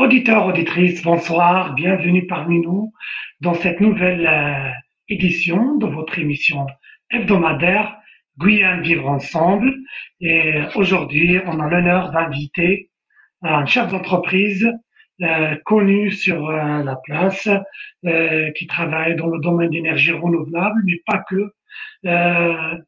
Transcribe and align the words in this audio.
Auditeurs, 0.00 0.46
auditrices, 0.46 1.02
bonsoir, 1.02 1.74
bienvenue 1.74 2.26
parmi 2.26 2.62
nous 2.62 2.90
dans 3.42 3.52
cette 3.52 3.82
nouvelle 3.82 4.26
euh, 4.26 4.70
édition 5.10 5.76
de 5.76 5.84
votre 5.84 6.18
émission 6.18 6.66
hebdomadaire 7.10 7.98
Guyane 8.38 8.80
Vivre 8.80 9.06
Ensemble. 9.06 9.74
Et 10.22 10.54
aujourd'hui, 10.74 11.38
on 11.44 11.60
a 11.60 11.68
l'honneur 11.68 12.12
d'inviter 12.12 12.88
un 13.42 13.66
chef 13.66 13.90
d'entreprise 13.90 14.72
euh, 15.20 15.56
connu 15.66 16.10
sur 16.12 16.48
euh, 16.48 16.82
la 16.82 16.96
place, 17.04 17.50
qui 18.56 18.66
travaille 18.66 19.16
dans 19.16 19.26
le 19.26 19.38
domaine 19.40 19.68
d'énergie 19.68 20.12
renouvelable, 20.12 20.80
mais 20.86 21.02
pas 21.04 21.22
que, 21.28 21.52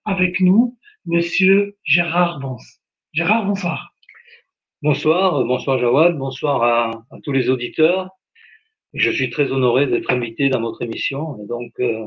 avec 0.07 0.40
nous, 0.40 0.79
Monsieur 1.04 1.76
Gérard 1.85 2.40
Bons. 2.40 2.81
Gérard, 3.13 3.44
bonsoir. 3.44 3.92
Bonsoir, 4.82 5.45
bonsoir 5.45 5.79
Jawad, 5.79 6.18
bonsoir 6.18 6.64
à, 6.64 7.18
tous 7.23 7.31
les 7.31 7.50
auditeurs. 7.50 8.11
Je 8.95 9.13
suis 9.13 9.31
très 9.31 9.53
honoré 9.53 9.86
d'être 9.86 10.11
invité 10.11 10.49
dans 10.49 10.61
votre 10.61 10.82
émission 10.82 11.39
et 11.40 11.46
donc 11.46 11.71
euh, 11.79 12.07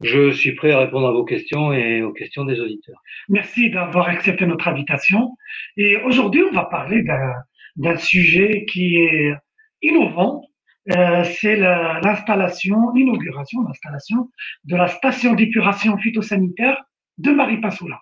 je 0.00 0.30
suis 0.30 0.54
prêt 0.54 0.72
à 0.72 0.78
répondre 0.78 1.06
à 1.06 1.12
vos 1.12 1.26
questions 1.26 1.70
et 1.74 2.00
aux 2.02 2.14
questions 2.14 2.46
des 2.46 2.58
auditeurs. 2.60 2.98
Merci 3.28 3.68
d'avoir 3.68 4.08
accepté 4.08 4.46
notre 4.46 4.68
invitation. 4.68 5.36
Et 5.76 5.98
aujourd'hui, 5.98 6.42
on 6.50 6.54
va 6.54 6.64
parler 6.64 7.04
d'un 7.76 7.96
sujet 7.98 8.64
qui 8.64 8.96
est 8.96 9.34
innovant. 9.82 10.46
Euh, 10.96 11.24
c'est 11.24 11.56
l'installation, 11.56 12.90
l'inauguration, 12.94 13.64
l'installation 13.64 14.30
de 14.64 14.76
la 14.76 14.88
station 14.88 15.34
d'épuration 15.34 15.98
phytosanitaire 15.98 16.82
de 17.18 17.32
Maripasoula. 17.32 18.00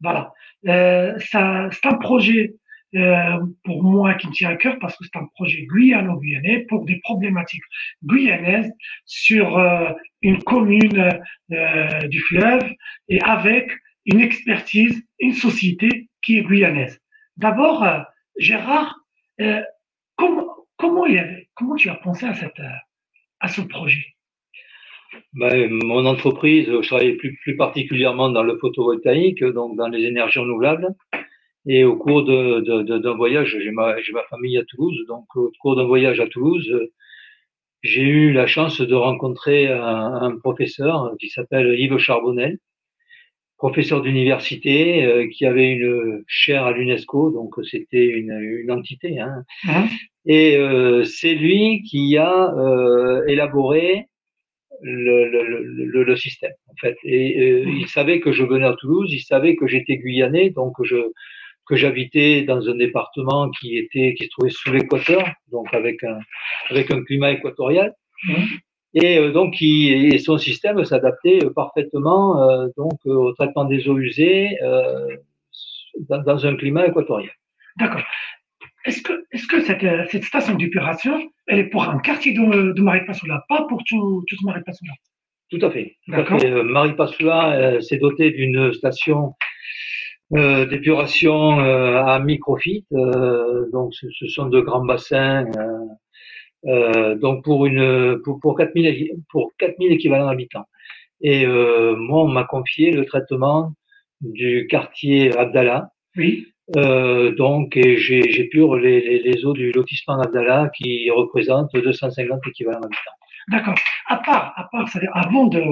Voilà. 0.00 0.32
Euh, 0.66 1.14
c'est 1.20 1.38
un 1.38 1.94
projet 2.00 2.56
euh, 2.96 3.38
pour 3.64 3.84
moi 3.84 4.14
qui 4.14 4.26
me 4.26 4.32
tient 4.32 4.50
à 4.50 4.56
cœur 4.56 4.76
parce 4.80 4.96
que 4.96 5.04
c'est 5.04 5.16
un 5.16 5.26
projet 5.34 5.62
guyano-guyanais 5.62 6.66
pour 6.68 6.84
des 6.84 6.98
problématiques 7.00 7.62
guyanaises 8.04 8.72
sur 9.06 9.56
euh, 9.58 9.90
une 10.22 10.42
commune 10.42 11.20
euh, 11.52 12.08
du 12.08 12.20
fleuve 12.20 12.68
et 13.08 13.20
avec 13.20 13.70
une 14.06 14.20
expertise, 14.20 15.00
une 15.20 15.34
société 15.34 16.08
qui 16.22 16.38
est 16.38 16.42
guyanaise. 16.42 17.00
D'abord, 17.36 17.86
Gérard, 18.38 18.96
comment, 20.16 20.56
comment, 20.76 21.06
il 21.06 21.46
comment 21.54 21.76
tu 21.76 21.88
as 21.90 21.94
pensé 21.94 22.26
à, 22.26 22.34
cette, 22.34 22.60
à 23.38 23.48
ce 23.48 23.60
projet? 23.60 24.04
Ben, 25.34 25.70
mon 25.70 26.06
entreprise, 26.06 26.66
je 26.66 26.86
travaille 26.88 27.16
plus 27.16 27.56
particulièrement 27.56 28.30
dans 28.30 28.42
le 28.42 28.58
photovoltaïque, 28.58 29.44
donc 29.44 29.76
dans 29.76 29.88
les 29.88 30.04
énergies 30.04 30.40
renouvelables. 30.40 30.88
Et 31.66 31.84
au 31.84 31.96
cours 31.96 32.24
d'un 32.24 32.60
de, 32.60 32.98
de, 32.98 33.08
voyage, 33.10 33.56
j'ai 33.60 33.70
ma, 33.70 33.94
ma, 34.12 34.22
famille 34.30 34.58
à 34.58 34.64
Toulouse, 34.64 35.04
donc 35.08 35.24
au 35.36 35.50
cours 35.60 35.76
d'un 35.76 35.84
voyage 35.84 36.20
à 36.20 36.26
Toulouse, 36.26 36.88
j'ai 37.82 38.02
eu 38.02 38.32
la 38.32 38.46
chance 38.46 38.80
de 38.80 38.94
rencontrer 38.94 39.68
un, 39.68 40.14
un 40.14 40.38
professeur 40.38 41.14
qui 41.18 41.28
s'appelle 41.28 41.78
Yves 41.78 41.98
Charbonnel, 41.98 42.58
professeur 43.58 44.00
d'université 44.00 45.04
euh, 45.04 45.28
qui 45.28 45.44
avait 45.44 45.70
une 45.70 46.24
chaire 46.26 46.64
à 46.64 46.72
l'UNESCO, 46.72 47.30
donc 47.30 47.54
c'était 47.70 48.06
une, 48.06 48.32
une, 48.32 48.70
entité. 48.70 49.20
Hein. 49.20 49.44
Hein? 49.68 49.86
Et 50.24 50.56
euh, 50.56 51.04
c'est 51.04 51.34
lui 51.34 51.82
qui 51.82 52.16
a 52.16 52.54
euh, 52.54 53.22
élaboré 53.26 54.06
le, 54.82 55.28
le, 55.28 56.04
le, 56.04 56.16
système, 56.16 56.52
en 56.68 56.74
fait. 56.80 56.96
Et 57.04 57.38
euh, 57.38 57.64
il 57.68 57.86
savait 57.86 58.20
que 58.20 58.32
je 58.32 58.44
venais 58.44 58.66
à 58.66 58.74
Toulouse, 58.74 59.12
il 59.12 59.20
savait 59.20 59.56
que 59.56 59.66
j'étais 59.66 59.98
guyanais, 59.98 60.50
donc 60.50 60.74
je, 60.82 60.96
que 61.70 61.76
j'habitais 61.76 62.42
dans 62.42 62.68
un 62.68 62.74
département 62.74 63.48
qui 63.56 63.78
était 63.78 64.14
qui 64.16 64.24
se 64.24 64.30
trouvait 64.30 64.50
sous 64.50 64.72
l'équateur, 64.72 65.24
donc 65.52 65.72
avec 65.72 66.02
un 66.02 66.18
avec 66.70 66.90
un 66.90 67.00
climat 67.04 67.30
équatorial. 67.30 67.94
Mmh. 68.24 68.44
Et 68.94 69.18
euh, 69.18 69.30
donc, 69.30 69.60
il, 69.60 70.12
et 70.12 70.18
son 70.18 70.36
système 70.36 70.84
s'adaptait 70.84 71.38
parfaitement 71.54 72.42
euh, 72.42 72.66
donc 72.76 72.98
au 73.04 73.32
traitement 73.34 73.64
des 73.64 73.88
eaux 73.88 73.98
usées 73.98 74.60
euh, 74.62 75.06
dans, 76.08 76.22
dans, 76.22 76.44
un 76.44 76.56
climat 76.56 76.88
équatorial. 76.88 77.32
D'accord. 77.78 78.02
Est-ce 78.84 79.02
que, 79.02 79.12
est-ce 79.30 79.46
que 79.46 79.60
cette, 79.60 79.86
cette 80.10 80.24
station 80.24 80.54
d'épuration, 80.54 81.16
elle 81.46 81.60
est 81.60 81.70
pour 81.74 81.84
un 81.84 81.98
quartier 81.98 82.32
de, 82.32 82.72
de 82.72 82.82
Maripasoula, 82.82 83.44
pas 83.48 83.64
pour 83.68 83.84
tout, 83.84 84.24
tout 84.26 84.36
Maripasoula 84.42 84.94
Tout 85.50 85.60
à 85.62 85.70
fait. 85.70 85.96
D'accord. 86.08 86.40
Maripasoula 86.64 87.80
s'est 87.80 87.98
doté 87.98 88.32
d'une 88.32 88.72
station 88.72 89.34
euh, 90.32 90.66
d'épuration 90.66 91.60
euh, 91.60 92.02
à 92.02 92.18
microfit, 92.20 92.86
euh, 92.92 93.68
donc 93.72 93.94
ce, 93.94 94.06
ce, 94.12 94.26
sont 94.28 94.46
de 94.46 94.60
grands 94.60 94.84
bassins. 94.84 95.44
Euh, 96.66 97.14
donc 97.16 97.42
pour 97.42 97.66
une 97.66 98.20
pour, 98.22 98.38
pour 98.38 98.56
4000 98.56 99.14
pour 99.30 99.52
4000 99.58 99.92
équivalents 99.92 100.28
habitants. 100.28 100.66
Et 101.22 101.46
moi 101.46 102.22
on 102.22 102.28
m'a 102.28 102.44
confié 102.44 102.92
le 102.92 103.04
traitement 103.04 103.72
du 104.20 104.66
quartier 104.68 105.36
Abdallah. 105.36 105.90
Oui. 106.16 106.46
Euh, 106.76 107.34
donc, 107.34 107.76
j'épure 107.76 108.76
les, 108.76 109.00
les, 109.00 109.18
les, 109.22 109.44
eaux 109.44 109.52
du 109.52 109.72
lotissement 109.72 110.20
Abdallah 110.20 110.70
qui 110.76 111.10
représente 111.10 111.72
250 111.74 112.40
équivalents 112.46 112.78
habitants. 112.78 113.00
D'accord. 113.48 113.74
À 114.06 114.16
part, 114.18 114.52
à 114.56 114.68
part, 114.70 114.88
c'est-à-dire 114.88 115.10
avant 115.14 115.46
de, 115.46 115.62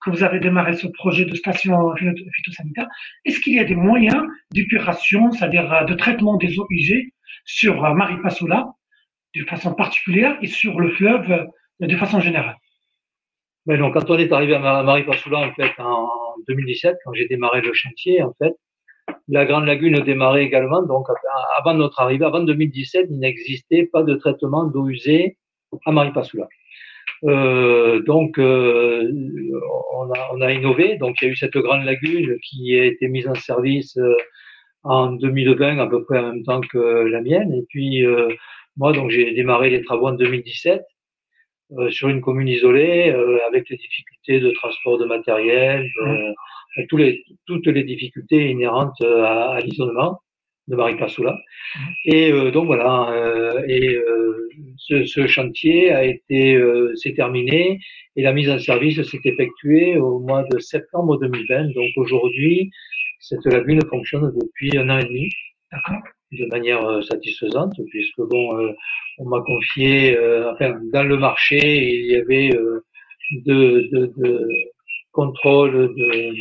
que 0.00 0.10
vous 0.10 0.22
avez 0.22 0.40
démarré 0.40 0.74
ce 0.74 0.86
projet 0.86 1.24
de 1.24 1.34
station 1.34 1.94
phytosanitaire, 1.96 2.88
est-ce 3.24 3.40
qu'il 3.40 3.54
y 3.54 3.60
a 3.60 3.64
des 3.64 3.74
moyens 3.74 4.22
d'épuration, 4.52 5.30
c'est-à-dire 5.32 5.72
euh, 5.72 5.84
de 5.84 5.94
traitement 5.94 6.36
des 6.36 6.58
eaux 6.58 6.66
usées 6.70 7.12
sur 7.44 7.84
euh, 7.84 7.94
Maripasoula 7.94 8.72
de 9.34 9.44
façon 9.44 9.74
particulière 9.74 10.38
et 10.42 10.46
sur 10.46 10.78
le 10.80 10.90
fleuve 10.90 11.30
euh, 11.30 11.86
de 11.86 11.96
façon 11.96 12.20
générale? 12.20 12.56
Donc, 13.66 13.94
quand 13.94 14.10
on 14.10 14.18
est 14.18 14.32
arrivé 14.32 14.54
à 14.54 14.82
Maripasoula 14.82 15.38
en 15.40 15.52
fait 15.52 15.72
en 15.78 16.08
2017, 16.48 16.96
quand 17.04 17.12
j'ai 17.12 17.26
démarré 17.26 17.60
le 17.60 17.74
chantier, 17.74 18.22
en 18.22 18.32
fait, 18.38 18.54
la 19.28 19.44
Grande 19.44 19.66
Lagune 19.66 20.00
démarrait 20.00 20.44
également. 20.44 20.82
Donc, 20.82 21.06
avant 21.58 21.74
notre 21.74 22.00
arrivée, 22.00 22.24
avant 22.24 22.40
2017, 22.40 23.08
il 23.10 23.18
n'existait 23.18 23.86
pas 23.92 24.02
de 24.02 24.14
traitement 24.14 24.64
d'eau 24.64 24.88
usée 24.88 25.36
à 25.84 25.92
Maripasoula. 25.92 26.48
Euh, 27.24 28.00
donc, 28.02 28.38
euh, 28.38 29.10
on, 29.94 30.10
a, 30.12 30.30
on, 30.34 30.40
a, 30.40 30.52
innové. 30.52 30.96
Donc, 30.96 31.16
il 31.20 31.26
y 31.26 31.28
a 31.28 31.32
eu 31.32 31.36
cette 31.36 31.56
grande 31.56 31.84
lagune 31.84 32.38
qui 32.40 32.78
a 32.78 32.84
été 32.84 33.08
mise 33.08 33.28
en 33.28 33.34
service 33.34 33.96
euh, 33.98 34.14
en 34.84 35.12
2020, 35.12 35.78
à 35.78 35.86
peu 35.86 36.04
près 36.04 36.18
en 36.18 36.32
même 36.34 36.44
temps 36.44 36.60
que 36.60 36.78
la 36.78 37.20
mienne. 37.20 37.52
Et 37.52 37.64
puis, 37.68 38.04
euh, 38.04 38.28
moi, 38.76 38.92
donc, 38.92 39.10
j'ai 39.10 39.32
démarré 39.32 39.70
les 39.70 39.82
travaux 39.82 40.08
en 40.08 40.12
2017 40.12 40.82
sur 41.90 42.08
une 42.08 42.22
commune 42.22 42.48
isolée, 42.48 43.10
avec 43.46 43.68
les 43.68 43.76
difficultés 43.76 44.40
de 44.40 44.50
transport 44.52 44.96
de 44.96 45.04
matériel, 45.04 45.86
tous 46.88 46.96
les, 46.96 47.22
toutes 47.44 47.66
les 47.66 47.82
difficultés 47.84 48.48
inhérentes 48.48 48.98
à, 49.02 49.50
à 49.50 49.60
l'isolement 49.60 50.22
de 50.68 50.76
Marie 50.76 50.96
Passoula. 50.96 51.32
Mmh. 51.32 51.80
Et 52.04 52.32
euh, 52.32 52.50
donc 52.50 52.66
voilà, 52.66 53.10
euh, 53.10 53.62
et 53.66 53.96
euh, 53.96 54.48
ce, 54.76 55.04
ce, 55.04 55.26
chantier 55.26 55.90
a 55.90 56.04
été 56.04 56.54
euh, 56.54 56.94
s'est 56.96 57.14
terminé 57.14 57.80
et 58.16 58.22
la 58.22 58.32
mise 58.32 58.50
en 58.50 58.58
service 58.58 59.02
s'est 59.02 59.20
effectuée 59.24 59.96
au 59.96 60.20
mois 60.20 60.44
de 60.50 60.58
septembre 60.58 61.18
2020. 61.18 61.74
Donc 61.74 61.90
aujourd'hui, 61.96 62.70
cette 63.20 63.44
lagune 63.46 63.80
fonctionne 63.88 64.30
depuis 64.40 64.76
un 64.76 64.88
an 64.90 64.98
et 64.98 65.04
demi, 65.04 65.28
de 66.32 66.46
manière 66.46 67.02
satisfaisante, 67.02 67.74
puisque 67.90 68.20
bon, 68.20 68.74
on 69.18 69.24
m'a 69.24 69.40
confié, 69.40 70.16
enfin 70.52 70.78
dans 70.92 71.02
le 71.02 71.16
marché, 71.16 71.58
il 71.58 72.06
y 72.06 72.16
avait 72.16 72.50
de, 73.46 73.88
de, 73.92 74.12
de 74.16 74.48
contrôle 75.12 75.94
de 75.94 76.34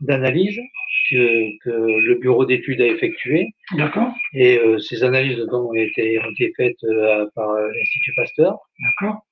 d'analyse 0.00 0.60
que, 1.08 1.58
que, 1.62 1.70
le 1.70 2.14
bureau 2.16 2.44
d'études 2.44 2.80
a 2.80 2.86
effectué. 2.86 3.48
D'accord. 3.76 4.12
Et 4.32 4.58
euh, 4.58 4.78
ces 4.78 5.04
analyses 5.04 5.40
ont 5.52 5.74
été, 5.74 6.18
ont 6.20 6.30
été 6.30 6.52
faites 6.56 6.82
euh, 6.84 7.26
par 7.34 7.50
euh, 7.50 7.68
l'Institut 7.72 8.12
Pasteur. 8.16 8.58
D'accord. 8.80 9.24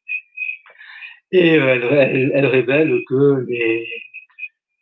Et 1.33 1.55
elles, 1.55 2.31
elles, 2.35 2.47
révèlent 2.47 3.01
que 3.09 3.47
les, 3.49 3.87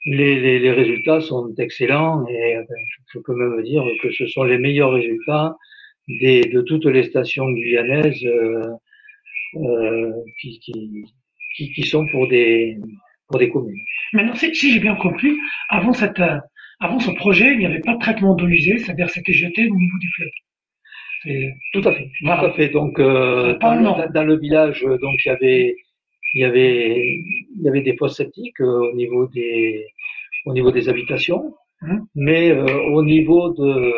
les, 0.07 0.59
les, 0.59 0.73
résultats 0.73 1.21
sont 1.21 1.55
excellents 1.59 2.27
et 2.27 2.57
je 3.13 3.21
peux 3.21 3.35
même 3.37 3.63
dire 3.63 3.85
que 4.03 4.11
ce 4.11 4.27
sont 4.27 4.43
les 4.43 4.59
meilleurs 4.59 4.91
résultats 4.91 5.57
des, 6.09 6.41
de 6.41 6.61
toutes 6.63 6.87
les 6.87 7.05
stations 7.05 7.49
guyanaises 7.53 8.27
qui, 10.41 10.59
qui, 10.59 11.05
qui, 11.55 11.73
qui 11.73 11.83
sont 11.85 12.05
pour 12.09 12.27
des, 12.27 12.77
pour 13.29 13.39
des 13.39 13.49
communes. 13.49 13.81
Maintenant, 14.13 14.35
si, 14.35 14.53
si 14.53 14.73
j'ai 14.73 14.81
bien 14.81 14.97
compris, 14.97 15.37
avant, 15.69 15.93
cette, 15.93 16.21
avant 16.81 16.99
ce 16.99 17.11
projet, 17.11 17.53
il 17.53 17.59
n'y 17.59 17.67
avait 17.67 17.81
pas 17.81 17.95
de 17.95 18.01
traitement 18.01 18.35
d'eau 18.35 18.49
usée, 18.49 18.79
c'est-à-dire 18.79 19.11
c'était 19.11 19.33
jeté 19.33 19.69
au 19.69 19.77
niveau 19.77 19.99
du 19.99 20.09
fleuve. 20.09 20.31
Tout 21.73 21.87
à 21.87 21.93
fait. 21.93 22.11
Tout 22.21 22.29
à 22.31 22.53
fait. 22.53 22.69
Donc, 22.71 22.99
euh, 22.99 23.59
dans, 23.59 24.09
dans, 24.09 24.25
le 24.25 24.39
village, 24.39 24.83
donc 24.83 25.21
il 25.25 25.29
y 25.29 25.31
avait, 25.31 25.77
il 26.35 26.41
y 26.41 26.45
avait, 26.45 27.23
il 27.57 27.63
y 27.63 27.69
avait 27.69 27.83
des 27.83 27.97
fosses 27.97 28.17
septiques 28.17 28.61
euh, 28.61 28.91
au 28.91 28.97
niveau 28.97 29.27
des, 29.29 29.87
au 30.47 30.55
niveau 30.55 30.71
des 30.71 30.89
habitations, 30.89 31.55
hum. 31.83 32.07
mais 32.15 32.51
euh, 32.51 32.65
au 32.95 33.03
niveau 33.03 33.51
de, 33.51 33.93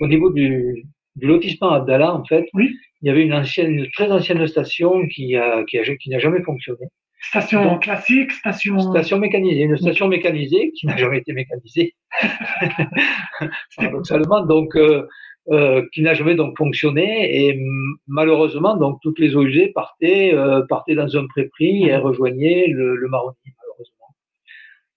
au 0.00 0.06
niveau 0.06 0.30
du, 0.30 0.84
du 1.16 1.26
lotissement 1.26 1.70
Abdallah, 1.70 2.14
en 2.14 2.24
fait, 2.24 2.44
oui. 2.52 2.76
il 3.00 3.08
y 3.08 3.10
avait 3.10 3.22
une 3.22 3.32
ancienne, 3.32 3.72
une 3.72 3.90
très 3.92 4.12
ancienne 4.12 4.46
station 4.46 5.06
qui 5.08 5.36
a, 5.36 5.64
qui 5.64 5.78
a, 5.78 5.96
qui 5.96 6.10
n'a 6.10 6.18
jamais 6.18 6.42
fonctionné. 6.42 6.86
Station 7.22 7.78
classique, 7.78 8.32
station. 8.32 8.80
Station 8.80 9.18
mécanisée, 9.18 9.62
une 9.62 9.76
station 9.76 10.08
mécanisée 10.08 10.72
qui 10.72 10.86
n'a 10.86 10.96
jamais 10.96 11.18
été 11.18 11.32
mécanisée. 11.32 11.94
Paradoxalement, 13.76 14.44
donc, 14.46 14.74
euh, 14.74 15.06
euh, 15.48 15.86
qui 15.92 16.02
n'a 16.02 16.14
jamais 16.14 16.34
donc 16.34 16.56
fonctionné 16.56 17.48
et 17.48 17.60
malheureusement 18.06 18.76
donc 18.76 19.00
toutes 19.02 19.18
les 19.18 19.34
eaux 19.34 19.42
usées 19.42 19.68
partaient 19.68 20.34
euh, 20.34 20.62
partaient 20.68 20.94
dans 20.94 21.16
un 21.16 21.26
pré-prix 21.26 21.84
et 21.84 21.96
rejoignaient 21.96 22.66
le, 22.68 22.94
le 22.94 23.08
marronnier 23.08 23.54
malheureusement. 23.58 24.14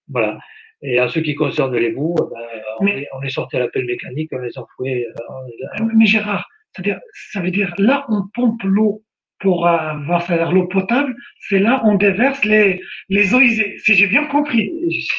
Voilà. 0.08 0.38
Et 0.82 1.00
en 1.00 1.08
ce 1.08 1.18
qui 1.18 1.34
concerne 1.34 1.74
les 1.74 1.90
bouts, 1.90 2.14
eh 2.18 2.34
ben, 2.34 2.62
on, 2.80 2.86
est, 2.86 3.08
on, 3.14 3.22
est, 3.22 3.30
sorti 3.30 3.56
à 3.56 3.60
l'appel 3.60 3.86
mécanique, 3.86 4.28
on 4.32 4.38
les 4.38 4.56
enfouait. 4.58 5.06
Euh, 5.08 5.84
mais 5.96 6.04
Gérard, 6.04 6.46
c'est-à-dire, 6.72 7.00
ça 7.32 7.40
veut 7.40 7.50
dire 7.50 7.74
là 7.78 8.04
on 8.10 8.24
pompe 8.34 8.62
l'eau 8.64 9.02
pour 9.40 9.66
avoir 9.66 10.22
c'est-à-dire 10.22 10.52
l'eau 10.52 10.66
potable, 10.66 11.14
c'est 11.48 11.58
là 11.58 11.82
on 11.84 11.94
déverse 11.96 12.44
les 12.44 12.80
les 13.08 13.34
eaux 13.34 13.40
usées. 13.40 13.76
Si 13.78 13.94
j'ai 13.94 14.06
bien 14.06 14.26
compris. 14.26 14.72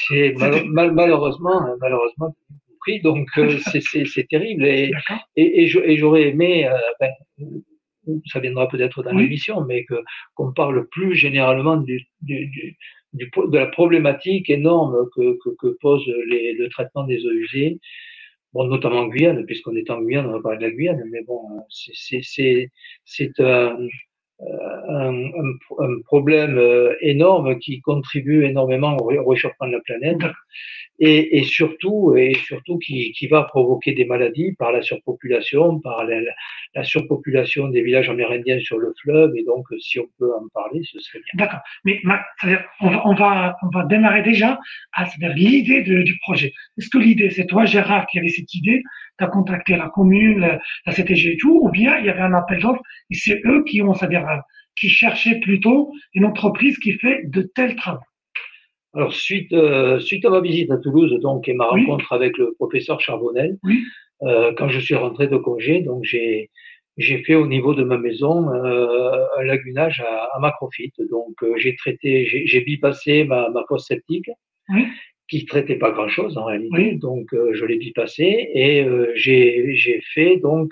C'est 0.07 0.33
mal, 0.67 0.91
malheureusement 0.93 1.61
malheureusement 1.81 2.35
donc 3.03 3.27
euh, 3.37 3.57
c'est 4.05 4.27
terrible. 4.27 4.65
Et, 4.65 4.91
et, 5.35 5.63
et 5.63 5.97
j'aurais 5.97 6.29
aimé, 6.29 6.67
euh, 6.67 6.77
ben, 6.99 7.11
ça 8.27 8.39
viendra 8.39 8.67
peut-être 8.67 9.03
dans 9.03 9.13
l'émission, 9.13 9.61
mais 9.65 9.85
qu'on 10.35 10.53
parle 10.53 10.87
plus 10.89 11.15
généralement 11.15 11.77
du, 11.77 12.05
du, 12.21 12.47
du, 12.47 12.77
de 13.13 13.57
la 13.57 13.67
problématique 13.67 14.49
énorme 14.49 15.07
que, 15.15 15.37
que, 15.43 15.49
que 15.59 15.77
pose 15.81 16.05
les, 16.27 16.53
le 16.53 16.69
traitement 16.69 17.03
des 17.03 17.25
eaux 17.25 17.31
usées. 17.31 17.79
Bon, 18.55 18.67
notamment 18.67 19.01
en 19.01 19.07
Guyane, 19.07 19.45
puisqu'on 19.45 19.75
est 19.75 19.89
en 19.89 20.01
Guyane, 20.01 20.27
on 20.27 20.31
va 20.31 20.41
parler 20.41 20.59
de 20.59 20.63
la 20.63 20.71
Guyane, 20.71 21.03
mais 21.11 21.21
bon, 21.23 21.41
c'est 21.69 22.71
un, 24.39 25.13
un, 25.13 25.51
un, 25.79 26.01
problème 26.01 26.57
euh, 26.57 26.93
énorme 27.01 27.57
qui 27.59 27.79
contribue 27.81 28.43
énormément 28.43 28.97
au 28.97 29.29
réchauffement 29.29 29.67
de 29.67 29.73
la 29.73 29.79
planète 29.79 30.19
et, 30.99 31.37
et, 31.37 31.43
surtout 31.43 32.15
et 32.15 32.33
surtout 32.33 32.77
qui, 32.77 33.11
qui, 33.13 33.27
va 33.27 33.43
provoquer 33.43 33.93
des 33.93 34.05
maladies 34.05 34.53
par 34.53 34.71
la 34.71 34.81
surpopulation, 34.81 35.79
par 35.79 36.05
la, 36.05 36.19
la, 36.73 36.83
surpopulation 36.83 37.67
des 37.69 37.81
villages 37.81 38.09
amérindiens 38.09 38.59
sur 38.59 38.77
le 38.77 38.93
fleuve. 39.01 39.31
Et 39.35 39.43
donc, 39.43 39.65
si 39.79 39.99
on 39.99 40.07
peut 40.19 40.31
en 40.33 40.47
parler, 40.53 40.81
ce 40.83 40.99
serait 40.99 41.19
bien. 41.19 41.45
D'accord. 41.45 41.59
Mais 41.83 42.01
on 42.81 42.89
va, 42.89 43.07
on 43.07 43.13
va 43.13 43.55
on 43.61 43.69
va 43.69 43.85
démarrer 43.85 44.21
déjà 44.21 44.59
à 44.93 45.05
l'idée 45.35 45.81
du 45.81 46.17
projet. 46.19 46.53
Est-ce 46.77 46.89
que 46.89 46.97
l'idée 46.97 47.29
c'est 47.29 47.45
toi 47.45 47.65
Gérard 47.65 48.05
qui 48.07 48.19
avait 48.19 48.29
cette 48.29 48.53
idée, 48.53 48.83
tu 49.17 49.23
as 49.23 49.27
contacté 49.27 49.75
la 49.75 49.89
commune, 49.89 50.39
la, 50.39 50.59
la, 50.85 50.93
CTG 50.93 51.33
et 51.33 51.37
tout, 51.37 51.59
ou 51.61 51.69
bien 51.69 51.97
il 51.99 52.05
y 52.05 52.09
avait 52.09 52.21
un 52.21 52.33
appel 52.33 52.59
d'offres 52.59 52.81
et 53.09 53.15
c'est 53.15 53.41
eux 53.45 53.63
qui 53.63 53.81
ont, 53.81 53.93
c'est-à-dire 53.93 54.24
qui 54.75 54.89
cherchaient 54.89 55.39
plutôt 55.39 55.91
une 56.13 56.25
entreprise 56.25 56.77
qui 56.77 56.93
fait 56.93 57.23
de 57.25 57.41
tels 57.41 57.75
travaux. 57.75 57.99
Alors, 58.93 59.13
suite, 59.13 59.51
euh, 59.51 59.99
suite 59.99 60.23
à 60.25 60.29
ma 60.29 60.39
visite 60.39 60.71
à 60.71 60.77
Toulouse, 60.77 61.13
donc, 61.21 61.49
et 61.49 61.53
ma 61.53 61.65
rencontre 61.65 62.13
avec 62.13 62.37
le 62.37 62.53
professeur 62.53 63.01
Charbonnel, 63.01 63.57
euh, 64.23 64.53
quand 64.57 64.69
je 64.69 64.79
suis 64.79 64.95
rentré 64.95 65.27
de 65.27 65.35
congé, 65.35 65.81
donc, 65.81 66.03
j'ai, 66.03 66.49
j'ai 66.97 67.21
fait 67.23 67.35
au 67.35 67.45
niveau 67.45 67.73
de 67.73 67.83
ma 67.83 67.97
maison 67.97 68.53
euh, 68.53 69.25
un 69.37 69.43
lagunage 69.43 69.99
à, 69.99 70.29
à 70.33 70.39
macrophyte. 70.39 70.95
Donc, 71.09 71.35
euh, 71.43 71.55
j'ai 71.57 71.75
traité, 71.75 72.25
j'ai, 72.25 72.61
bipassé 72.61 73.25
ma, 73.25 73.49
ma 73.49 73.63
fosse 73.67 73.85
septique, 73.85 74.29
oui. 74.69 74.85
qui 75.27 75.45
traitait 75.45 75.75
pas 75.75 75.91
grand-chose 75.91 76.37
en 76.37 76.45
réalité. 76.45 76.93
Donc, 76.93 77.33
euh, 77.33 77.53
je 77.53 77.65
l'ai 77.65 77.77
bipassé 77.77 78.49
et 78.53 78.81
euh, 78.83 79.11
j'ai, 79.15 79.75
j'ai 79.75 80.01
fait 80.13 80.37
donc. 80.37 80.71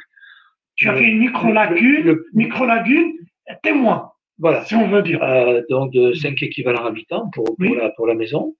Tu 0.75 0.89
as 0.89 0.95
fait 0.95 1.03
une 1.03 1.19
micro-lagune, 1.19 2.19
micro-lagune 2.33 3.13
témoin. 3.61 4.11
Voilà. 4.39 4.65
Si 4.65 4.75
on 4.75 4.87
veut 4.87 5.01
dire. 5.01 5.23
Euh, 5.23 5.61
donc 5.69 5.91
de 5.93 6.13
5 6.13 6.41
équivalents 6.41 6.85
habitants 6.85 7.29
pour, 7.33 7.45
pour, 7.45 7.75
la, 7.75 7.89
pour 7.91 8.07
la 8.07 8.15
maison. 8.15 8.55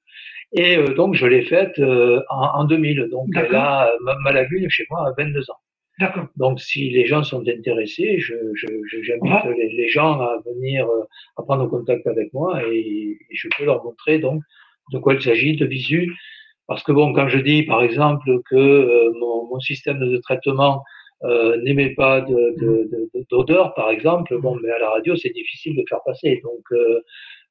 Et 0.53 0.77
euh, 0.77 0.93
donc 0.93 1.15
je 1.15 1.25
l'ai 1.25 1.43
faite 1.43 1.79
euh, 1.79 2.21
en, 2.29 2.61
en, 2.61 2.65
2000. 2.65 3.07
Donc 3.11 3.33
là, 3.35 3.91
ma, 4.01 4.15
ma 4.23 4.31
lagune 4.31 4.69
chez 4.69 4.85
moi 4.89 5.07
a 5.07 5.13
22 5.17 5.49
ans. 5.49 5.59
D'accord. 5.99 6.25
Donc 6.37 6.59
si 6.59 6.89
les 6.89 7.05
gens 7.05 7.23
sont 7.23 7.47
intéressés, 7.47 8.17
je, 8.19 8.33
je, 8.55 8.67
j'invite 9.03 9.45
les, 9.55 9.69
les, 9.69 9.89
gens 9.89 10.19
à 10.19 10.37
venir 10.45 10.87
euh, 10.87 11.03
à 11.37 11.43
prendre 11.43 11.67
contact 11.67 12.07
avec 12.07 12.33
moi 12.33 12.63
et, 12.67 13.17
et, 13.29 13.35
je 13.35 13.47
peux 13.55 13.65
leur 13.65 13.83
montrer 13.83 14.17
donc 14.17 14.41
de 14.91 14.97
quoi 14.97 15.13
il 15.13 15.21
s'agit 15.21 15.55
de 15.55 15.65
visu. 15.65 16.11
Parce 16.67 16.81
que 16.83 16.91
bon, 16.91 17.13
quand 17.13 17.27
je 17.27 17.37
dis 17.37 17.63
par 17.63 17.83
exemple 17.83 18.39
que 18.49 18.55
euh, 18.55 19.11
mon, 19.19 19.47
mon 19.47 19.59
système 19.59 19.99
de 19.99 20.17
traitement 20.17 20.83
euh, 21.23 21.61
n'aimait 21.61 21.91
pas 21.91 22.21
d'odeur, 22.21 22.85
de, 23.13 23.53
de, 23.53 23.75
par 23.75 23.89
exemple, 23.89 24.37
bon, 24.39 24.57
mais 24.61 24.69
à 24.69 24.79
la 24.79 24.89
radio, 24.89 25.15
c'est 25.15 25.33
difficile 25.33 25.75
de 25.75 25.83
faire 25.87 26.01
passer. 26.05 26.41
Donc, 26.43 26.63
euh, 26.71 27.01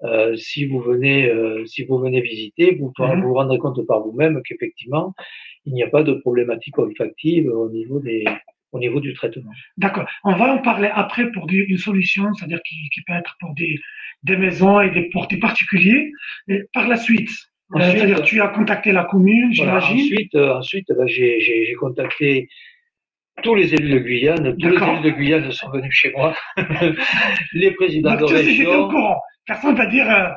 euh, 0.04 0.36
si 0.36 0.66
vous 0.66 0.80
venez, 0.80 1.28
euh, 1.28 1.64
si 1.64 1.84
vous 1.84 1.98
venez 1.98 2.20
visiter, 2.20 2.74
vous 2.74 2.92
mm-hmm. 2.98 3.22
vous, 3.22 3.34
rendrez 3.34 3.58
compte 3.58 3.86
par 3.86 4.00
vous-même 4.00 4.42
qu'effectivement, 4.44 5.14
il 5.64 5.74
n'y 5.74 5.82
a 5.82 5.88
pas 5.88 6.02
de 6.02 6.12
problématique 6.12 6.78
olfactive 6.78 7.46
au 7.48 7.70
niveau 7.70 8.00
des, 8.00 8.24
au 8.72 8.78
niveau 8.78 9.00
du 9.00 9.14
traitement. 9.14 9.52
D'accord. 9.76 10.06
On 10.24 10.34
va 10.34 10.52
en 10.52 10.58
parler 10.58 10.90
après 10.92 11.30
pour 11.30 11.46
des, 11.46 11.56
une 11.56 11.78
solution, 11.78 12.32
c'est-à-dire 12.34 12.60
qui, 12.62 12.74
qui, 12.92 13.02
peut 13.02 13.12
être 13.12 13.36
pour 13.40 13.54
des, 13.54 13.78
des 14.24 14.36
maisons 14.36 14.80
et 14.80 14.90
des, 14.90 15.02
pour 15.10 15.28
des 15.28 15.38
particuliers. 15.38 16.10
Et 16.48 16.64
par 16.72 16.88
la 16.88 16.96
suite, 16.96 17.30
c'est-à-dire 17.74 18.22
tu 18.22 18.40
as 18.40 18.48
contacté 18.48 18.92
la 18.92 19.04
commune, 19.04 19.52
j'imagine. 19.52 19.96
Voilà, 19.96 20.04
ensuite, 20.04 20.34
euh, 20.34 20.54
ensuite, 20.54 20.88
ben, 20.88 21.06
j'ai 21.06 21.74
contacté 21.78 22.48
tous 23.42 23.54
les 23.54 23.74
élus 23.74 23.90
de 23.90 23.98
Guyane, 23.98 24.56
tous 24.56 24.68
les 24.68 24.76
élus 24.76 25.00
de 25.02 25.10
Guyane 25.10 25.52
sont 25.52 25.70
venus 25.70 25.92
chez 25.92 26.12
moi. 26.12 26.34
les 27.54 27.70
présidents 27.72 28.16
de 28.16 28.24
région. 28.24 28.84
au 28.84 28.88
courant. 28.88 29.20
Personne 29.46 29.74
va 29.74 29.86
dire, 29.86 30.08
euh, 30.08 30.28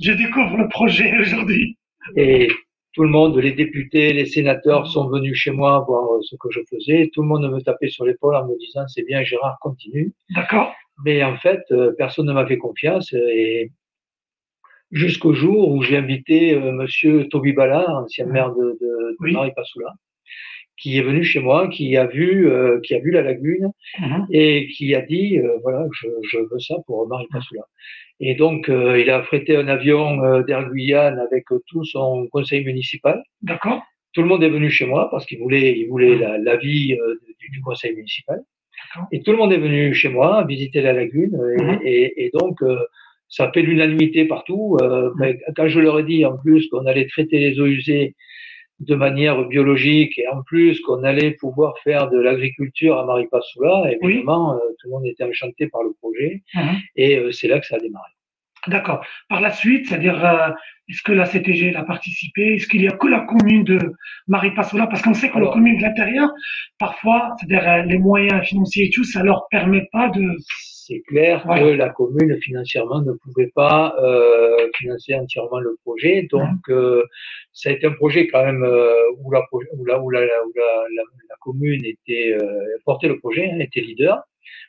je 0.00 0.12
découvre 0.12 0.56
le 0.56 0.68
projet 0.68 1.12
aujourd'hui. 1.18 1.76
Et 2.16 2.48
tout 2.94 3.02
le 3.02 3.08
monde, 3.08 3.36
les 3.38 3.52
députés, 3.52 4.12
les 4.12 4.24
sénateurs 4.24 4.86
sont 4.86 5.08
venus 5.08 5.36
chez 5.36 5.50
moi 5.50 5.84
voir 5.86 6.04
euh, 6.12 6.20
ce 6.22 6.36
que 6.36 6.48
je 6.50 6.60
faisais. 6.70 7.10
Tout 7.12 7.22
le 7.22 7.28
monde 7.28 7.50
me 7.50 7.60
tapait 7.60 7.88
sur 7.88 8.04
l'épaule 8.04 8.36
en 8.36 8.46
me 8.46 8.56
disant, 8.58 8.86
c'est 8.86 9.04
bien 9.04 9.22
Gérard, 9.22 9.58
continue. 9.60 10.12
D'accord. 10.30 10.72
Mais 11.04 11.24
en 11.24 11.36
fait, 11.36 11.62
euh, 11.72 11.92
personne 11.98 12.26
ne 12.26 12.32
m'a 12.32 12.46
fait 12.46 12.56
confiance 12.56 13.12
et 13.12 13.72
jusqu'au 14.92 15.34
jour 15.34 15.70
où 15.70 15.82
j'ai 15.82 15.96
invité 15.96 16.54
euh, 16.54 16.70
monsieur 16.70 17.28
Toby 17.28 17.52
Bala, 17.52 17.84
ancien 17.96 18.26
maire 18.26 18.54
de, 18.54 18.62
de, 18.62 18.76
de 18.80 19.16
oui. 19.18 19.32
Marie-Passoula, 19.32 19.92
qui 20.76 20.98
est 20.98 21.02
venu 21.02 21.22
chez 21.24 21.40
moi, 21.40 21.68
qui 21.68 21.96
a 21.96 22.06
vu, 22.06 22.48
euh, 22.48 22.80
qui 22.82 22.94
a 22.94 22.98
vu 22.98 23.10
la 23.10 23.22
lagune 23.22 23.68
Mhm. 24.00 24.26
et 24.32 24.66
qui 24.68 24.94
a 24.94 25.02
dit 25.02 25.38
euh, 25.38 25.56
voilà, 25.62 25.86
je, 25.98 26.08
je 26.30 26.38
veux 26.38 26.58
ça 26.58 26.74
pour 26.86 27.06
Marie 27.08 27.26
Passoula. 27.32 27.62
Et 28.20 28.34
donc, 28.34 28.68
euh, 28.68 28.98
il 29.00 29.08
a 29.10 29.18
affrété 29.18 29.56
un 29.56 29.68
avion 29.68 30.22
euh, 30.24 30.42
d'Air 30.44 30.68
Guyane 30.70 31.18
avec 31.18 31.44
tout 31.66 31.84
son 31.84 32.26
conseil 32.28 32.64
municipal. 32.64 33.22
D'accord. 33.42 33.82
Tout 34.14 34.22
le 34.22 34.28
monde 34.28 34.42
est 34.44 34.48
venu 34.48 34.70
chez 34.70 34.86
moi 34.86 35.08
parce 35.10 35.26
qu'il 35.26 35.38
voulait, 35.38 35.76
il 35.78 35.88
voulait 35.88 36.16
la- 36.16 36.38
l'avis 36.38 36.94
euh, 36.94 37.14
du, 37.40 37.50
du 37.50 37.60
conseil 37.60 37.92
municipal. 37.94 38.38
D'accord. 38.94 39.08
Et 39.12 39.20
tout 39.22 39.32
le 39.32 39.38
monde 39.38 39.52
est 39.52 39.58
venu 39.58 39.92
chez 39.94 40.08
moi 40.08 40.44
visiter 40.48 40.80
la 40.82 40.92
lagune. 40.92 41.34
Et, 41.58 41.62
Mhm. 41.62 41.78
et, 41.84 42.24
et 42.26 42.30
donc, 42.32 42.62
euh, 42.62 42.78
ça 43.28 43.50
fait 43.52 43.62
l'unanimité 43.62 44.24
partout. 44.26 44.76
Euh, 44.80 45.10
Mhm. 45.10 45.16
ben, 45.18 45.38
quand 45.56 45.68
je 45.68 45.80
leur 45.80 45.98
ai 45.98 46.04
dit 46.04 46.24
en 46.24 46.36
plus 46.36 46.68
qu'on 46.68 46.86
allait 46.86 47.06
traiter 47.08 47.38
les 47.38 47.58
eaux 47.60 47.66
usées 47.66 48.14
de 48.80 48.94
manière 48.94 49.44
biologique 49.46 50.18
et 50.18 50.26
en 50.28 50.42
plus 50.42 50.80
qu'on 50.80 51.04
allait 51.04 51.30
pouvoir 51.32 51.74
faire 51.84 52.08
de 52.10 52.18
l'agriculture 52.18 52.98
à 52.98 53.04
Maripasoula, 53.06 53.84
évidemment, 54.02 54.54
euh, 54.54 54.58
tout 54.80 54.88
le 54.88 54.90
monde 54.92 55.06
était 55.06 55.24
enchanté 55.24 55.68
par 55.68 55.82
le 55.82 55.92
projet 56.00 56.42
Mhm. 56.54 56.76
et 56.96 57.16
euh, 57.18 57.30
c'est 57.32 57.48
là 57.48 57.60
que 57.60 57.66
ça 57.66 57.76
a 57.76 57.78
démarré. 57.78 58.10
D'accord. 58.66 59.04
Par 59.28 59.40
la 59.42 59.50
suite, 59.50 59.86
c'est-à-dire, 59.88 60.24
euh, 60.24 60.48
est-ce 60.88 61.02
que 61.02 61.12
la 61.12 61.26
CTG 61.26 61.76
a 61.76 61.84
participé? 61.84 62.54
Est-ce 62.54 62.66
qu'il 62.66 62.80
y 62.82 62.88
a 62.88 62.92
que 62.92 63.06
la 63.06 63.20
commune 63.20 63.62
de 63.62 63.78
Maripasoula? 64.26 64.86
Parce 64.86 65.02
qu'on 65.02 65.12
sait 65.14 65.28
que 65.28 65.36
Alors- 65.36 65.50
les 65.50 65.52
communes 65.54 65.76
de 65.76 65.82
l'intérieur, 65.82 66.30
parfois, 66.78 67.34
c'est-à-dire 67.38 67.68
euh, 67.68 67.82
les 67.82 67.98
moyens 67.98 68.42
financiers 68.46 68.86
et 68.86 68.90
tout, 68.90 69.04
ça 69.04 69.22
leur 69.22 69.46
permet 69.50 69.86
pas 69.92 70.08
de. 70.08 70.34
C'est 70.86 71.00
clair 71.00 71.42
que 71.44 71.64
la 71.84 71.88
commune 71.88 72.36
financièrement 72.42 73.00
ne 73.00 73.12
pouvait 73.12 73.50
pas 73.54 73.94
euh, 74.02 74.68
financer 74.76 75.14
entièrement 75.14 75.58
le 75.60 75.78
projet, 75.82 76.26
donc 76.30 76.58
euh, 76.68 77.02
ça 77.52 77.70
a 77.70 77.72
été 77.72 77.86
un 77.86 77.92
projet 77.92 78.26
quand 78.28 78.44
même 78.44 78.62
euh, 78.64 78.92
où, 79.18 79.30
la, 79.32 79.40
où, 79.52 79.84
la, 79.86 79.98
où, 80.02 80.10
la, 80.10 80.20
où 80.20 80.52
la, 80.54 81.36
commune 81.40 81.84
était 81.86 82.36
euh, 82.38 82.76
portait 82.84 83.08
le 83.08 83.18
projet, 83.18 83.50
hein, 83.50 83.60
était 83.60 83.80
leader, 83.80 84.22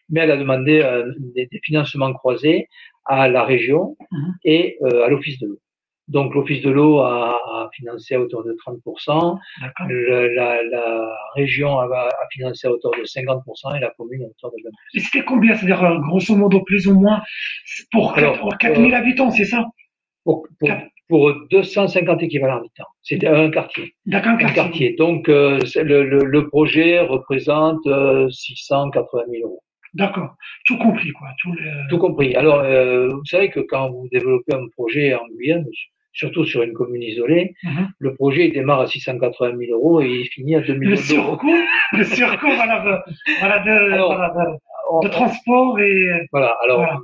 mais 0.10 0.22
elle 0.22 0.32
a 0.32 0.38
demandé 0.38 0.82
euh, 0.82 1.12
des, 1.36 1.48
des 1.48 1.60
financements 1.64 2.14
croisés 2.14 2.70
à 3.04 3.28
la 3.28 3.44
région 3.44 3.98
Mhm. 4.12 4.34
et 4.46 4.78
à 4.82 5.10
l'office 5.10 5.38
de 5.40 5.48
l'eau. 5.48 5.60
Donc 6.08 6.36
l'office 6.36 6.62
de 6.62 6.70
l'eau 6.70 7.00
a, 7.00 7.32
a 7.32 7.70
financé 7.74 8.14
à 8.16 8.20
hauteur 8.22 8.44
de 8.44 8.54
30%, 8.54 9.40
D'accord. 9.62 9.88
le- 9.90 10.28
la, 10.36 10.62
la 10.64 11.10
région 11.36 11.80
a, 11.80 11.86
a 11.86 12.28
financé 12.32 12.68
à 12.68 12.72
hauteur 12.72 12.92
de 12.92 13.04
50% 13.04 13.76
et 13.76 13.80
la 13.80 13.90
commune 13.98 14.22
à 14.24 14.26
hauteur 14.26 14.52
de 14.52 14.58
20%. 14.64 14.70
Et 14.96 15.00
c'était 15.00 15.26
combien? 15.26 15.56
C'est-à-dire, 15.56 15.84
euh, 15.84 15.98
grosso 16.00 16.36
modo, 16.36 16.62
plus 16.64 16.88
ou 16.88 17.00
moins, 17.00 17.22
pour, 17.92 18.16
Alors, 18.18 18.40
pour 18.40 18.56
4000 18.58 18.94
habitants, 18.94 19.32
c'est 19.32 19.46
ça? 19.46 19.66
Pour, 20.24 20.48
pour, 20.60 20.70
pour 21.10 21.32
250 21.52 22.22
équivalents 22.24 22.58
habitants. 22.58 22.88
C'était 23.02 23.28
un 23.28 23.50
quartier. 23.52 23.94
D'accord, 24.06 24.32
un 24.32 24.36
Un 24.36 24.38
quartier. 24.38 24.56
quartier. 24.56 24.96
Donc, 24.96 25.30
euh, 25.30 25.60
le, 25.76 26.04
le, 26.04 26.20
le 26.26 26.48
projet 26.48 27.00
représente 27.00 27.86
euh, 27.88 28.30
680 28.30 29.24
000 29.32 29.48
euros. 29.48 29.62
D'accord. 29.94 30.36
Tout 30.66 30.78
compris, 30.78 31.12
quoi. 31.14 31.30
Tout, 31.42 31.54
tout 31.90 31.98
compris. 32.00 32.36
Alors, 32.36 32.60
euh, 32.60 33.10
vous 33.10 33.26
savez 33.26 33.50
que 33.50 33.60
quand 33.62 33.90
vous 33.92 34.08
développez 34.12 34.54
un 34.54 34.68
projet 34.76 35.14
en 35.16 35.26
Guyane, 35.38 35.64
surtout 36.16 36.46
sur 36.46 36.64
une 36.64 36.74
commune 36.74 37.04
isolée, 37.04 37.54
Mhm. 37.64 37.90
le 38.00 38.16
projet 38.16 38.50
démarre 38.50 38.80
à 38.82 38.88
680 38.88 39.58
000 39.58 39.72
euros 39.78 40.02
et 40.02 40.10
il 40.22 40.26
finit 40.28 40.56
à 40.56 40.62
2 40.62 40.74
Le 40.74 40.80
millions 40.80 40.96
d'euros. 40.96 41.04
surcoût, 41.38 41.56
le 41.94 42.04
surcoût, 42.06 42.52
voilà, 42.56 42.80
de, 42.80 43.14
voilà, 43.40 43.60
de, 43.60 43.94
Alors, 43.94 44.16
voilà, 44.16 44.58
de, 45.04 45.08
transport 45.10 45.80
et 45.80 46.28
Voilà, 46.32 46.56
alors, 46.64 46.78
Voilà. 46.80 46.98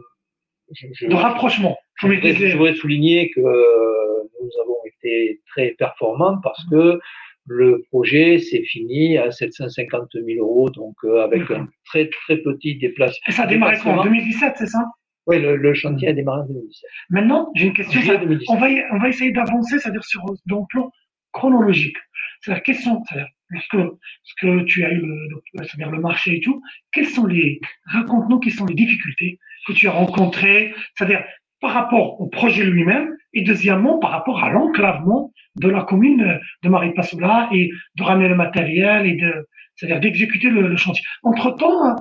je, 0.74 0.88
je- 0.94 1.08
de 1.08 1.16
rapprochement. 1.16 1.78
je 2.02 2.08
voudrais, 2.08 2.32
disait. 2.34 2.48
je 2.50 2.58
voudrais 2.58 2.74
souligner 2.76 3.30
que 3.32 3.42
nous 3.42 4.50
avons 4.64 4.78
été 4.86 5.42
très 5.48 5.72
performants 5.78 6.38
parce 6.42 6.64
que 6.70 7.00
le 7.48 7.84
projet 7.90 8.40
s'est 8.40 8.64
fini 8.64 9.18
à 9.18 9.30
750 9.32 10.10
000 10.14 10.40
euros, 10.40 10.70
donc 10.70 10.96
euh, 11.04 11.22
avec 11.24 11.50
un 11.52 11.68
très 11.86 12.08
très 12.10 12.38
petit 12.38 12.78
déplacement. 12.78 13.20
Et 13.28 13.32
ça 13.32 13.44
a 13.44 13.48
démarré 13.48 13.76
En 13.76 13.80
déplacement. 13.80 14.04
2017, 14.04 14.54
c'est 14.58 14.68
ça? 14.68 14.80
Oui, 15.28 15.40
le, 15.42 15.56
le 15.56 15.74
chantier 15.74 16.10
a 16.10 16.14
démarré 16.14 16.42
en 16.42 16.46
2017. 16.48 16.90
Maintenant, 17.10 17.52
j'ai 17.56 17.68
une 17.68 17.74
question. 17.74 18.00
Juillet 18.00 18.14
ça- 18.16 18.20
2017. 18.22 18.50
on, 18.50 18.60
va 18.60 18.68
on 18.92 18.98
va 19.00 19.10
essayer 19.10 19.32
d'avancer, 19.32 19.80
c'est-à-dire 19.80 20.04
sur 20.04 20.24
dans 20.48 20.60
le 20.62 20.66
plan 20.70 20.92
chronologique. 21.32 21.98
C'est-à-dire, 22.42 22.64
quels 22.64 22.76
sont, 22.78 23.04
c'est-à-dire, 23.08 23.28
lorsque, 23.50 23.74
lorsque 23.74 24.66
tu 24.66 24.84
as 24.84 24.92
eu 24.92 24.98
le, 25.00 25.08
le- 25.30 25.64
c'est-à-dire 25.66 25.92
le 25.92 26.00
marché 26.00 26.38
et 26.38 26.42
tout, 26.42 26.62
quelles 26.92 27.06
sont 27.08 27.26
les, 27.28 27.60
raconte-nous 27.86 28.40
quelles 28.40 28.54
sont 28.54 28.66
les 28.66 28.74
difficultés 28.76 29.38
que 29.68 29.74
tu 29.74 29.88
as 29.88 29.92
rencontrées, 29.92 30.74
c'est-à-dire, 30.96 31.24
par 31.60 31.74
rapport 31.74 32.20
au 32.20 32.28
projet 32.28 32.64
lui-même, 32.66 33.16
et 33.34 33.44
deuxièmement, 33.44 34.00
par 34.00 34.12
rapport 34.12 34.44
à 34.44 34.50
l'enclavement 34.50 35.32
de 35.56 35.70
la 35.70 35.84
commune 35.84 36.40
de 36.64 36.70
Maripasoula 36.70 37.50
et 37.54 37.70
de 37.96 38.04
ramener 38.04 38.28
le 38.30 38.36
matériel 38.36 39.06
et 39.06 39.16
de, 39.16 39.48
c'est-à-dire 39.76 40.00
d'exécuter 40.00 40.50
le, 40.50 40.68
le 40.68 40.78
chantier. 40.78 41.04
Entre-temps, 41.24 41.86
hein, 41.86 41.96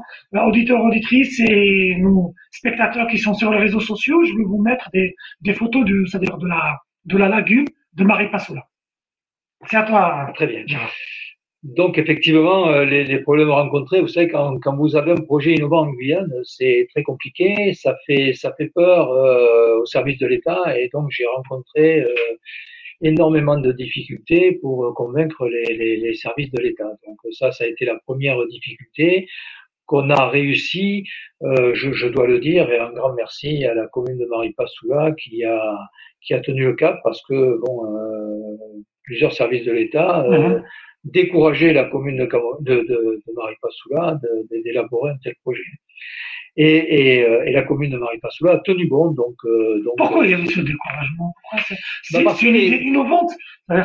auditeurs, 0.44 0.82
auditrices 0.82 1.40
et 1.40 1.96
nos 1.98 2.34
spectateurs 2.50 3.06
qui 3.06 3.18
sont 3.18 3.34
sur 3.34 3.50
les 3.50 3.58
réseaux 3.58 3.80
sociaux, 3.80 4.22
je 4.24 4.32
vais 4.36 4.44
vous 4.44 4.62
mettre 4.62 4.90
des, 4.92 5.14
des 5.40 5.54
photos 5.54 5.84
du, 5.84 6.06
c'est-à-dire 6.06 6.36
de 6.38 6.46
la, 6.46 6.78
de 7.06 7.16
la 7.16 7.28
lagune 7.28 7.64
de 7.94 8.04
Maripasoula. 8.04 8.62
C'est 9.66 9.76
à 9.76 9.82
toi, 9.82 10.30
Très 10.34 10.46
bien. 10.46 10.62
Gérard. 10.66 10.90
Donc 11.62 11.98
effectivement, 11.98 12.68
euh, 12.68 12.84
les, 12.86 13.04
les 13.04 13.18
problèmes 13.20 13.50
rencontrés, 13.50 14.00
vous 14.00 14.08
savez, 14.08 14.28
quand, 14.28 14.58
quand 14.60 14.76
vous 14.76 14.96
avez 14.96 15.12
un 15.12 15.22
projet 15.30 15.52
innovant 15.52 15.82
en 15.86 15.90
Guyane, 15.92 16.32
c'est 16.42 16.86
très 16.94 17.02
compliqué, 17.02 17.74
ça 17.74 17.96
fait 18.06 18.32
ça 18.32 18.54
fait 18.56 18.70
peur 18.74 19.10
euh, 19.12 19.80
au 19.80 19.84
service 19.86 20.18
de 20.18 20.26
l'État, 20.26 20.78
et 20.78 20.88
donc 20.92 21.10
j'ai 21.10 21.26
rencontré 21.26 22.00
euh, 22.00 22.14
énormément 23.02 23.58
de 23.58 23.72
difficultés 23.72 24.58
pour 24.62 24.86
euh, 24.86 24.92
convaincre 24.94 25.46
les, 25.48 25.76
les, 25.76 25.96
les 25.98 26.14
services 26.14 26.50
de 26.50 26.62
l'État. 26.62 26.90
Donc 27.06 27.18
ça, 27.32 27.52
ça 27.52 27.64
a 27.64 27.66
été 27.66 27.84
la 27.84 27.98
première 28.06 28.38
difficulté 28.46 29.28
qu'on 29.84 30.08
a 30.08 30.28
réussi, 30.28 31.04
euh, 31.42 31.74
je, 31.74 31.92
je 31.92 32.06
dois 32.08 32.26
le 32.26 32.38
dire, 32.38 32.70
et 32.72 32.78
un 32.78 32.92
grand 32.92 33.12
merci 33.14 33.64
à 33.66 33.74
la 33.74 33.86
commune 33.88 34.18
de 34.18 34.26
Maripasoula 34.26 35.12
qui 35.12 35.44
a 35.44 35.76
qui 36.22 36.32
a 36.34 36.40
tenu 36.40 36.64
le 36.64 36.74
cap 36.74 37.00
parce 37.04 37.22
que 37.26 37.58
bon, 37.64 37.76
euh, 37.86 38.56
plusieurs 39.04 39.32
services 39.32 39.64
de 39.66 39.72
l'État 39.72 40.24
euh, 40.24 40.60
Décourageaient 41.04 41.72
la 41.72 41.84
commune 41.84 42.18
de, 42.18 42.24
de, 42.24 42.74
de, 42.82 43.22
de 43.26 43.32
Maripasoula 43.34 44.20
d'élaborer 44.50 45.12
un 45.12 45.16
tel 45.22 45.34
projet. 45.42 45.62
Et, 46.56 47.16
et, 47.16 47.24
euh, 47.24 47.44
et 47.46 47.52
la 47.52 47.62
commune 47.62 47.90
de 47.90 47.96
Maripasoula 47.96 48.52
a 48.52 48.58
tenu 48.58 48.86
bon, 48.86 49.12
donc, 49.12 49.36
euh, 49.44 49.82
donc 49.84 49.96
Pourquoi 49.96 50.26
il 50.26 50.32
y 50.32 50.34
avait 50.34 50.46
ce 50.46 50.60
découragement 50.60 51.32
c'est, 51.66 51.76
c'est 52.02 52.42
une 52.42 52.56
idée 52.56 52.76
innovante. 52.76 53.30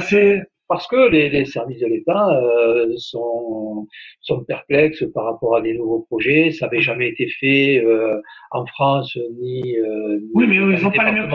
C'est, 0.02 0.42
parce 0.68 0.88
que 0.88 1.10
les, 1.10 1.30
les 1.30 1.46
services 1.46 1.80
de 1.80 1.88
l'État 1.88 2.30
euh, 2.42 2.94
sont, 2.98 3.88
sont 4.22 4.44
perplexes 4.44 5.04
par 5.14 5.26
rapport 5.26 5.56
à 5.58 5.62
des 5.62 5.74
nouveaux 5.78 6.02
projets. 6.10 6.52
Ça 6.52 6.66
n'avait 6.66 6.82
jamais 6.82 7.10
été 7.10 7.28
fait 7.40 7.84
euh, 7.84 8.20
en 8.52 8.66
France 8.66 9.18
ni, 9.40 9.78
euh, 9.78 10.20
oui, 10.34 10.48
mais 10.48 10.56
ils 10.56 10.84
n'ont 10.84 10.92
pas 10.92 11.12
que 11.12 11.32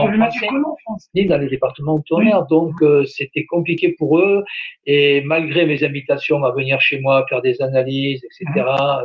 en 0.72 0.76
France. 0.84 1.08
ni 1.14 1.26
dans 1.26 1.38
les 1.38 1.48
départements 1.48 1.94
outre-mer. 1.94 2.46
Donc 2.46 2.74
euh, 2.82 3.04
c'était 3.04 3.44
compliqué 3.46 3.94
pour 3.98 4.18
eux. 4.18 4.42
Et 4.86 5.20
malgré 5.22 5.66
mes 5.66 5.84
invitations 5.84 6.42
à 6.44 6.52
venir 6.52 6.80
chez 6.80 6.98
moi 7.00 7.24
faire 7.28 7.42
des 7.42 7.60
analyses, 7.62 8.24
etc. 8.24 8.66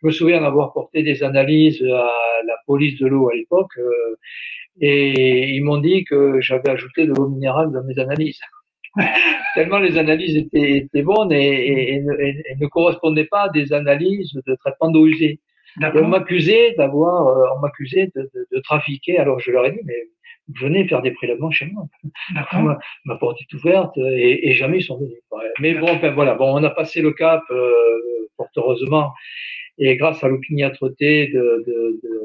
je 0.00 0.06
me 0.06 0.12
souviens 0.12 0.42
avoir 0.44 0.72
porté 0.72 1.02
des 1.02 1.22
analyses 1.22 1.82
à 1.82 2.10
la 2.46 2.54
police 2.66 2.98
de 3.00 3.06
l'eau 3.06 3.28
à 3.28 3.34
l'époque. 3.34 3.76
euh, 3.78 4.16
et 4.80 5.50
ils 5.56 5.62
m'ont 5.64 5.78
dit 5.78 6.04
que 6.04 6.40
j'avais 6.40 6.70
ajouté 6.70 7.06
de 7.06 7.12
l'eau 7.12 7.28
minérale 7.28 7.72
dans 7.72 7.82
mes 7.84 7.98
analyses. 7.98 8.38
Tellement 9.54 9.78
les 9.78 9.96
analyses 9.98 10.36
étaient, 10.36 10.70
étaient 10.78 11.02
bonnes 11.02 11.32
et, 11.32 11.48
et- 11.48 11.94
et 11.94 12.00
ne, 12.00 12.12
et- 12.20 12.42
et 12.50 12.56
ne 12.60 12.66
correspondaient 12.66 13.26
pas 13.26 13.42
à 13.44 13.48
des 13.50 13.72
analyses 13.72 14.32
de 14.46 14.54
traitement 14.56 14.90
d'eau 14.90 15.06
usée. 15.06 15.40
On 16.04 16.08
m'accusait 16.08 16.74
d'avoir, 16.78 17.28
euh, 17.28 17.44
on 17.56 17.60
m'accusait 17.60 18.10
de, 18.16 18.22
de, 18.34 18.46
de 18.52 18.60
trafiquer. 18.60 19.18
Alors 19.18 19.38
je 19.40 19.50
leur 19.50 19.64
ai 19.66 19.72
dit, 19.72 19.80
mais 19.84 19.94
venez 20.60 20.86
faire 20.88 21.02
des 21.02 21.12
prélèvements 21.12 21.50
chez 21.50 21.66
moi. 21.66 21.84
D'accord. 22.34 22.62
Ma, 22.62 22.78
ma 23.04 23.16
porte 23.16 23.38
est 23.40 23.52
ouverte 23.54 23.96
et, 23.98 24.48
et 24.50 24.54
jamais 24.54 24.78
ils 24.78 24.82
sont 24.82 24.98
venus. 24.98 25.18
Mais 25.60 25.74
bon, 25.74 25.88
enfin, 25.90 26.10
voilà, 26.10 26.34
bon, 26.34 26.52
on 26.58 26.64
a 26.64 26.70
passé 26.70 27.00
le 27.02 27.12
cap, 27.12 27.42
euh, 27.50 27.72
fort 28.36 28.48
heureusement, 28.56 29.12
et 29.78 29.96
grâce 29.96 30.22
à 30.24 30.28
l'opiniâtreté 30.28 31.28
de, 31.28 31.64
de, 31.66 32.00
de, 32.02 32.20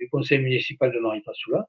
du 0.00 0.08
conseil 0.10 0.38
municipal 0.38 0.92
de 0.92 0.98
Maripasoula. 0.98 1.66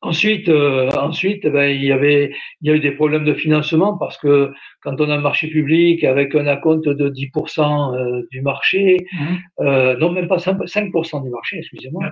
Ensuite, 0.00 0.48
euh, 0.48 0.88
ensuite, 0.92 1.44
ben, 1.48 1.70
il 1.74 1.82
y 1.84 1.90
avait, 1.90 2.30
il 2.60 2.68
y 2.68 2.70
a 2.70 2.76
eu 2.76 2.78
des 2.78 2.92
problèmes 2.92 3.24
de 3.24 3.34
financement 3.34 3.98
parce 3.98 4.16
que 4.16 4.52
quand 4.80 5.00
on 5.00 5.10
a 5.10 5.16
un 5.16 5.20
marché 5.20 5.48
public 5.48 6.04
avec 6.04 6.36
un 6.36 6.46
acompte 6.46 6.88
de 6.88 7.08
10% 7.08 7.94
euh, 7.96 8.22
du 8.30 8.40
marché, 8.40 8.98
Mhm. 9.12 9.38
euh, 9.66 9.96
non 9.96 10.12
même 10.12 10.28
pas 10.28 10.38
5%, 10.38 10.66
5% 10.68 11.20
du 11.24 11.30
marché, 11.30 11.58
excusez-moi, 11.58 12.04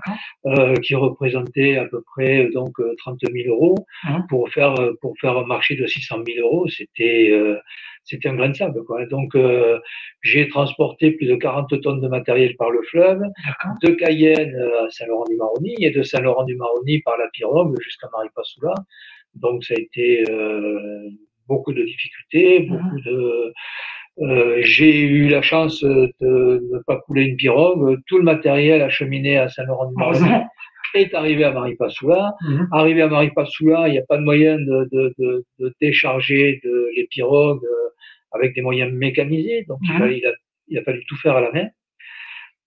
euh, 0.47 0.75
qui 0.83 0.97
représentait 0.97 1.76
à 1.76 1.85
peu 1.85 2.02
près 2.14 2.49
donc 2.52 2.73
euh, 2.81 2.93
30 2.99 3.21
000 3.33 3.49
euros 3.55 3.76
Mhm. 4.05 4.26
pour 4.28 4.49
faire 4.49 4.75
pour 5.00 5.14
faire 5.21 5.38
un 5.38 5.47
marché 5.47 5.76
de 5.76 5.87
600 5.87 6.16
000 6.26 6.45
euros, 6.45 6.66
c'était 6.69 7.28
euh, 7.31 7.57
c'était 8.06 8.28
un 8.28 8.34
grain 8.34 8.48
de 8.48 8.54
sable 8.54 8.84
quoi. 8.84 9.04
Donc 9.06 9.34
euh, 9.34 9.78
j'ai 10.22 10.48
transporté 10.48 11.10
plus 11.10 11.26
de 11.26 11.34
40 11.34 11.80
tonnes 11.82 12.00
de 12.00 12.08
matériel 12.08 12.56
par 12.56 12.70
le 12.70 12.80
fleuve, 12.82 13.20
de 13.82 13.88
Cayenne 13.90 14.54
euh, 14.54 14.86
à 14.86 14.90
Saint-Laurent-du-Maroni 14.90 15.75
et 15.80 15.90
de 15.90 16.02
Saint-Laurent-du-Maroni 16.02 17.00
par 17.00 17.18
la 17.18 17.28
pirogue 17.28 17.76
jusqu'à 17.80 18.08
Maripasoula. 18.12 18.75
Donc 19.34 19.64
ça 19.64 19.75
a 19.76 19.80
été 19.80 20.25
euh, 20.30 21.10
beaucoup 21.48 21.72
de 21.72 21.82
difficultés, 21.82 22.60
beaucoup 22.60 23.00
de 23.00 23.52
euh, 24.18 24.60
j'ai 24.62 25.02
eu 25.02 25.28
la 25.28 25.42
chance 25.42 25.82
de 25.84 26.08
ne 26.72 26.78
pas 26.86 26.96
couler 27.00 27.25
une 27.25 27.36
pirogue. 27.36 27.98
Tout 28.06 28.16
le 28.16 28.25
matériel 28.25 28.80
acheminé 28.80 29.36
à 29.36 29.50
Saint-Laurent-du-Maroni 29.50 30.30
est 30.94 31.12
arrivé 31.12 31.44
à 31.44 31.50
Maripasoula. 31.50 32.34
Mhm. 32.40 32.68
Arrivé 32.72 33.02
à 33.02 33.08
Maripasoula, 33.08 33.88
il 33.88 33.92
n'y 33.92 33.98
a 33.98 34.04
pas 34.08 34.16
de 34.16 34.22
moyen 34.22 34.56
de, 34.56 34.88
de, 34.90 35.14
de, 35.18 35.44
de 35.58 35.75
décharger 35.82 36.62
les 36.96 37.06
pirogues 37.10 37.60
avec 38.37 38.55
des 38.55 38.62
moyens 38.62 38.93
mécanisés. 38.93 39.64
Donc 39.69 39.81
il, 39.83 39.90
a, 40.02 40.09
il, 40.19 40.26
a, 40.26 40.33
il 40.69 40.78
a 40.78 40.83
fallu 40.83 41.05
tout 41.07 41.16
faire 41.16 41.37
à 41.37 41.40
la 41.40 41.52
main. 41.52 41.69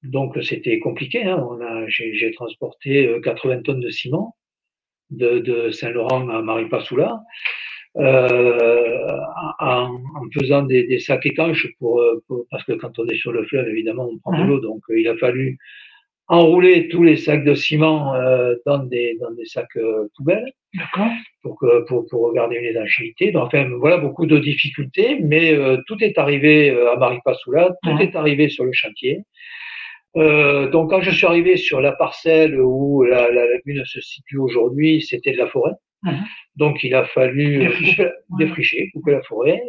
Donc 0.04 0.38
c'était 0.44 0.80
compliqué. 0.80 1.24
Hein. 1.24 1.38
On 1.50 1.60
a, 1.62 1.88
j'ai, 1.88 2.32
transporté 2.32 3.08
euh, 3.08 3.20
80 3.22 3.62
tonnes 3.64 3.80
de 3.82 3.90
ciment 3.90 4.36
de, 5.10 5.40
de 5.40 5.72
Saint-Laurent 5.72 6.28
à 6.30 6.42
Maripasoula. 6.42 7.20
Euh, 7.98 9.08
en, 9.60 9.96
en 9.96 10.24
faisant 10.40 10.62
des, 10.62 10.84
des 10.84 11.00
sacs 11.00 11.26
étanches 11.26 11.68
pour, 11.80 12.00
euh, 12.02 12.24
pour- 12.28 12.46
parce 12.52 12.64
que 12.64 12.74
quand 12.74 13.00
on 13.00 13.06
est 13.08 13.16
sur 13.18 13.32
le 13.32 13.44
fleuve 13.46 13.68
évidemment 13.68 14.08
on 14.14 14.20
prend 14.20 14.38
de 14.38 14.44
Mhm. 14.44 14.48
l'eau 14.50 14.60
donc 14.60 14.82
euh, 14.92 15.00
il 15.00 15.08
a 15.08 15.18
fallu 15.18 15.58
enrouler 16.30 16.88
tous 16.90 17.04
les 17.04 17.18
sacs 17.18 17.44
de 17.44 17.56
ciment 17.56 18.14
euh, 18.16 18.56
dans 18.66 18.80
des 18.80 19.18
dans 19.20 19.32
des 19.32 19.46
sacs 19.46 19.76
euh, 19.78 20.08
poubelles 20.16 20.52
pour 21.42 21.58
que 21.60 21.84
pour 21.88 22.06
pour 22.10 22.34
garder 22.34 22.56
une 22.58 22.66
étanchéité. 22.66 23.32
Donc 23.32 23.48
enfin 23.48 23.68
voilà 23.80 23.98
beaucoup 23.98 24.28
de 24.28 24.38
difficultés, 24.38 25.20
mais 25.22 25.54
euh, 25.54 25.78
tout 25.88 25.98
est 26.04 26.18
arrivé 26.18 26.70
euh, 26.70 26.94
à 26.94 26.96
Maripasoula, 26.98 27.76
tout 27.84 27.98
est 28.00 28.16
arrivé 28.16 28.48
sur 28.50 28.64
le 28.64 28.72
chantier. 28.74 29.24
Euh, 30.18 30.70
donc 30.70 30.90
quand 30.92 31.02
je 31.02 31.12
suis 31.12 31.26
arrivé 31.26 31.58
sur 31.58 31.82
la 31.82 31.92
parcelle 31.92 32.60
où 32.60 33.04
la, 33.04 33.30
la 33.32 33.46
lagune 33.48 33.84
se 33.86 34.00
situe 34.02 34.38
aujourd'hui, 34.38 35.02
c'était 35.02 35.34
de 35.34 35.38
la 35.38 35.48
forêt. 35.48 35.74
Donc 36.56 36.84
il 36.84 36.94
a 36.96 37.06
fallu 37.06 37.62
euh, 37.62 37.64
Défricher. 37.70 38.10
défricher, 38.40 38.90
couper 38.94 39.12
la 39.12 39.22
forêt, 39.24 39.62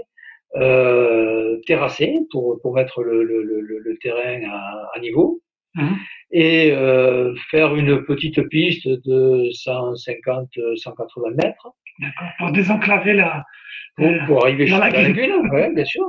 euh, 0.57 1.59
terrasser 1.67 2.15
pour, 2.31 2.61
pour 2.63 2.75
mettre 2.75 3.03
le, 3.03 3.23
le, 3.23 3.43
le, 3.43 3.61
le 3.61 3.99
terrain 3.99 4.41
à, 4.51 4.89
à 4.95 4.99
niveau 5.01 5.41
Mhm. 5.77 5.97
et 6.33 6.73
euh, 6.73 7.33
faire 7.51 7.77
une 7.77 8.03
petite 8.05 8.43
piste 8.49 8.89
de 8.89 9.51
150-180 9.53 11.35
mètres 11.37 11.69
D'accord. 12.01 12.29
Pour 12.39 12.51
désenclaver 12.53 13.13
la, 13.13 13.45
pour, 13.97 14.07
euh, 14.07 14.19
pour 14.27 14.45
arriver 14.45 14.67
jusqu'à 14.67 14.87
la 14.87 14.91
la 14.91 15.03
lagune. 15.03 15.31
lagune, 15.31 15.51
ouais, 15.51 15.73
bien 15.73 15.85
sûr, 15.85 16.05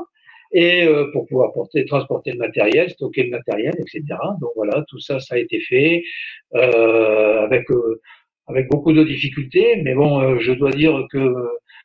et 0.53 0.85
euh, 0.85 1.09
pour 1.11 1.27
pouvoir 1.27 1.53
porter, 1.53 1.85
transporter 1.85 2.31
le 2.31 2.37
matériel, 2.37 2.89
stocker 2.89 3.23
le 3.23 3.31
matériel, 3.31 3.73
etc. 3.79 4.03
Donc 4.39 4.51
voilà, 4.55 4.83
tout 4.87 4.99
ça, 4.99 5.19
ça 5.19 5.35
a 5.35 5.37
été 5.37 5.59
fait 5.61 6.03
euh, 6.55 7.43
avec 7.43 7.69
euh, 7.71 8.01
avec 8.47 8.69
beaucoup 8.69 8.91
de 8.93 9.03
difficultés, 9.03 9.81
mais 9.83 9.93
bon, 9.93 10.21
euh, 10.21 10.39
je 10.39 10.51
dois 10.51 10.71
dire 10.71 11.05
que 11.11 11.33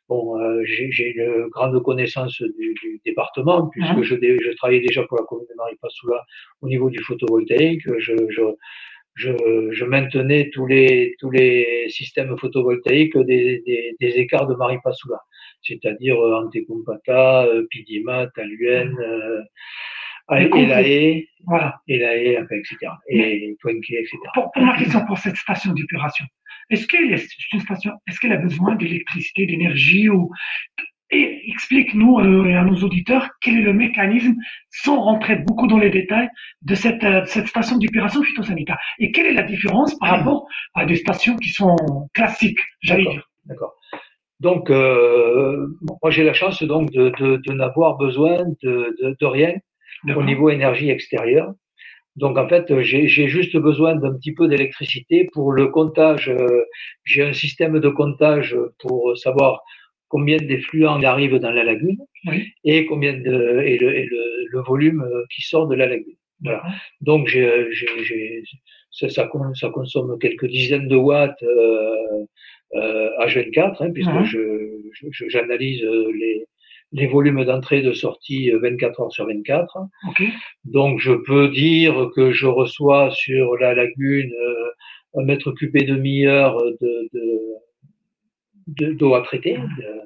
Bon, 0.09 0.39
euh, 0.39 0.61
j'ai 0.63 1.11
une 1.11 1.47
grande 1.49 1.81
connaissance 1.83 2.41
du, 2.41 2.73
du 2.81 3.01
département 3.05 3.67
puisque 3.67 3.91
mhm. 3.91 4.03
je, 4.03 4.15
je, 4.15 4.55
travaillais 4.55 4.81
déjà 4.81 5.03
pour 5.03 5.17
la 5.17 5.25
commune 5.25 5.47
de 5.49 5.55
Maripasoula 5.57 6.23
au 6.61 6.67
niveau 6.67 6.89
du 6.89 6.99
photovoltaïque. 6.99 7.81
Je, 7.99 8.15
je, 8.29 8.43
je, 9.15 9.31
je, 9.71 9.85
maintenais 9.85 10.49
tous 10.53 10.65
les, 10.65 11.15
tous 11.19 11.31
les 11.31 11.87
systèmes 11.89 12.37
photovoltaïques 12.37 13.17
des, 13.17 13.61
des, 13.65 13.95
des 13.99 14.19
écarts 14.19 14.47
de 14.47 14.55
Maripasoula, 14.55 15.19
c'est-à-dire 15.61 16.17
euh, 16.23 16.45
Antecumpata, 16.45 17.45
euh, 17.45 17.67
Pidimat, 17.69 18.27
Taluen, 18.27 18.95
euh, 18.99 19.41
Elae, 20.29 21.25
voilà. 21.45 21.81
Elae, 21.87 22.45
etc. 22.51 22.77
Et 23.09 23.55
Twenke, 23.59 23.89
etc. 23.91 24.17
Pour, 24.33 24.51
pour 24.51 24.61
ma 24.61 24.77
question 24.77 25.05
pour 25.05 25.17
cette 25.17 25.37
station 25.37 25.73
d'épuration, 25.73 26.25
est-ce 26.69 26.87
qu'elle 26.87 27.11
est, 27.13 27.27
une 27.53 27.59
station, 27.59 27.91
est-ce 28.07 28.19
qu'elle 28.19 28.33
a 28.33 28.37
besoin 28.37 28.75
d'électricité, 28.75 29.45
d'énergie 29.45 30.09
ou 30.09 30.31
et 31.09 31.49
explique-nous 31.49 32.19
euh, 32.19 32.57
à 32.57 32.63
nos 32.63 32.75
auditeurs 32.83 33.29
quel 33.41 33.57
est 33.57 33.61
le 33.61 33.73
mécanisme, 33.73 34.35
sans 34.69 35.01
rentrer 35.01 35.37
beaucoup 35.37 35.67
dans 35.67 35.77
les 35.77 35.89
détails, 35.89 36.27
de 36.63 36.75
cette, 36.75 37.03
euh, 37.03 37.23
cette 37.25 37.47
station 37.47 37.77
d'épuration 37.77 38.21
phytosanitaire. 38.23 38.77
Et 38.99 39.11
quelle 39.11 39.27
est 39.27 39.33
la 39.33 39.43
différence 39.43 39.97
par 39.99 40.09
rapport 40.09 40.45
à 40.73 40.85
des 40.85 40.97
stations 40.97 41.37
qui 41.37 41.49
sont 41.49 41.75
classiques, 42.13 42.59
j'allais 42.81 43.05
dire? 43.05 43.29
D'accord. 43.45 43.73
Donc, 44.39 44.69
euh, 44.69 45.67
moi 46.01 46.11
j'ai 46.11 46.23
la 46.23 46.33
chance 46.33 46.61
donc 46.61 46.91
de, 46.91 47.11
de, 47.17 47.37
de 47.37 47.53
n'avoir 47.53 47.97
besoin 47.97 48.43
de, 48.61 48.95
de 49.19 49.25
rien 49.25 49.53
au 50.15 50.23
niveau 50.23 50.49
énergie 50.49 50.89
extérieure. 50.89 51.53
Donc 52.17 52.37
en 52.37 52.47
fait, 52.49 52.65
j'ai 52.81 53.07
juste 53.07 53.55
besoin 53.55 53.95
d'un 53.95 54.13
petit 54.13 54.33
peu 54.33 54.47
d'électricité 54.47 55.29
pour 55.33 55.51
le 55.51 55.67
comptage. 55.67 56.29
Euh, 56.29 56.63
j'ai 57.03 57.23
un 57.23 57.33
système 57.33 57.79
de 57.79 57.89
comptage 57.89 58.57
pour 58.79 59.15
savoir 59.17 59.61
combien 60.09 60.37
d'effluents 60.37 61.01
arrivent 61.03 61.37
dans 61.37 61.51
la 61.51 61.63
lagune 61.63 61.97
et 62.63 62.85
combien 62.85 63.13
de 63.13 63.61
et 63.63 63.77
le, 63.77 63.95
et 63.95 64.05
le, 64.05 64.21
le, 64.51 64.61
volume 64.61 65.01
euh, 65.01 65.23
qui 65.33 65.41
sort 65.41 65.67
de 65.67 65.75
la 65.75 65.85
lagune. 65.85 66.15
Voilà. 66.41 66.63
Donc 67.01 67.27
j'ai, 67.27 67.67
ça, 68.91 69.09
ça, 69.09 69.29
ça, 69.53 69.69
consomme 69.69 70.17
quelques 70.19 70.47
dizaines 70.47 70.87
de 70.87 70.95
watts 70.95 71.41
euh, 71.43 72.25
euh, 72.75 73.09
H24, 73.19 73.83
hein, 73.83 73.91
puisque 73.91 74.23
je, 74.23 75.27
j'analyse 75.27 75.83
les, 75.83 76.45
les 76.93 77.07
volumes 77.07 77.43
d'entrée 77.43 77.79
et 77.79 77.81
de 77.81 77.93
sortie 77.93 78.51
24 78.51 79.01
heures 79.01 79.11
sur 79.11 79.27
24. 79.27 79.77
Donc 80.65 80.99
je 80.99 81.13
peux 81.13 81.49
dire 81.49 82.09
que 82.15 82.31
je 82.31 82.47
reçois 82.47 83.11
sur 83.11 83.57
la 83.57 83.73
lagune 83.73 84.33
un 85.15 85.23
mètre 85.23 85.51
cube 85.51 85.75
et 85.75 85.83
demi-heure 85.83 86.57
de, 86.81 87.09
de 87.13 88.93
d'eau 88.93 89.15
à 89.15 89.21
traiter. 89.21 89.57
Euh, 89.57 90.01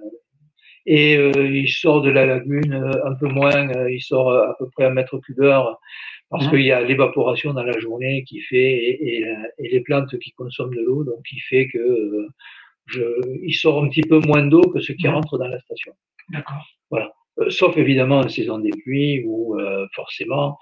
et 0.86 1.16
euh, 1.16 1.32
il 1.48 1.70
sort 1.70 2.02
de 2.02 2.10
la 2.10 2.26
lagune 2.26 2.74
euh, 2.74 3.06
un 3.06 3.14
peu 3.16 3.28
moins, 3.28 3.68
il 3.88 4.02
sort 4.02 4.32
à 4.34 4.56
peu 4.58 4.68
près 4.70 4.86
un 4.86 4.92
mètre 4.92 5.18
cube 5.20 5.42
heure 5.42 5.80
parce 6.30 6.48
qu'il 6.48 6.62
y 6.62 6.72
a 6.72 6.82
l'évaporation 6.82 7.54
dans 7.54 7.64
la 7.64 7.78
journée 7.80 8.24
qui 8.24 8.40
fait 8.40 8.56
et, 8.56 9.18
et, 9.18 9.36
et, 9.58 9.70
les 9.70 9.82
plantes 9.82 10.18
qui 10.18 10.32
consomment 10.32 10.74
de 10.74 10.82
l'eau, 10.82 11.04
donc 11.04 11.22
qui 11.28 11.40
fait 11.40 11.68
que 11.68 12.28
je, 12.88 13.02
il 13.44 13.54
sort 13.54 13.84
un 13.84 13.90
petit 13.90 14.02
peu 14.02 14.20
moins 14.20 14.46
d'eau 14.46 14.62
que 14.62 14.80
ce 14.80 14.92
qui 14.94 15.08
rentre 15.08 15.38
dans 15.38 15.48
la 15.48 15.60
station. 15.60 15.94
D'accord. 16.30 16.66
Voilà. 16.90 17.12
sauf 17.50 17.78
évidemment 17.78 18.20
en 18.20 18.30
saison 18.30 18.60
des 18.60 18.72
pluies 18.72 19.24
où 19.26 19.58
forcément 19.94 20.58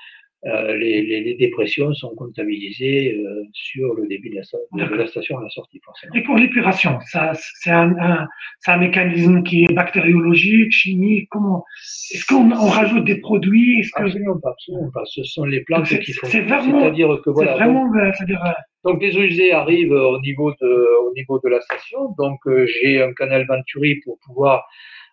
euh, 0.45 0.77
les, 0.77 1.01
les, 1.01 1.21
les, 1.21 1.35
dépressions 1.35 1.93
sont 1.93 2.15
comptabilisées 2.15 3.13
euh, 3.13 3.43
sur 3.51 3.93
le 3.95 4.07
débit 4.07 4.29
de 4.29 4.35
la, 4.35 4.87
de 4.87 4.95
la, 4.95 5.05
station 5.05 5.37
à 5.37 5.43
la 5.43 5.49
sortie, 5.49 5.81
forcément. 5.83 6.13
Et 6.13 6.23
pour 6.23 6.37
l'épuration, 6.37 6.97
ça, 7.07 7.33
c'est 7.33 7.71
un, 7.71 7.93
un, 7.99 8.27
un, 8.67 8.77
mécanisme 8.77 9.43
qui 9.43 9.65
est 9.65 9.73
bactériologique, 9.73 10.71
chimique. 10.71 11.27
Comment 11.29 11.65
Est-ce 12.13 12.25
qu'on 12.25 12.49
on 12.53 12.69
rajoute 12.69 13.03
des 13.03 13.19
produits 13.19 13.81
que... 13.93 14.03
Absolument 14.03 14.39
pas, 14.39 14.51
absolument 14.51 14.91
pas. 14.93 15.03
Ce 15.07 15.23
sont 15.25 15.43
les 15.43 15.59
plantes 15.65 15.89
qui 15.99 16.13
font. 16.13 16.25
C'est 16.27 16.43
vraiment. 16.43 16.79
C'est-à-dire 16.79 17.21
que 17.21 17.31
voilà. 17.31 17.55
Vraiment, 17.55 17.91
donc, 17.91 18.25
dire 18.25 18.41
donc 18.83 19.01
les 19.01 19.17
usées 19.17 19.51
arrivent 19.51 19.91
au 19.91 20.19
niveau 20.21 20.51
de, 20.61 21.07
au 21.07 21.13
niveau 21.13 21.39
de 21.43 21.49
la 21.49 21.61
station. 21.61 22.15
Donc 22.17 22.39
euh, 22.47 22.65
j'ai 22.65 23.01
un 23.01 23.13
canal 23.13 23.45
Venturi 23.47 23.95
pour 24.03 24.17
pouvoir 24.25 24.67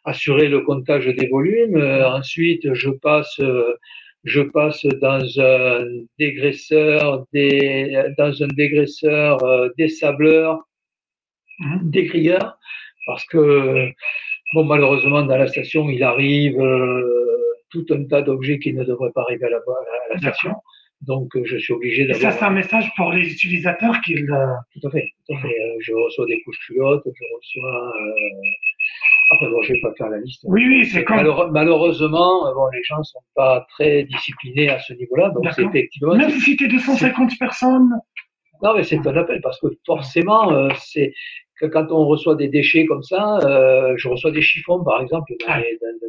assurer 0.04 0.48
le 0.48 0.60
comptage 0.60 1.06
des 1.06 1.28
volumes. 1.28 1.76
ensuite, 2.04 2.72
je 2.74 2.90
passe 2.90 3.40
je 4.26 4.40
passe 4.42 4.84
dans 5.00 5.24
un 5.40 5.84
dégraisseur, 6.18 7.24
des, 7.32 8.12
dans 8.18 8.42
un 8.42 8.48
dégraisseur 8.48 9.42
euh, 9.44 9.68
des 9.78 9.88
sableurs, 9.88 10.66
hein, 11.60 11.78
des 11.82 12.04
grilleurs, 12.04 12.58
parce 13.06 13.24
que 13.26 13.88
bon 14.54 14.64
malheureusement 14.64 15.22
dans 15.22 15.36
la 15.36 15.46
station 15.46 15.88
il 15.88 16.02
arrive 16.02 16.60
euh, 16.60 17.02
tout 17.70 17.86
un 17.90 18.04
tas 18.04 18.22
d'objets 18.22 18.58
qui 18.58 18.72
ne 18.72 18.84
devraient 18.84 19.12
pas 19.12 19.22
arriver 19.22 19.46
à 19.46 19.50
la 19.50 20.18
station. 20.18 20.54
Donc, 21.02 21.30
je 21.44 21.56
suis 21.56 21.72
obligé 21.72 22.06
d'avoir. 22.06 22.32
Ça, 22.32 22.38
c'est 22.38 22.44
un 22.44 22.50
message 22.50 22.90
pour 22.96 23.12
les 23.12 23.30
utilisateurs. 23.30 23.94
Euh, 23.94 24.46
tout 24.72 24.88
à 24.88 24.90
fait, 24.90 25.08
tout 25.26 25.34
à 25.34 25.40
fait. 25.40 25.54
Je 25.80 25.92
reçois 25.92 26.26
des 26.26 26.40
couches 26.42 26.58
culottes, 26.66 27.04
je 27.04 27.24
reçois 27.36 27.92
Enfin 29.32 29.50
bon, 29.50 29.60
je 29.62 29.72
vais 29.72 29.80
pas 29.80 29.92
faire 29.94 30.08
la 30.08 30.18
liste. 30.18 30.42
Oui, 30.44 30.66
oui, 30.68 30.86
c'est 30.86 31.04
comme. 31.04 31.50
malheureusement, 31.50 32.52
bon, 32.54 32.68
les 32.72 32.82
gens 32.84 33.02
sont 33.02 33.20
pas 33.34 33.66
très 33.70 34.04
disciplinés 34.04 34.70
à 34.70 34.78
ce 34.78 34.92
niveau-là, 34.94 35.30
donc 35.30 35.46
c'est 35.52 35.64
effectivement. 35.64 36.14
Même 36.14 36.30
si 36.30 36.40
c'était 36.40 36.68
250 36.68 37.32
personnes. 37.38 37.90
Non, 38.62 38.74
mais 38.74 38.84
c'est 38.84 39.04
un 39.06 39.16
appel 39.16 39.40
parce 39.42 39.60
que 39.60 39.66
forcément, 39.84 40.52
euh, 40.52 40.68
c'est 40.78 41.12
que 41.60 41.66
quand 41.66 41.86
on 41.90 42.06
reçoit 42.06 42.36
des 42.36 42.48
déchets 42.48 42.86
comme 42.86 43.02
ça, 43.02 43.38
euh, 43.38 43.94
je 43.96 44.08
reçois 44.08 44.30
des 44.30 44.42
chiffons 44.42 44.82
par 44.82 45.02
exemple 45.02 45.32
dans, 45.40 45.46
ah. 45.48 45.60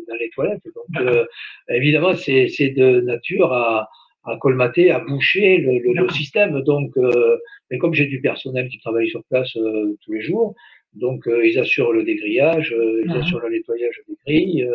dans, 0.08 0.16
les, 0.16 0.30
toilettes. 0.30 0.62
Donc 0.76 1.02
euh, 1.02 1.26
évidemment, 1.70 2.14
c'est 2.16 2.70
de 2.70 3.02
nature 3.02 3.52
à, 3.52 3.90
à 4.28 4.38
colmater, 4.38 4.92
à 4.92 5.00
boucher 5.00 5.58
le, 5.58 5.80
le, 5.80 5.94
le 5.94 6.10
système. 6.10 6.62
Donc, 6.62 6.92
euh, 6.98 7.38
mais 7.72 7.78
comme 7.78 7.94
j'ai 7.94 8.06
du 8.06 8.22
personnel 8.22 8.68
qui 8.70 8.80
travaille 8.80 9.10
sur 9.10 9.24
place 9.30 9.56
euh, 9.58 9.98
tous 10.04 10.14
les 10.14 10.22
jours, 10.22 10.56
donc, 10.98 11.28
euh, 11.28 11.46
ils 11.46 11.60
assurent 11.60 11.94
le 11.94 12.04
dégrillage, 12.04 12.74
euh, 12.74 13.04
ils 13.06 13.12
assurent 13.12 13.42
le 13.42 13.50
nettoyage 13.50 14.02
des 14.08 14.16
grilles. 14.26 14.70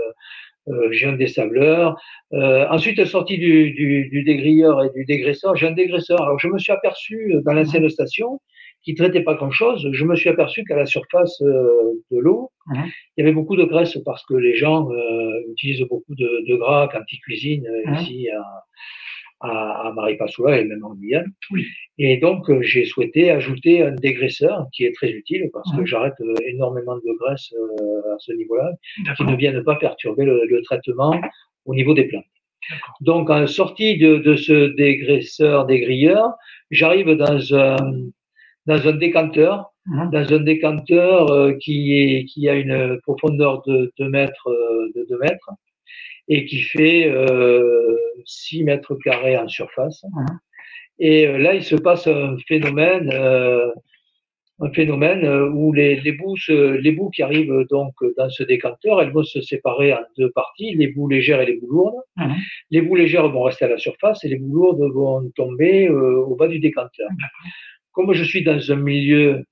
Euh, 0.69 0.89
j'ai 0.93 1.07
un 1.07 1.15
désableur. 1.15 1.97
ensuite, 2.31 3.05
sorti 3.05 3.37
du, 3.37 3.73
du, 3.73 4.09
du, 4.09 4.23
dégrilleur 4.23 4.85
et 4.85 4.91
du 4.95 5.05
dégraisseur, 5.05 5.57
j'ai 5.57 5.67
un 5.67 5.73
dégraisseur. 5.73 6.23
Alors, 6.23 6.39
je 6.39 6.49
me 6.49 6.59
suis 6.59 6.73
aperçu 6.73 7.35
dans 7.45 7.53
l'ancienne 7.53 7.89
station 7.89 8.41
qui 8.85 8.95
traitait 8.95 9.23
pas 9.23 9.35
grand-chose. 9.35 9.89
Je 9.93 10.05
me 10.05 10.15
suis 10.15 10.29
aperçu 10.29 10.65
qu'à 10.65 10.77
la 10.77 10.87
surface 10.87 11.41
de 11.43 12.19
l'eau, 12.19 12.51
il 12.75 12.93
y 13.19 13.23
avait 13.23 13.33
beaucoup 13.33 13.57
de 13.57 13.65
graisse 13.65 13.99
parce 14.05 14.25
que 14.25 14.35
les 14.35 14.55
gens 14.55 14.89
utilisent 15.51 15.87
beaucoup 15.89 16.15
de, 16.15 16.49
de, 16.49 16.55
gras 16.55 16.89
quand 16.93 17.03
ils 17.11 17.21
cuisinent 17.21 17.69
ici 17.97 18.29
à, 18.31 18.45
à, 19.43 19.89
à 19.89 19.93
Maripasoula 19.93 20.59
et 20.61 20.65
même 20.65 20.85
en 20.85 20.95
Guyane. 20.95 21.33
Oui. 21.51 21.67
Et 21.99 22.17
donc, 22.17 22.49
euh, 22.49 22.63
j'ai 22.63 22.85
souhaité 22.85 23.31
ajouter 23.31 23.83
un 23.83 23.93
dégraisseur 23.93 24.67
qui 24.73 24.85
est 24.85 24.95
très 24.95 25.11
utile 25.11 25.51
parce 25.53 25.71
que 25.77 25.85
j'arrête 25.85 26.15
euh, 26.21 26.35
énormément 26.47 26.97
de 26.97 27.19
graisse 27.21 27.53
euh, 27.53 28.15
à 28.15 28.17
ce 28.19 28.33
niveau-là, 28.33 28.73
qui 29.17 29.25
ne 29.25 29.37
viennent 29.37 29.63
pas 29.63 29.77
perturber 29.77 30.25
le, 30.25 30.43
le, 30.49 30.63
traitement 30.63 31.21
au 31.67 31.75
niveau 31.75 31.93
des 31.93 32.05
plantes. 32.05 32.25
Donc, 33.01 33.29
en 33.31 33.47
sortie 33.47 33.99
de, 33.99 34.17
de 34.19 34.37
ce 34.37 34.75
dégraisseur, 34.75 35.67
dégrilleur, 35.67 36.31
j'arrive 36.71 37.11
dans 37.11 37.55
un, 37.55 37.77
dans 38.67 38.89
un 38.89 38.93
décanteur, 38.93 39.73
mmh. 39.87 40.11
dans 40.11 40.33
un 40.33 40.41
décanteur 40.41 41.59
qui, 41.59 41.99
est, 41.99 42.25
qui 42.25 42.49
a 42.49 42.55
une 42.55 43.01
profondeur 43.03 43.63
de 43.67 43.93
2 43.99 44.09
mètres, 44.09 44.49
de 44.95 45.07
2 45.09 45.19
mètres 45.19 45.51
et 46.29 46.45
qui 46.47 46.61
fait 46.63 47.07
euh, 47.09 47.97
6 48.25 48.65
mètres 48.65 48.95
carrés 48.97 49.37
en 49.37 49.49
surface. 49.49 50.05
Mmh. 50.05 50.27
Et 50.99 51.27
euh, 51.27 51.39
là, 51.39 51.55
il 51.55 51.65
se 51.65 51.77
passe 51.77 52.07
un 52.07 52.37
phénomène, 52.47 53.11
euh, 53.13 53.71
un 54.61 54.71
phénomène 54.73 55.25
euh, 55.25 55.49
où 55.51 55.73
les, 55.73 56.01
les, 56.01 56.13
bouts, 56.13 56.37
les 56.49 56.93
bouts 56.93 57.11
qui 57.11 57.23
arrivent 57.23 57.67
donc 57.71 57.95
dans 58.17 58.31
ce 58.31 58.43
décanteur, 58.45 59.01
elles 59.01 59.11
vont 59.11 59.25
se 59.25 59.41
séparer 59.41 59.93
en 59.93 60.03
deux 60.17 60.31
parties, 60.31 60.75
les 60.75 60.89
bouts 60.89 61.09
légères 61.09 61.41
et 61.41 61.47
les 61.47 61.59
bouts 61.59 61.71
lourdes. 61.71 62.03
Mmh. 62.17 62.33
Les 62.71 62.83
bouts 62.83 62.97
légères 62.97 63.29
vont 63.29 63.43
rester 63.43 63.65
à 63.65 63.69
la 63.69 63.79
surface 63.79 64.25
et 64.25 64.29
les 64.29 64.37
bouts 64.37 64.55
lourdes 64.55 64.93
vont 64.93 65.31
tomber 65.35 65.89
au 65.89 66.37
bas 66.37 66.49
du 66.49 66.61
décanteur. 66.61 67.09
Comme 67.93 68.13
je 68.15 68.25
suis 68.25 68.43
dans 68.43 68.73
un 68.73 68.77
milieu 68.77 69.45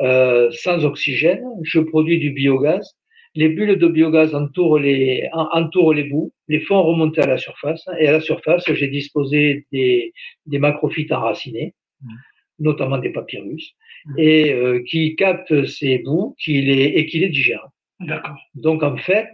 euh, 0.00 0.48
sans 0.52 0.84
oxygène, 0.84 1.44
je 1.64 1.80
produis 1.80 2.18
du 2.18 2.30
biogaz 2.30 2.96
les 3.34 3.48
bulles 3.48 3.78
de 3.78 3.86
biogaz 3.86 4.34
entourent 4.34 4.78
les, 4.78 5.28
entourent 5.32 5.94
les 5.94 6.04
bouts, 6.04 6.32
les 6.48 6.60
font 6.60 6.82
remonter 6.82 7.20
à 7.20 7.26
la 7.26 7.38
surface. 7.38 7.86
Et 7.98 8.08
à 8.08 8.12
la 8.12 8.20
surface, 8.20 8.64
j'ai 8.72 8.88
disposé 8.88 9.66
des, 9.72 10.12
des 10.46 10.58
macrophytes 10.58 11.12
enracinés, 11.12 11.74
mmh. 12.02 12.08
notamment 12.60 12.98
des 12.98 13.10
papyrus, 13.10 13.74
mmh. 14.06 14.14
et 14.18 14.52
euh, 14.52 14.82
qui 14.86 15.16
captent 15.16 15.64
ces 15.66 15.98
bouts 15.98 16.34
qui 16.38 16.62
les, 16.62 16.84
et 16.84 17.06
qui 17.06 17.18
les 17.20 17.28
digèrent. 17.28 17.68
D'accord. 18.00 18.36
Donc 18.54 18.82
en 18.82 18.96
fait, 18.96 19.28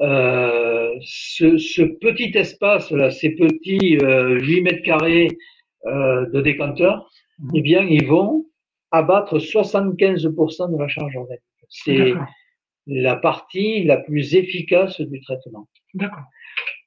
euh, 0.00 0.92
ce, 1.02 1.56
ce, 1.56 1.82
petit 1.82 2.32
espace-là, 2.34 3.10
ces 3.10 3.30
petits 3.30 3.98
euh, 4.02 4.40
8 4.40 4.62
mètres 4.62 4.82
carrés 4.82 5.28
euh, 5.86 6.26
de 6.30 6.40
décanteur, 6.40 7.08
mmh. 7.38 7.50
eh 7.54 7.62
bien, 7.62 7.82
ils 7.82 8.06
vont 8.06 8.46
abattre 8.90 9.38
75% 9.38 10.72
de 10.72 10.78
la 10.78 10.88
charge 10.88 11.16
organique. 11.16 11.42
C'est 11.68 12.14
la 12.86 13.16
partie 13.16 13.84
la 13.84 13.96
plus 13.96 14.34
efficace 14.34 15.00
du 15.00 15.20
traitement. 15.20 15.68
D'accord. 15.94 16.24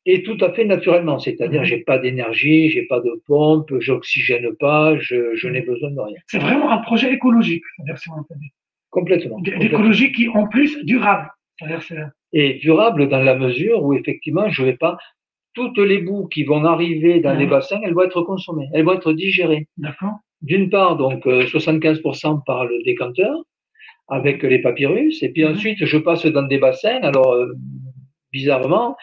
Et 0.05 0.23
tout 0.23 0.37
à 0.41 0.53
fait 0.53 0.63
naturellement, 0.63 1.19
c'est-à-dire 1.19 1.61
Mhm. 1.61 1.65
j'ai 1.65 1.79
pas 1.79 1.97
d'énergie, 1.99 2.69
j'ai 2.69 2.83
pas 2.83 3.01
de 3.01 3.21
pompe, 3.25 3.73
j'oxygène 3.79 4.55
pas, 4.57 4.97
je, 4.99 5.35
je 5.35 5.47
n'ai 5.49 5.61
besoin 5.61 5.91
de 5.91 5.99
rien. 5.99 6.17
C'est 6.27 6.39
vraiment 6.39 6.69
un 6.71 6.77
projet 6.77 7.13
écologique, 7.13 7.63
si 7.97 8.09
on. 8.09 8.23
Complètement. 8.89 9.39
D'écologie 9.41 10.11
qui 10.13 10.29
en 10.29 10.47
plus 10.47 10.83
durable. 10.85 11.29
Et 12.33 12.53
durable 12.55 13.09
dans 13.09 13.19
la 13.21 13.35
mesure 13.35 13.83
où 13.83 13.93
effectivement 13.93 14.49
je 14.49 14.63
vais 14.63 14.77
pas 14.77 14.97
toutes 15.53 15.77
les 15.79 15.97
boues 15.99 16.27
qui 16.27 16.43
vont 16.43 16.63
arriver 16.63 17.19
dans 17.19 17.33
Mhm. 17.33 17.39
les 17.39 17.45
bassins, 17.47 17.79
elles 17.83 17.93
vont 17.93 18.03
être 18.03 18.21
consommées, 18.21 18.67
elles 18.73 18.85
vont 18.85 18.93
être 18.93 19.11
digérées. 19.13 19.67
d'accord. 19.77 20.13
D'une 20.41 20.69
part, 20.69 20.97
donc 20.97 21.25
euh, 21.25 21.45
75% 21.47 22.39
par 22.45 22.65
le 22.65 22.81
décanteur 22.83 23.35
avec 24.09 24.43
les 24.43 24.59
papyrus, 24.59 25.21
et 25.23 25.29
puis 25.29 25.43
Mhm. 25.43 25.51
ensuite 25.53 25.85
je 25.85 25.97
passe 25.97 26.25
dans 26.25 26.43
des 26.43 26.57
bassins. 26.59 26.99
Alors 27.01 27.33
euh, 27.33 27.53
bizarrement, 28.31 28.95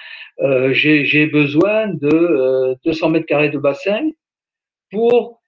euh, 0.42 0.72
j'ai 0.72 1.26
besoin 1.26 1.88
de 1.88 2.08
euh, 2.08 2.74
200 2.84 3.10
mètres 3.10 3.26
carrés 3.26 3.50
de 3.50 3.58
bassin 3.58 4.10
pour 4.90 5.40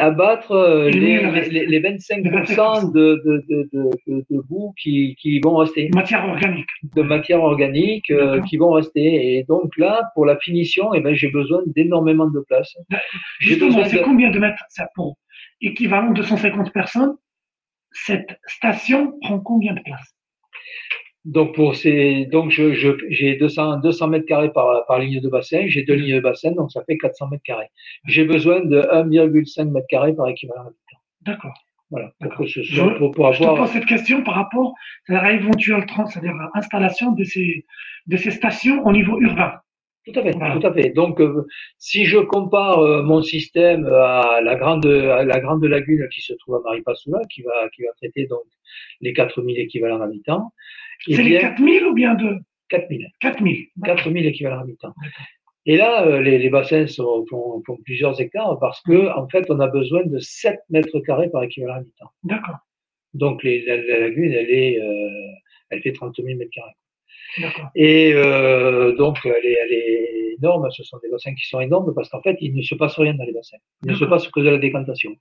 abattre 0.00 0.52
euh, 0.52 0.90
les, 0.90 1.20
le 1.20 1.28
reste. 1.28 1.50
les, 1.50 1.66
les 1.66 1.80
25% 1.80 2.92
de, 2.92 3.20
de, 3.26 3.44
de, 3.48 3.68
de, 3.72 3.90
de, 4.06 4.24
de 4.30 4.40
boue 4.48 4.72
qui, 4.80 5.16
qui 5.20 5.40
vont 5.40 5.56
rester, 5.56 5.90
Matière 5.92 6.24
organique. 6.28 6.68
de 6.94 7.02
matière 7.02 7.42
organique 7.42 8.08
euh, 8.12 8.40
qui 8.42 8.56
vont 8.58 8.70
rester. 8.72 9.36
Et 9.38 9.44
donc 9.48 9.76
là, 9.76 10.02
pour 10.14 10.24
la 10.24 10.36
finition, 10.38 10.94
eh 10.94 11.00
ben, 11.00 11.14
j'ai 11.14 11.30
besoin 11.30 11.62
d'énormément 11.66 12.28
de 12.30 12.40
place. 12.46 12.72
Justement, 13.40 13.84
c'est 13.84 13.98
de- 13.98 14.04
combien 14.04 14.30
de 14.30 14.38
mètres 14.38 14.62
ça 14.68 14.86
pour 14.94 15.16
équivalent 15.60 16.10
de 16.10 16.16
250 16.16 16.72
personnes? 16.72 17.16
Cette 18.04 18.38
station 18.46 19.18
prend 19.22 19.40
combien 19.40 19.72
de 19.74 19.80
place 19.80 20.14
Donc 21.24 21.54
pour 21.54 21.74
ces, 21.74 22.26
donc 22.26 22.50
je, 22.50 22.72
je, 22.74 22.90
j'ai 23.08 23.36
200, 23.36 23.78
200 23.78 24.08
mètres 24.08 24.26
carrés 24.26 24.52
par, 24.52 24.84
par 24.86 24.98
ligne 24.98 25.20
de 25.20 25.28
bassin, 25.28 25.64
j'ai 25.66 25.82
deux 25.82 25.94
lignes 25.94 26.16
de 26.16 26.20
bassin, 26.20 26.52
donc 26.52 26.70
ça 26.70 26.82
fait 26.86 26.98
400 26.98 27.28
mètres 27.28 27.42
carrés. 27.44 27.68
J'ai 28.06 28.24
besoin 28.24 28.60
de 28.60 28.80
1,5 28.80 29.70
mètres 29.72 29.86
carrés 29.88 30.14
par 30.14 30.28
équivalent 30.28 30.62
habitant. 30.62 30.98
D'accord. 31.22 31.54
Voilà, 31.90 32.12
pour 32.20 32.34
que 32.34 32.46
ce 32.46 32.62
soit, 32.64 32.88
Je- 32.92 32.98
pour, 32.98 33.12
pour 33.12 33.32
Je 33.32 33.38
te 33.38 33.44
avoir, 33.44 33.62
pose 33.62 33.70
cette 33.72 33.86
question 33.86 34.22
par 34.24 34.34
rapport 34.34 34.74
à 35.08 35.12
la 35.12 35.32
éventuelle 35.32 35.86
trans, 35.86 36.06
c'est-à-dire 36.06 36.34
installation 36.54 37.12
de 37.12 37.22
ces, 37.24 37.64
de 38.06 38.16
ces 38.16 38.30
stations 38.32 38.84
au 38.84 38.92
niveau 38.92 39.20
urbain. 39.20 39.52
Tout 40.06 40.20
à 40.20 40.22
fait, 40.22 40.32
tout 40.32 40.66
à 40.66 40.72
fait. 40.72 40.90
Donc 40.90 41.20
euh, 41.20 41.46
si 41.78 42.04
je 42.04 42.18
compare 42.18 42.78
euh, 42.78 43.02
mon 43.02 43.22
système 43.22 43.86
à 43.86 44.40
la 44.40 44.54
grande, 44.54 44.86
à 44.86 45.24
la 45.24 45.40
grande 45.40 45.64
lagune 45.64 46.08
qui 46.14 46.22
se 46.22 46.32
trouve 46.34 46.56
à 46.56 46.60
Maripasoula, 46.64 47.18
qui 47.30 47.42
va, 47.42 47.68
qui 47.74 47.82
va 47.82 47.90
traiter 47.96 48.26
donc 48.26 48.44
les 49.00 49.12
4000 49.12 49.58
équivalents 49.58 50.00
habitants, 50.00 50.52
eh 51.08 51.14
C'est 51.14 51.22
les 51.22 51.30
bien 51.30 51.40
4000 51.40 51.84
ou 51.86 51.94
bien 51.94 52.14
de 52.14 52.36
4000. 52.68 53.08
4000 53.20 53.66
4000 53.84 54.26
équivalents 54.26 54.60
habitants. 54.60 54.94
Et 55.68 55.76
là, 55.76 56.06
euh, 56.06 56.20
les, 56.20 56.38
les 56.38 56.50
bassins 56.50 56.86
sont, 56.86 57.26
font, 57.28 57.60
font 57.66 57.76
plusieurs 57.84 58.20
hectares 58.20 58.56
parce 58.60 58.80
que, 58.82 59.08
en 59.16 59.28
fait, 59.28 59.50
on 59.50 59.58
a 59.58 59.66
besoin 59.66 60.04
de 60.04 60.18
7 60.20 60.60
mètres 60.70 61.00
carrés 61.00 61.28
par 61.28 61.42
équivalent 61.42 61.74
habitant. 61.74 62.10
D'accord. 62.22 62.58
Donc, 63.14 63.42
les, 63.42 63.64
la, 63.64 63.76
la 63.76 63.98
lagune, 63.98 64.32
elle 64.32 64.50
est, 64.50 64.80
elle 65.70 65.82
fait 65.82 65.92
30 65.92 66.14
000 66.16 66.38
mètres 66.38 66.52
carrés. 66.54 66.70
Et 67.74 68.12
euh, 68.14 68.94
donc, 68.96 69.18
elle 69.24 69.44
est, 69.44 69.56
elle 69.64 69.72
est 69.72 70.34
énorme. 70.38 70.68
Ce 70.70 70.82
sont 70.84 70.98
des 71.02 71.10
bassins 71.10 71.34
qui 71.34 71.46
sont 71.46 71.60
énormes 71.60 71.92
parce 71.94 72.08
qu'en 72.10 72.22
fait, 72.22 72.36
il 72.40 72.54
ne 72.54 72.62
se 72.62 72.74
passe 72.74 72.96
rien 72.98 73.14
dans 73.14 73.24
les 73.24 73.32
bassins. 73.32 73.56
Il 73.84 73.90
ne 73.92 73.96
se 73.96 74.04
passe 74.04 74.28
que 74.28 74.40
de 74.40 74.48
la 74.50 74.58
décantation. 74.58 75.12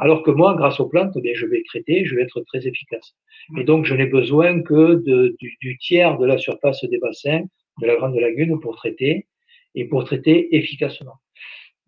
Alors 0.00 0.22
que 0.22 0.30
moi, 0.30 0.54
grâce 0.54 0.80
aux 0.80 0.88
plantes, 0.88 1.12
eh 1.16 1.20
bien, 1.20 1.32
je 1.34 1.46
vais 1.46 1.62
traiter, 1.64 2.04
je 2.04 2.14
vais 2.14 2.22
être 2.22 2.40
très 2.42 2.66
efficace. 2.66 3.14
Et 3.58 3.64
donc, 3.64 3.84
je 3.84 3.94
n'ai 3.94 4.06
besoin 4.06 4.62
que 4.62 4.94
de, 4.94 5.36
du, 5.40 5.56
du 5.60 5.78
tiers 5.78 6.18
de 6.18 6.26
la 6.26 6.38
surface 6.38 6.84
des 6.84 6.98
bassins, 6.98 7.42
de 7.80 7.86
la 7.86 7.96
grande 7.96 8.14
lagune 8.16 8.58
pour 8.60 8.76
traiter 8.76 9.26
et 9.74 9.84
pour 9.86 10.04
traiter 10.04 10.56
efficacement. 10.56 11.14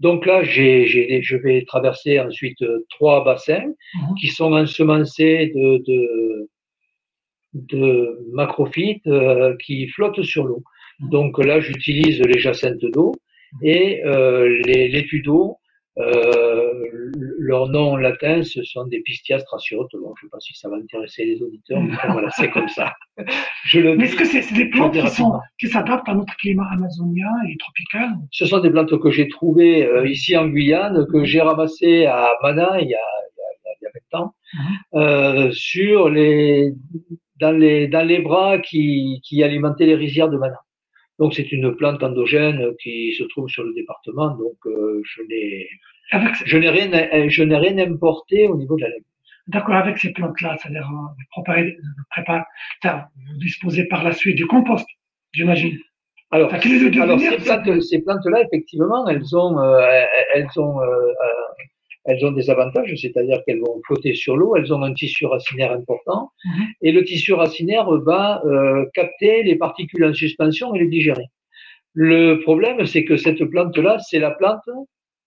Donc 0.00 0.26
là, 0.26 0.42
j'ai, 0.44 0.86
j'ai, 0.86 1.22
je 1.22 1.36
vais 1.36 1.64
traverser 1.64 2.20
ensuite 2.20 2.60
euh, 2.62 2.84
trois 2.90 3.24
bassins 3.24 3.72
Mhm. 3.94 4.14
qui 4.20 4.28
sont 4.28 4.52
ensemencés 4.52 5.52
de, 5.54 5.78
de, 5.86 6.50
de 7.70 8.18
macrophytes 8.32 9.06
euh, 9.06 9.56
qui 9.64 9.88
flottent 9.88 10.22
sur 10.22 10.44
l'eau. 10.44 10.62
Donc 11.00 11.42
là, 11.44 11.60
j'utilise 11.60 12.20
les 12.20 12.38
jacinthes 12.38 12.84
d'eau 12.92 13.12
et 13.62 14.04
euh, 14.04 14.60
les 14.64 14.88
laitues 14.88 15.22
d'eau. 15.22 15.58
Euh, 15.98 16.72
leur 17.38 17.68
nom 17.68 17.96
latin, 17.96 18.42
ce 18.42 18.62
sont 18.62 18.84
des 18.86 19.00
Pistia 19.00 19.38
straciotes. 19.38 19.90
Bon, 19.94 20.12
je 20.20 20.26
ne 20.26 20.28
sais 20.28 20.30
pas 20.30 20.40
si 20.40 20.54
ça 20.54 20.68
va 20.68 20.76
intéresser 20.76 21.24
les 21.24 21.40
auditeurs, 21.42 21.80
mais 21.82 21.94
voilà, 22.10 22.28
c'est 22.36 22.50
comme 22.50 22.68
ça. 22.68 22.92
Je 23.64 23.80
le 23.80 23.96
Mais 23.96 24.04
est-ce 24.04 24.16
que 24.16 24.26
c'est 24.26 24.42
c'est 24.42 24.54
des 24.54 24.68
plantes 24.68 24.92
qui, 24.92 25.08
sont, 25.08 25.32
qui 25.58 25.68
s'adaptent 25.68 26.08
à 26.08 26.14
notre 26.14 26.36
climat 26.36 26.68
amazonien 26.72 27.30
et 27.50 27.56
tropical? 27.56 28.10
Ce 28.30 28.44
sont 28.44 28.58
des 28.60 28.70
plantes 28.70 28.98
que 29.00 29.10
j'ai 29.10 29.26
trouvées 29.28 29.86
euh, 29.86 30.06
ici 30.06 30.36
en 30.36 30.48
Guyane, 30.48 31.06
que 31.10 31.24
j'ai 31.24 31.40
ramassées 31.40 32.04
à 32.06 32.30
Mana 32.42 32.78
il 32.80 32.88
y 32.88 32.94
a, 32.94 32.98
il 32.98 33.38
y 33.38 33.70
a, 33.70 33.72
il 33.80 33.84
y 33.84 33.86
a 33.86 33.90
20 34.12 34.20
ans, 34.20 34.34
Mhm. 34.54 35.00
euh, 35.00 35.50
sur 35.52 36.08
les, 36.10 36.72
dans, 37.40 37.52
les, 37.52 37.88
dans 37.88 38.06
les 38.06 38.20
bras 38.20 38.58
qui, 38.58 39.20
qui 39.24 39.42
alimentaient 39.42 39.86
les 39.86 39.94
rizières 39.94 40.28
de 40.28 40.36
Mana. 40.38 40.60
Donc 41.18 41.34
c'est 41.34 41.50
une 41.52 41.74
plante 41.76 42.02
endogène 42.02 42.72
qui 42.82 43.14
se 43.14 43.24
trouve 43.24 43.48
sur 43.48 43.64
le 43.64 43.72
département, 43.74 44.28
donc 44.36 44.56
euh, 44.66 45.00
je 45.04 45.22
n'ai 45.22 45.68
je 46.44 46.56
n'ai 46.58 46.68
rien 46.70 46.92
à- 46.92 47.28
je 47.28 47.42
n'ai 47.42 47.56
rien 47.56 47.78
importé 47.78 48.46
au 48.48 48.56
niveau 48.56 48.76
de 48.76 48.82
la 48.82 48.88
lagune. 48.88 49.04
D'accord, 49.48 49.76
avec 49.76 49.98
ces 49.98 50.12
plantes-là, 50.12 50.56
c'est-à-dire 50.60 50.88
euh, 50.88 51.08
vous 51.16 51.24
préparez, 51.42 51.76
préparez, 52.10 52.42
vous 52.84 53.38
disposez 53.38 53.84
par 53.86 54.04
la 54.04 54.12
suite 54.12 54.36
du 54.36 54.46
compost, 54.46 54.86
j'imagine. 55.32 55.78
Alors, 56.32 56.52
alors 56.52 57.20
ces 57.20 57.36
plantes, 57.38 57.80
ces 57.82 58.02
plantes-là, 58.02 58.42
effectivement, 58.42 59.06
elles 59.08 59.36
ont, 59.36 59.58
euh, 59.58 59.80
elles 60.34 60.48
ont, 60.58 60.80
euh, 60.80 60.84
euh, 60.86 61.64
elles 62.06 62.24
ont 62.24 62.32
des 62.32 62.48
avantages, 62.50 62.92
c'est-à-dire 62.96 63.42
qu'elles 63.44 63.60
vont 63.60 63.80
flotter 63.86 64.14
sur 64.14 64.36
l'eau, 64.36 64.56
elles 64.56 64.72
ont 64.72 64.82
un 64.82 64.94
tissu 64.94 65.26
racinaire 65.26 65.72
important, 65.72 66.30
Mhm. 66.44 66.64
et 66.82 66.92
le 66.92 67.04
tissu 67.04 67.32
racinaire 67.34 67.90
va 67.90 68.42
euh, 68.44 68.84
capter 68.94 69.42
les 69.42 69.56
particules 69.56 70.04
en 70.04 70.14
suspension 70.14 70.74
et 70.74 70.78
les 70.80 70.88
digérer. 70.88 71.26
Le 71.92 72.40
problème, 72.40 72.84
c'est 72.86 73.04
que 73.04 73.16
cette 73.16 73.42
plante-là, 73.44 73.98
c'est 74.00 74.18
la 74.18 74.30
plante 74.30 74.68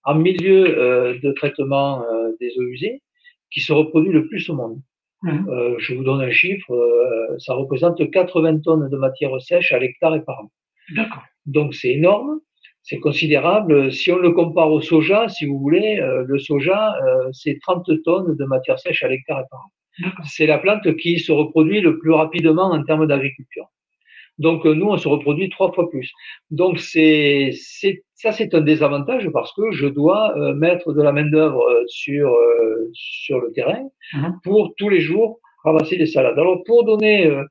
en 0.04 0.16
milieu 0.16 0.78
euh, 0.78 1.20
de 1.22 1.32
traitement 1.32 2.04
euh, 2.04 2.32
des 2.40 2.52
eaux 2.58 2.68
usées 2.68 3.02
qui 3.52 3.60
se 3.60 3.74
reproduit 3.74 4.12
le 4.12 4.28
plus 4.28 4.50
au 4.50 4.56
monde. 4.56 4.80
Mhm. 5.24 5.50
Euh, 5.50 5.76
je 5.80 5.94
vous 5.96 6.04
donne 6.04 6.22
un 6.22 6.32
chiffre, 6.32 6.72
euh, 6.74 7.38
ça 7.40 7.54
représente 7.54 8.00
80 8.10 8.60
tonnes 8.60 8.88
de 8.90 8.98
matière 8.98 9.32
sèche 9.42 9.72
à 9.74 9.80
l'hectare 9.80 10.16
et 10.16 10.22
par 10.22 10.40
an. 10.44 10.52
D'accord. 10.96 11.24
Donc 11.46 11.74
c'est 11.76 11.90
énorme, 11.90 12.40
c'est 12.90 13.00
considérable. 13.00 13.92
Si 13.92 14.12
on 14.12 14.18
le 14.18 14.32
compare 14.32 14.72
au 14.72 14.82
soja, 14.82 15.30
si 15.30 15.46
vous 15.46 15.60
voulez, 15.60 16.00
euh, 16.00 16.24
le 16.28 16.40
soja, 16.40 16.96
euh, 17.06 17.30
c'est 17.32 17.60
30 17.62 17.88
tonnes 18.04 18.36
de 18.36 18.46
matière 18.46 18.80
sèche 18.80 19.04
à 19.04 19.08
l'hectare 19.08 19.44
par 19.52 19.60
an. 19.60 19.72
C'est 20.26 20.48
la 20.48 20.58
plante 20.58 20.96
qui 20.98 21.20
se 21.20 21.32
reproduit 21.32 21.82
le 21.82 22.00
plus 22.00 22.12
rapidement 22.12 22.72
en 22.72 22.84
termes 22.84 23.06
d'agriculture. 23.06 23.68
Donc 24.40 24.66
euh, 24.66 24.74
nous, 24.74 24.88
on 24.88 24.98
se 24.98 25.08
reproduit 25.08 25.50
trois 25.50 25.72
fois 25.74 25.90
plus. 25.90 26.12
Donc 26.50 26.80
c'est, 26.80 27.52
c'est, 27.54 28.04
ça, 28.16 28.32
c'est 28.32 28.56
un 28.56 28.62
désavantage 28.62 29.30
parce 29.32 29.54
que 29.54 29.72
je 29.72 29.86
dois 29.86 30.36
euh, 30.38 30.56
mettre 30.56 30.94
de 30.94 31.02
la 31.02 31.12
main 31.12 31.26
d'œuvre 31.30 31.62
euh, 31.70 31.84
sur 31.88 32.34
euh, 32.34 32.90
sur 32.94 33.40
le 33.40 33.52
terrain 33.52 33.84
Mhm. 34.16 34.40
pour 34.44 34.74
tous 34.78 34.90
les 34.90 35.02
jours 35.02 35.40
ramasser 35.64 35.96
des 35.98 36.08
salades. 36.08 36.40
Alors 36.40 36.64
pour 36.64 36.86
donner 36.86 37.28
euh, 37.28 37.44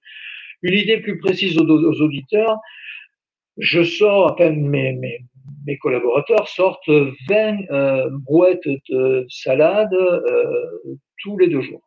une 0.63 0.75
idée 0.75 0.99
plus 0.99 1.19
précise 1.21 1.57
aux, 1.59 1.69
aux 1.69 2.01
auditeurs, 2.01 2.57
je 3.59 3.83
sors, 3.83 4.33
enfin 4.33 4.51
mes, 4.51 4.93
mes, 4.95 5.19
mes 5.67 5.77
collaborateurs 5.79 6.49
sortent 6.49 6.89
20 7.29 7.71
euh, 7.71 8.09
brouettes 8.13 8.69
de 8.91 9.27
salade 9.29 9.93
euh, 9.93 10.45
tous 11.23 11.37
les 11.39 11.49
deux 11.49 11.61
jours. 11.63 11.83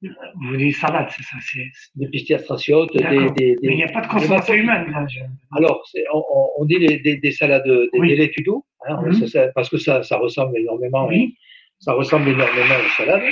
Vous 0.00 0.56
dites 0.56 0.76
salade, 0.76 1.08
c'est 1.10 1.24
ça. 1.24 1.36
c'est- 1.40 1.90
Des 1.96 2.06
pistes 2.08 2.38
straciotes, 2.38 2.92
des, 2.92 3.00
D'accord. 3.02 3.32
des, 3.32 3.56
des, 3.56 3.66
Mais 3.66 3.72
il 3.72 3.76
n'y 3.78 3.82
a 3.82 3.88
pas 3.88 4.00
de 4.02 4.06
consommation 4.06 4.54
humaine. 4.54 4.86
Là, 4.92 5.04
je- 5.08 5.18
Alors, 5.56 5.82
c'est- 5.90 6.04
on, 6.14 6.22
on- 6.58 6.64
dit 6.64 6.78
les, 6.78 6.98
des, 7.00 7.16
des 7.16 7.32
salades, 7.32 7.64
des, 7.64 7.88
Oui. 7.98 8.08
des 8.10 8.16
laitues 8.16 8.42
d'eau, 8.44 8.64
hein, 8.88 9.00
Mhm. 9.02 9.28
parce 9.56 9.68
que 9.68 9.76
ça, 9.78 10.04
ça 10.04 10.16
ressemble 10.18 10.56
énormément, 10.56 11.08
Oui. 11.08 11.34
ça 11.80 11.94
ressemble 11.94 12.28
énormément 12.28 12.76
aux 12.86 12.90
salades. 12.96 13.22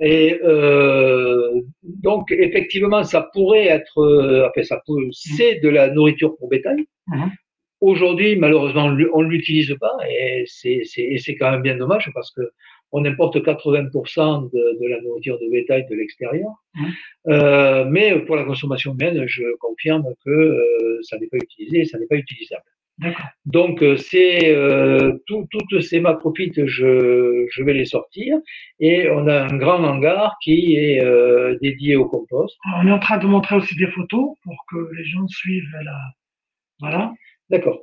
Et 0.00 0.40
euh, 0.42 1.60
donc, 1.82 2.32
effectivement, 2.32 3.04
ça 3.04 3.28
pourrait 3.32 3.66
être, 3.66 3.98
euh, 3.98 4.48
enfin, 4.48 4.62
ça 4.62 4.80
peut, 4.86 4.94
c'est 5.12 5.60
de 5.60 5.68
la 5.68 5.90
nourriture 5.90 6.36
pour 6.38 6.48
bétail. 6.48 6.86
Mhm. 7.08 7.30
Aujourd'hui, 7.80 8.36
malheureusement, 8.36 8.86
on 8.86 8.96
on 9.12 9.22
l'utilise 9.22 9.74
pas, 9.80 9.96
et 10.08 10.44
c'est, 10.46 10.82
c'est, 10.84 11.16
c'est 11.18 11.34
quand 11.36 11.50
même 11.50 11.62
bien 11.62 11.76
dommage 11.76 12.10
parce 12.14 12.30
que 12.30 12.42
on 12.92 13.04
importe 13.04 13.36
80% 13.36 14.50
de, 14.52 14.82
de 14.82 14.88
la 14.88 15.00
nourriture 15.00 15.38
de 15.38 15.48
bétail 15.50 15.86
de 15.88 15.94
l'extérieur. 15.94 16.50
Mhm. 16.74 16.92
Euh, 17.28 17.84
mais 17.84 18.18
pour 18.20 18.36
la 18.36 18.44
consommation 18.44 18.94
humaine, 18.94 19.24
je 19.26 19.44
confirme 19.60 20.04
que 20.24 20.30
euh, 20.30 20.98
ça 21.02 21.18
n'est 21.18 21.28
pas 21.28 21.36
utilisé, 21.36 21.84
ça 21.84 21.98
n'est 21.98 22.06
pas 22.06 22.16
utilisable. 22.16 22.64
Donc, 23.46 23.82
euh, 23.82 23.96
c'est 23.96 24.54
euh, 24.54 25.12
toutes 25.26 25.80
ces 25.82 26.00
macrophytes, 26.00 26.66
je, 26.66 27.46
je 27.50 27.62
vais 27.62 27.72
les 27.72 27.84
sortir. 27.84 28.36
Et 28.78 29.08
on 29.10 29.26
a 29.26 29.42
un 29.42 29.56
grand 29.56 29.82
hangar 29.82 30.36
qui 30.42 30.76
est 30.76 31.02
euh, 31.02 31.56
dédié 31.62 31.96
au 31.96 32.06
compost. 32.06 32.56
On 32.76 32.86
est 32.86 32.92
en 32.92 32.98
train 32.98 33.18
de 33.18 33.26
montrer 33.26 33.56
aussi 33.56 33.76
des 33.76 33.88
photos 33.88 34.34
pour 34.42 34.56
que 34.70 34.76
les 34.96 35.04
gens 35.04 35.26
suivent 35.28 35.76
la. 35.84 35.98
Voilà. 36.80 37.12
D'accord. 37.50 37.80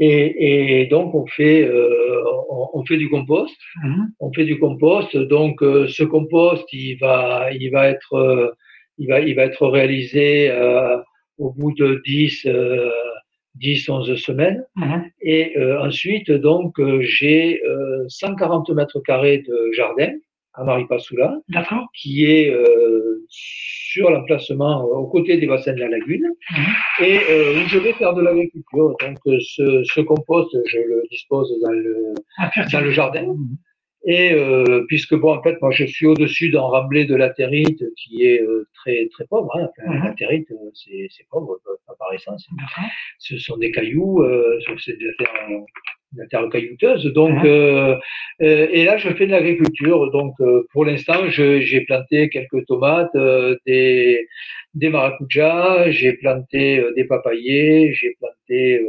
Et, 0.00 0.80
et, 0.80 0.86
donc 0.86 1.14
on 1.14 1.24
fait 1.26 1.62
euh, 1.62 2.20
on, 2.50 2.84
fait 2.84 2.96
du 2.96 3.08
compost. 3.08 3.56
Mhm. 3.84 4.12
On 4.18 4.32
fait 4.32 4.44
du 4.44 4.58
compost. 4.58 5.16
Donc 5.16 5.62
euh, 5.62 5.86
ce 5.88 6.02
compost, 6.02 6.64
il 6.72 6.96
va 6.96 7.52
il 7.52 7.70
va 7.70 7.88
être 7.88 8.54
il 8.98 9.08
va 9.08 9.20
il 9.20 9.34
va 9.36 9.44
être 9.44 9.66
réalisé 9.68 10.52
au 11.38 11.52
bout 11.52 11.72
de 11.74 12.02
10 12.04 12.48
10, 13.56 13.88
11 13.88 14.14
semaines. 14.16 14.64
Mhm. 14.76 15.10
Et 15.20 15.56
euh, 15.58 15.80
ensuite, 15.82 16.30
donc, 16.30 16.78
euh, 16.80 17.00
j'ai 17.02 17.60
140 18.08 18.70
euh, 18.70 18.74
mètres 18.74 19.00
carrés 19.00 19.38
de 19.38 19.72
jardin 19.72 20.12
à 20.54 20.62
Maripasoula, 20.62 21.36
qui 21.94 22.26
est 22.26 22.54
sur 23.28 24.10
l'emplacement 24.10 24.84
aux 24.84 25.08
côtés 25.08 25.36
des 25.36 25.48
bassins 25.48 25.72
de 25.72 25.80
la 25.80 25.88
lagune, 25.88 26.30
mhm. 26.50 27.04
et 27.04 27.18
où 27.18 27.68
je 27.68 27.78
vais 27.78 27.92
faire 27.94 28.14
de 28.14 28.22
l'agriculture. 28.22 28.94
Donc, 29.00 29.18
ce, 29.24 29.82
ce, 29.82 30.00
compost, 30.00 30.56
je 30.66 30.78
le 30.78 31.02
dispose 31.10 31.52
dans 31.60 31.72
le, 31.72 32.14
dans 32.72 32.80
le 32.80 32.90
jardin. 32.92 33.22
Mhm. 33.22 33.56
Et 34.06 34.32
euh, 34.32 34.84
puisque 34.86 35.14
bon, 35.14 35.34
en 35.34 35.42
fait, 35.42 35.60
moi, 35.62 35.70
je 35.70 35.84
suis 35.84 36.06
au-dessus 36.06 36.50
d'un 36.50 36.60
remblai 36.60 37.06
de 37.06 37.14
latérite 37.14 37.82
qui 37.96 38.26
est 38.26 38.42
euh, 38.42 38.68
très 38.74 39.08
très 39.08 39.24
pauvre. 39.26 39.50
Hein. 39.56 39.68
Enfin, 39.78 39.94
mhm. 39.94 40.04
Latérite, 40.04 40.50
euh, 40.50 40.70
c'est, 40.74 41.08
c'est 41.10 41.26
pauvre 41.30 41.58
par 41.98 42.12
essence. 42.12 42.46
Ce 43.18 43.38
sont 43.38 43.56
des 43.56 43.70
cailloux, 43.70 44.22
euh, 44.22 44.58
c'est 44.78 44.98
de 44.98 45.06
la 45.06 45.12
terre, 45.18 45.48
de 46.12 46.20
la 46.20 46.26
terre 46.26 46.48
caillouteuse. 46.50 47.06
Donc, 47.14 47.42
mhm. 47.42 47.98
et 48.40 48.84
là, 48.84 48.98
je 48.98 49.08
fais 49.08 49.26
de 49.26 49.30
l'agriculture. 49.32 50.10
Donc, 50.10 50.34
pour 50.72 50.84
l'instant, 50.84 51.30
je, 51.30 51.60
j'ai 51.60 51.80
planté 51.82 52.28
quelques 52.28 52.66
tomates, 52.66 53.16
des 53.66 54.28
des 54.74 54.88
maracujas, 54.88 55.90
j'ai 55.92 56.14
planté 56.14 56.84
des 56.96 57.04
papayers, 57.04 57.94
j'ai 57.94 58.16
planté 58.18 58.80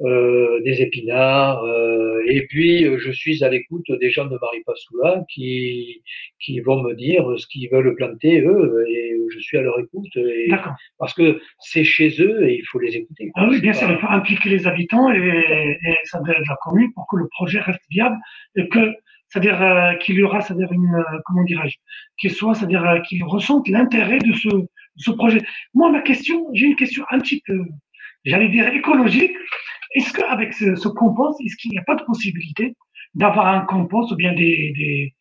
euh, 0.00 0.60
des 0.64 0.80
épinards. 0.82 1.62
Euh, 1.64 2.22
et 2.28 2.46
puis, 2.46 2.84
euh, 2.84 2.98
je 2.98 3.10
suis 3.10 3.42
à 3.42 3.48
l'écoute 3.48 3.90
des 4.00 4.10
gens 4.10 4.26
de 4.26 4.38
Maripasoula 4.40 5.24
qui, 5.28 6.02
qui 6.40 6.60
vont 6.60 6.82
me 6.82 6.94
dire 6.94 7.24
ce 7.36 7.46
qu'ils 7.46 7.68
veulent 7.70 7.94
planter, 7.96 8.40
eux, 8.40 8.84
et 8.88 9.16
je 9.30 9.38
suis 9.40 9.58
à 9.58 9.62
leur 9.62 9.78
écoute. 9.80 10.16
Et, 10.16 10.50
parce 10.98 11.14
que 11.14 11.40
c'est 11.58 11.84
chez 11.84 12.10
eux 12.20 12.48
et 12.48 12.58
il 12.58 12.64
faut 12.66 12.78
les 12.78 12.96
écouter. 12.96 13.30
Ah 13.34 13.48
oui, 13.48 13.60
bien 13.60 13.72
sûr, 13.72 13.90
il 13.90 13.98
faut 13.98 14.08
impliquer 14.08 14.50
les 14.50 14.66
habitants 14.66 15.12
et, 15.12 15.18
et 15.18 15.96
ça 16.04 16.20
être 16.28 16.48
la 16.48 16.56
commune 16.62 16.92
pour 16.92 17.06
que 17.10 17.16
le 17.16 17.28
projet 17.28 17.60
reste 17.60 17.82
viable 17.90 18.16
et 18.56 18.68
que 18.68 18.92
c'est-à-dire 19.28 19.98
qu'il 20.00 20.16
y 20.16 20.22
aura, 20.22 20.40
c'est-à-dire 20.40 20.72
une, 20.72 21.04
comment 21.26 21.44
dirais-je, 21.44 21.76
qu'il 22.18 22.30
soit, 22.30 22.54
c'est-à-dire 22.54 23.02
qu'ils 23.06 23.24
ressentent 23.24 23.68
l'intérêt 23.68 24.18
de 24.18 24.32
ce, 24.32 24.48
de 24.48 24.68
ce 24.96 25.10
projet. 25.10 25.42
Moi, 25.74 25.90
ma 25.90 26.00
question, 26.00 26.46
j'ai 26.54 26.66
une 26.66 26.76
question 26.76 27.04
un 27.10 27.18
petit 27.18 27.42
peu, 27.46 27.60
j'allais 28.24 28.48
dire 28.48 28.68
écologique. 28.68 29.32
Est-ce 29.94 30.12
qu'avec 30.12 30.52
ce, 30.52 30.76
ce, 30.76 30.88
compost, 30.88 31.40
est-ce 31.44 31.56
qu'il 31.56 31.70
n'y 31.70 31.78
a 31.78 31.84
pas 31.84 31.94
de 31.94 32.04
possibilité 32.04 32.74
d'avoir 33.14 33.46
un 33.46 33.60
compost 33.60 34.12
ou 34.12 34.16
bien 34.16 34.32
des, 34.34 34.72
des 34.76 35.14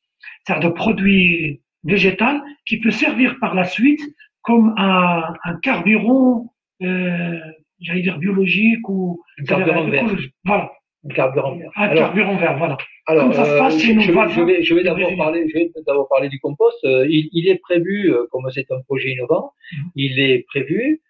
de 0.62 0.70
produits 0.70 1.62
végétaux 1.84 2.26
qui 2.66 2.80
peut 2.80 2.92
servir 2.92 3.38
par 3.40 3.54
la 3.54 3.66
suite 3.66 4.02
comme 4.42 4.74
un, 4.78 5.24
un 5.44 5.56
carburant, 5.58 6.54
euh, 6.82 7.38
j'allais 7.82 8.02
dire 8.02 8.18
biologique 8.18 8.88
ou 8.88 9.22
un 9.40 9.44
carburant 9.44 9.90
vert. 9.90 10.06
Voilà. 10.46 10.72
Un 11.10 11.14
carburant 11.14 11.56
vert. 11.56 11.72
Un 11.76 11.96
carburant 11.96 12.38
vert, 12.38 12.58
voilà. 12.58 12.78
Alors, 13.08 13.34
ça 13.34 13.46
se 13.46 13.58
passe 13.58 13.76
euh, 13.76 13.78
je, 13.80 14.12
je, 14.12 14.42
vais, 14.42 14.64
je 14.64 14.74
vais 14.74 14.84
d'abord 14.84 15.16
parler, 15.18 15.48
je 15.50 15.54
vais 15.54 15.72
d'abord 15.86 16.08
parler 16.10 16.30
du 16.30 16.40
compost. 16.40 16.78
Euh, 16.84 17.06
il, 17.10 17.30
il, 17.32 17.48
est 17.48 17.58
prévu, 17.58 18.12
euh, 18.12 18.26
comme 18.32 18.50
c'est 18.52 18.70
un 18.72 18.82
projet 18.82 19.12
innovant, 19.12 19.52
mmh. 19.72 19.76
il 19.96 20.20
est 20.20 20.46
prévu 20.48 20.82
euh, 20.92 21.07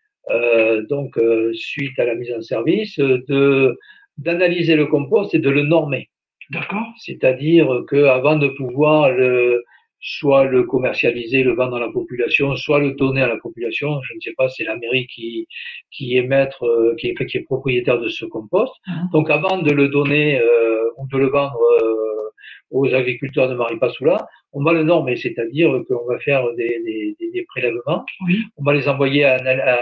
donc 0.90 1.18
euh, 1.18 1.52
suite 1.54 1.98
à 2.00 2.06
la 2.06 2.16
mise 2.16 2.34
en 2.34 2.42
service, 2.42 2.98
de 3.00 3.78
d'analyser 4.18 4.76
le 4.76 4.88
compost 4.88 5.34
et 5.36 5.40
de 5.40 5.50
le 5.50 5.64
normer. 5.64 6.10
D'accord. 6.50 6.88
C'est-à-dire 6.98 7.84
que 7.88 8.06
avant 8.06 8.36
de 8.36 8.48
pouvoir 8.48 9.12
le 9.12 9.64
soit 10.00 10.46
le 10.46 10.64
commercialiser, 10.64 11.44
le 11.44 11.54
vendre 11.54 11.78
à 11.78 11.80
la 11.80 11.90
population, 11.90 12.56
soit 12.56 12.80
le 12.80 12.92
donner 12.92 13.22
à 13.22 13.28
la 13.28 13.38
population. 13.38 14.00
Je 14.04 14.14
ne 14.16 14.20
sais 14.20 14.34
pas, 14.38 14.48
c'est 14.50 14.64
la 14.64 14.78
mairie 14.78 15.08
qui, 15.08 15.48
qui 15.92 16.18
est 16.18 16.22
maître, 16.22 16.64
euh, 16.64 16.96
qui 16.96 17.08
est, 17.10 17.26
qui 17.26 17.38
est 17.38 17.44
propriétaire 17.44 18.00
de 18.00 18.08
ce 18.10 18.26
compost. 18.26 18.74
Mhm. 18.88 19.10
Donc 19.12 19.30
avant 19.30 19.58
de 19.62 19.72
le 19.72 19.90
donner 19.90 20.40
euh, 20.40 20.90
ou 20.98 21.08
de 21.08 21.18
le 21.18 21.28
vendre 21.28 21.60
euh, 21.84 22.30
aux 22.70 22.94
agriculteurs 22.94 23.50
de 23.50 23.56
Maripasoula, 23.56 24.28
on 24.54 24.64
va 24.64 24.74
le 24.74 24.84
normer, 24.84 25.16
c'est-à-dire 25.16 25.70
qu'on 25.88 26.06
va 26.06 26.20
faire 26.20 26.44
des, 26.56 26.82
des, 27.20 27.32
des 27.32 27.46
prélèvements, 27.46 28.06
oui. 28.26 28.40
on 28.58 28.64
va 28.64 28.74
les 28.74 28.88
envoyer 28.88 29.24
à, 29.24 29.36
à, 29.36 29.74
à 29.74 29.78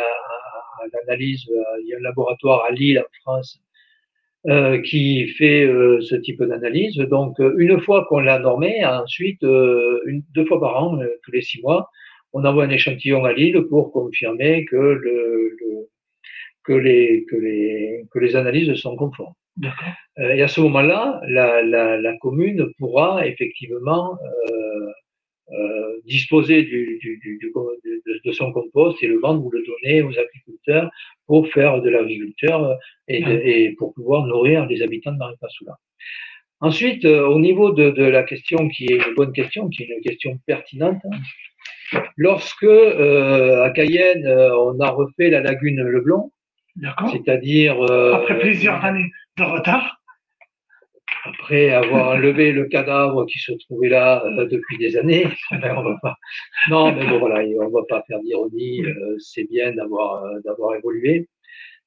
l'analyse, 0.93 1.45
il 1.81 1.87
y 1.87 1.93
a 1.93 1.97
un 1.97 2.01
laboratoire 2.01 2.65
à 2.65 2.71
Lille 2.71 2.99
en 2.99 3.21
France 3.21 3.59
euh, 4.47 4.79
qui 4.79 5.27
fait 5.29 5.65
euh, 5.65 5.99
ce 6.01 6.15
type 6.15 6.43
d'analyse. 6.43 6.97
Donc, 6.97 7.39
euh, 7.39 7.55
une 7.57 7.79
fois 7.79 8.05
qu'on 8.07 8.19
l'a 8.19 8.37
normé, 8.37 8.85
ensuite, 8.85 9.41
une, 9.41 10.23
deux 10.35 10.45
fois 10.45 10.59
par 10.59 10.83
an, 10.83 10.99
tous 11.23 11.31
les 11.31 11.41
six 11.41 11.61
mois, 11.61 11.89
on 12.31 12.45
envoie 12.45 12.65
un 12.65 12.69
échantillon 12.69 13.25
à 13.25 13.33
Lille 13.33 13.59
pour 13.69 13.91
confirmer 13.91 14.65
que, 14.65 14.75
le, 14.75 15.55
le 15.59 15.89
que, 16.63 16.73
les, 16.73 17.25
que, 17.25 17.35
les, 17.35 18.05
que 18.11 18.19
les 18.19 18.35
analyses 18.35 18.73
sont 18.75 18.95
conformes. 18.95 19.33
et 20.17 20.43
à 20.43 20.47
ce 20.47 20.61
moment-là, 20.61 21.21
la, 21.27 21.63
la, 21.63 21.97
la, 21.97 22.17
commune 22.17 22.67
pourra 22.77 23.25
effectivement 23.25 24.17
euh, 25.51 26.01
disposer 26.05 26.63
du, 26.63 26.97
du, 26.99 27.17
du, 27.17 27.39
de, 27.39 28.21
de, 28.25 28.31
son 28.31 28.51
compost 28.51 29.01
et 29.03 29.07
le 29.07 29.19
vendre 29.19 29.45
ou 29.45 29.51
le 29.51 29.63
donner 29.63 30.01
aux 30.01 30.09
agriculteurs 30.09 30.34
pour 31.27 31.47
faire 31.49 31.81
de 31.81 31.89
l'agriculteur 31.89 32.77
et, 33.07 33.19
et, 33.19 33.71
pour 33.77 33.93
pouvoir 33.93 34.25
nourrir 34.25 34.65
les 34.67 34.81
habitants 34.81 35.11
de 35.11 35.17
Maripasoula. 35.17 35.77
Ensuite, 36.61 37.05
euh, 37.05 37.27
au 37.27 37.39
niveau 37.39 37.71
de, 37.71 37.89
de, 37.89 38.03
la 38.03 38.23
question 38.23 38.69
qui 38.69 38.85
est 38.85 39.07
une 39.07 39.15
bonne 39.15 39.33
question, 39.33 39.67
qui 39.69 39.83
est 39.83 39.87
une 39.87 40.01
question 40.01 40.39
pertinente, 40.45 41.01
lorsque 42.17 42.63
euh, 42.63 43.63
à 43.63 43.71
Cayenne 43.71 44.27
on 44.27 44.79
a 44.79 44.89
refait 44.89 45.29
la 45.29 45.41
lagune 45.41 45.81
Leblon, 45.81 46.31
c'est-à-dire 47.11 47.81
après 48.13 48.39
plusieurs 48.39 48.83
années 48.83 49.11
de 49.37 49.43
retard, 49.43 50.01
après 51.25 51.71
avoir 51.71 52.09
enlevé 52.09 52.51
le 52.51 52.65
cadavre 52.65 53.25
qui 53.25 53.39
se 53.39 53.51
trouvait 53.53 53.89
là 53.89 54.23
euh, 54.25 54.45
depuis 54.45 54.77
des 54.77 54.97
années, 54.97 55.25
on 55.51 55.83
va 55.83 55.97
pas. 56.01 56.15
Non, 56.69 56.93
mais 56.93 57.05
bon 57.07 57.19
voilà, 57.19 57.43
on 57.61 57.69
va 57.69 57.81
pas 57.89 58.03
faire 58.07 58.19
d'ironie. 58.21 58.83
Euh, 58.85 59.15
c'est 59.19 59.49
bien 59.49 59.73
d'avoir 59.73 60.23
euh, 60.25 60.39
d'avoir 60.45 60.75
évolué. 60.75 61.27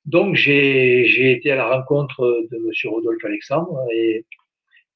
Donc 0.06 0.34
j'ai 0.34 1.06
j'ai 1.06 1.32
été 1.32 1.52
à 1.52 1.56
la 1.56 1.76
rencontre 1.76 2.46
de 2.50 2.58
Monsieur 2.58 2.90
Rodolphe 2.90 3.24
Alexandre 3.24 3.78
et 3.92 4.24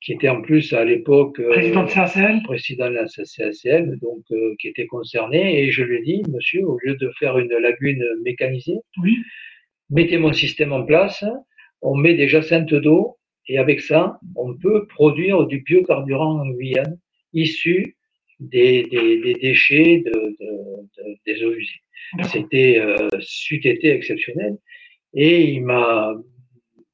qui 0.00 0.12
était 0.12 0.28
en 0.28 0.42
plus 0.42 0.72
à 0.72 0.84
l'époque 0.84 1.40
président 1.50 1.84
de 1.84 1.90
CACL, 1.90 2.42
président 2.42 2.88
de 2.88 2.94
la 2.94 3.06
CACL, 3.06 3.98
donc 4.00 4.24
qui 4.58 4.66
était 4.68 4.86
concerné 4.86 5.62
et 5.62 5.70
je 5.70 5.84
lui 5.84 5.98
ai 5.98 6.02
dit 6.02 6.22
Monsieur, 6.28 6.64
au 6.66 6.78
lieu 6.82 6.96
de 6.96 7.10
faire 7.18 7.38
une 7.38 7.52
lagune 7.58 8.04
mécanisée, 8.24 8.78
oui. 9.00 9.18
mettez 9.90 10.18
mon 10.18 10.32
système 10.32 10.72
en 10.72 10.84
place. 10.84 11.24
On 11.82 11.96
met 11.96 12.14
des 12.14 12.28
jacinthes 12.28 12.74
d'eau 12.74 13.18
et 13.48 13.58
avec 13.58 13.80
ça, 13.80 14.18
on 14.36 14.54
peut 14.54 14.86
produire 14.86 15.46
du 15.46 15.60
biocarburant 15.60 16.40
en 16.40 16.48
Guyane 16.50 16.98
issu 17.32 17.96
des, 18.40 18.84
des, 18.84 19.20
des 19.20 19.34
déchets 19.34 20.02
de, 20.04 20.10
de, 20.10 20.52
de, 20.96 21.16
des 21.26 21.44
eaux 21.44 21.52
usées. 21.52 21.80
C'était, 22.24 22.78
euh, 22.78 23.08
c'eût 23.20 23.60
été 23.66 23.90
exceptionnel. 23.90 24.56
Et 25.14 25.42
il 25.44 25.62
m'a 25.62 26.14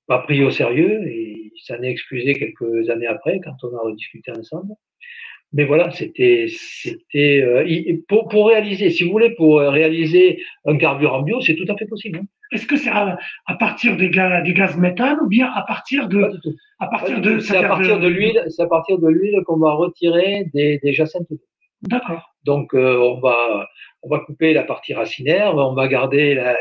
pas 0.07 0.19
pris 0.19 0.43
au 0.43 0.51
sérieux 0.51 1.07
et 1.07 1.53
il 1.55 1.61
s'en 1.65 1.83
est 1.83 1.91
excusé 1.91 2.35
quelques 2.35 2.89
années 2.91 3.07
après 3.07 3.41
quand 3.45 3.57
on 3.63 3.77
a 3.77 3.81
rediscuté 3.81 4.31
ensemble. 4.33 4.73
Mais 5.53 5.65
voilà, 5.65 5.91
c'était, 5.91 6.47
c'était 6.49 7.41
euh, 7.41 7.97
pour, 8.09 8.29
pour 8.29 8.49
réaliser, 8.49 8.91
si 8.91 9.05
vous 9.05 9.11
voulez, 9.13 9.31
pour 9.31 9.61
réaliser 9.61 10.43
un 10.67 10.77
carburant 10.77 11.23
bio, 11.23 11.41
c'est 11.41 11.57
tout 11.57 11.67
à 11.69 11.77
fait 11.77 11.87
possible. 11.87 12.19
Hein. 12.19 12.27
Est-ce 12.53 12.67
que 12.67 12.77
c'est 12.77 12.91
à, 12.91 13.19
partir 13.59 13.97
des 13.97 14.11
gaz, 14.11 14.43
des 14.45 14.55
gaz 14.55 14.77
méthane 14.77 15.19
ou 15.23 15.29
bien 15.29 15.51
à 15.53 15.63
partir 15.63 16.09
de, 16.09 16.31
à 16.79 16.87
partir 16.87 17.21
de, 17.21 17.39
c'est 17.41 17.57
à 17.57 17.69
partir 17.69 17.99
de 18.01 18.09
l'huile, 18.09 18.43
c'est 18.49 18.63
à 18.63 18.67
partir 18.67 18.99
de 18.99 19.09
l'huile 19.09 19.43
qu'on 19.47 19.59
va 19.59 19.73
retirer 19.73 20.47
des, 20.55 20.79
des 20.79 20.93
jacinthes. 20.93 21.29
D'accord. 21.83 22.35
Donc 22.45 22.75
euh, 22.75 22.99
on 22.99 23.21
va, 23.21 23.69
on 24.03 24.09
va 24.09 24.21
couper 24.21 24.53
la 24.53 24.65
partie 24.65 24.95
racinaire, 24.95 25.55
on 25.55 25.75
va 25.75 25.87
garder 25.87 26.35
la, 26.35 26.57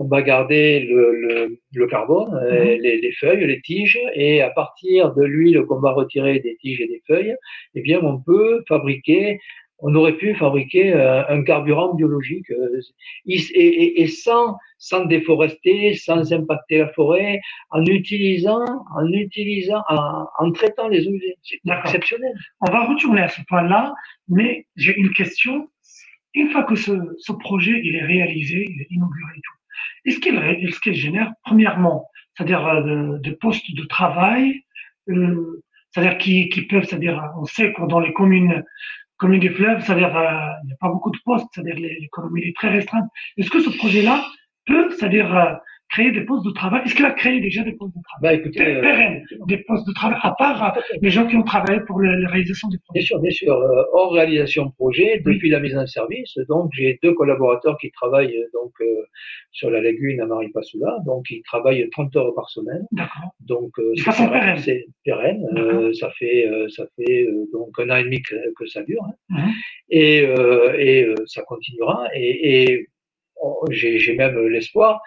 on 0.00 0.08
va 0.08 0.22
garder 0.22 0.80
le, 0.80 1.14
le, 1.14 1.58
le 1.74 1.86
carbone, 1.86 2.34
euh, 2.34 2.74
mhm. 2.74 2.80
les, 2.80 3.00
les, 3.02 3.12
feuilles, 3.12 3.46
les 3.46 3.60
tiges, 3.60 4.00
et 4.14 4.40
à 4.40 4.48
partir 4.48 5.12
de 5.14 5.22
l'huile 5.22 5.62
qu'on 5.64 5.78
va 5.78 5.92
retirer 5.92 6.38
des 6.38 6.56
tiges 6.56 6.80
et 6.80 6.86
des 6.86 7.02
feuilles, 7.06 7.36
eh 7.74 7.82
bien, 7.82 8.00
on 8.02 8.18
peut 8.18 8.64
fabriquer 8.66 9.38
on 9.82 9.94
aurait 9.94 10.16
pu 10.16 10.34
fabriquer 10.34 10.92
euh, 10.92 11.26
un 11.28 11.42
carburant 11.42 11.94
biologique 11.94 12.50
euh, 12.50 12.80
et, 13.26 14.02
et, 14.02 14.06
sans, 14.08 14.56
sans 14.78 15.04
déforester, 15.04 15.94
sans 15.94 16.32
impacter 16.32 16.78
la 16.78 16.88
forêt, 16.92 17.40
en 17.70 17.84
utilisant, 17.84 18.64
en 18.96 19.06
utilisant, 19.12 19.82
en, 19.88 20.52
traitant 20.52 20.88
les 20.88 21.06
eaux. 21.06 21.16
C'est 21.42 21.60
exceptionnel. 21.64 22.32
On 22.60 22.70
va 22.70 22.86
retourner 22.86 23.22
à 23.22 23.28
ce 23.28 23.40
point-là, 23.48 23.94
mais 24.28 24.66
j'ai 24.76 24.96
une 24.96 25.12
question. 25.12 25.68
Une 26.34 26.50
fois 26.50 26.62
que 26.62 26.76
ce, 26.76 26.92
ce, 27.18 27.32
projet 27.32 27.80
il 27.82 27.96
est 27.96 28.04
réalisé, 28.04 28.66
il 28.68 28.82
est 28.82 28.90
inauguré 28.90 29.32
et 29.36 29.40
tout, 29.40 29.60
est-ce 30.04 30.20
qu'il 30.20 30.36
est 30.36 30.80
qu'il 30.80 30.94
génère 30.94 31.32
premièrement, 31.44 32.08
c'est-à-dire 32.34 32.66
euh, 32.66 33.18
de, 33.18 33.30
postes 33.32 33.74
de 33.74 33.84
travail, 33.84 34.62
euh, 35.08 35.62
c'est-à-dire 35.90 36.18
qui, 36.18 36.48
qui 36.48 36.62
peuvent, 36.62 36.84
c'est-à-dire 36.84 37.20
on 37.40 37.44
sait 37.44 37.72
que 37.72 37.82
dans 37.86 38.00
les 38.00 38.12
communes 38.12 38.64
comme 39.20 39.38
du 39.38 39.50
fleuve, 39.54 39.84
c'est-à-dire 39.84 40.16
euh, 40.16 40.48
il 40.62 40.68
n'y 40.68 40.72
a 40.72 40.76
pas 40.80 40.88
beaucoup 40.88 41.10
de 41.10 41.18
postes, 41.24 41.46
c'est-à-dire 41.52 41.76
l'économie 41.76 42.40
est 42.40 42.56
très 42.56 42.70
restreinte. 42.70 43.04
Est-ce 43.36 43.50
que 43.50 43.60
ce 43.60 43.68
projet-là 43.76 44.24
peut, 44.66 44.90
c'est-à-dire 44.90 45.36
euh, 45.36 45.52
créer 45.90 46.12
des 46.12 46.22
postes 46.22 46.46
de 46.46 46.52
travail 46.52 46.82
Est-ce 46.84 46.94
qu'il 46.94 47.04
a 47.04 47.10
créé 47.10 47.40
déjà 47.40 47.62
des 47.62 47.72
postes 47.72 47.94
de 47.96 48.02
travail 48.02 48.20
bah, 48.22 48.34
écoutez, 48.34 48.76
euh, 48.76 49.46
des 49.46 49.58
postes 49.58 49.86
de 49.86 49.92
travail, 49.92 50.18
à 50.22 50.32
part 50.32 50.78
les 51.00 51.10
gens 51.10 51.26
qui 51.26 51.36
ont 51.36 51.42
travaillé 51.42 51.80
pour 51.86 52.00
la 52.00 52.28
réalisation 52.28 52.68
des 52.68 52.78
projets 52.78 53.00
Bien 53.00 53.06
sûr, 53.06 53.20
bien 53.20 53.30
sûr. 53.30 53.86
hors 53.92 54.12
réalisation 54.12 54.66
de 54.66 54.72
projet, 54.72 55.20
depuis 55.24 55.50
la 55.50 55.60
mise 55.60 55.76
en 55.76 55.86
service, 55.86 56.38
donc 56.48 56.70
j'ai 56.74 56.98
deux 57.02 57.12
collaborateurs 57.14 57.76
qui 57.78 57.90
travaillent 57.90 58.38
donc 58.52 58.72
sur 59.50 59.70
la 59.70 59.80
lagune 59.80 60.20
à 60.20 60.26
Maripasoula, 60.26 60.98
donc 61.04 61.30
ils 61.30 61.42
travaillent 61.42 61.88
30 61.90 62.16
heures 62.16 62.34
par 62.34 62.48
semaine. 62.50 62.86
D'accord. 62.92 63.30
Donc 63.40 63.72
c'est 64.56 64.86
pérenne. 65.04 65.92
ça 65.94 66.10
fait 66.18 66.46
ça 66.68 66.84
fait 66.96 67.28
donc 67.52 67.78
un 67.78 67.90
an 67.90 67.96
et 67.96 68.04
demi 68.04 68.22
que, 68.22 68.66
ça 68.66 68.82
dure, 68.82 69.02
hein. 69.04 69.14
Mhm. 69.30 69.52
et 69.90 70.18
et 70.78 71.14
ça 71.26 71.42
continuera. 71.42 72.08
Et, 72.14 72.72
et 72.72 72.88
j'ai 73.70 74.14
même 74.14 74.38
l'espoir 74.48 75.00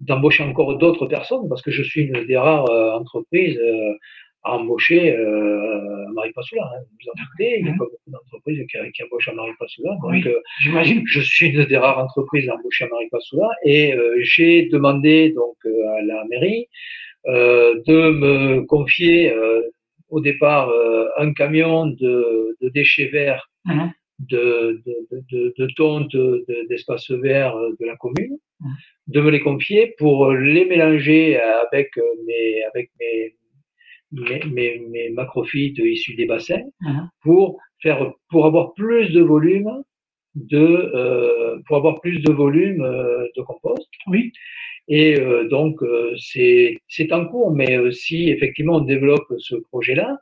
d'embaucher 0.00 0.42
encore 0.44 0.76
d'autres 0.78 1.06
personnes 1.06 1.48
parce 1.48 1.62
que 1.62 1.70
je 1.70 1.82
suis 1.82 2.02
une 2.02 2.24
des 2.24 2.36
rares 2.36 2.70
euh, 2.70 2.92
entreprises 2.92 3.58
euh, 3.58 3.94
à 4.42 4.56
embaucher 4.56 5.14
euh, 5.14 6.06
à 6.08 6.12
Maripasoula. 6.12 6.62
Hein. 6.64 6.82
Vous 6.90 7.10
en 7.10 7.22
doutez, 7.22 7.58
il 7.58 7.64
n'y 7.64 7.70
a 7.70 7.72
pas 7.72 7.84
beaucoup 7.84 8.10
d'entreprises 8.10 8.66
qui, 8.70 8.92
qui, 8.92 9.02
embauchent 9.04 9.28
à 9.28 9.34
Maripasoula. 9.34 9.96
Donc, 10.02 10.26
euh, 10.26 10.40
j'imagine. 10.62 11.02
Je 11.06 11.20
suis 11.20 11.48
une 11.48 11.64
des 11.64 11.76
rares 11.76 11.98
entreprises 11.98 12.48
à 12.48 12.54
embaucher 12.54 12.84
à 12.84 12.88
Maripasoula 12.88 13.48
et 13.64 13.94
j'ai 14.20 14.66
demandé 14.66 15.30
donc 15.30 15.56
à 15.64 16.02
la 16.02 16.24
mairie 16.24 16.68
de 17.26 18.10
me 18.10 18.62
confier 18.62 19.34
au 20.08 20.20
départ 20.20 20.72
un 21.18 21.32
camion 21.34 21.86
de, 21.86 22.56
de 22.62 22.68
déchets 22.70 23.08
verts. 23.08 23.50
Mhm 23.66 23.92
de, 24.28 24.82
de, 24.84 25.24
de, 25.30 25.54
de 25.56 25.66
tontes 25.74 26.16
d'espaces 26.68 27.10
verts 27.10 27.56
de 27.56 27.86
la 27.86 27.96
commune, 27.96 28.36
de 29.14 29.20
me 29.20 29.30
les 29.30 29.40
confier 29.40 29.94
pour 29.98 30.16
les 30.32 30.64
mélanger 30.72 31.38
avec 31.38 31.88
mes, 32.26 32.62
avec 32.70 32.86
mes, 33.00 33.34
mes, 34.12 34.40
mes, 34.56 34.70
mes 34.92 35.10
macrophytes 35.10 35.78
issus 35.78 36.14
des 36.20 36.26
bassins, 36.26 36.66
pour 37.22 37.58
faire, 37.82 38.12
pour 38.30 38.46
avoir 38.46 38.74
plus 38.74 39.06
de 39.10 39.22
volume 39.34 39.72
de, 40.34 40.66
euh, 40.94 41.58
pour 41.66 41.76
avoir 41.76 42.00
plus 42.00 42.18
de 42.20 42.32
volume 42.32 42.82
euh, 42.82 43.26
de 43.36 43.42
compost. 43.42 43.88
Oui. 44.06 44.32
Et 44.88 45.18
euh, 45.20 45.48
donc 45.48 45.74
c'est 46.18 46.78
c'est 46.88 47.12
en 47.12 47.26
cours, 47.26 47.50
mais 47.52 47.72
si 47.92 48.30
effectivement 48.30 48.76
on 48.76 48.86
développe 48.94 49.28
ce 49.38 49.56
projet-là, 49.70 50.18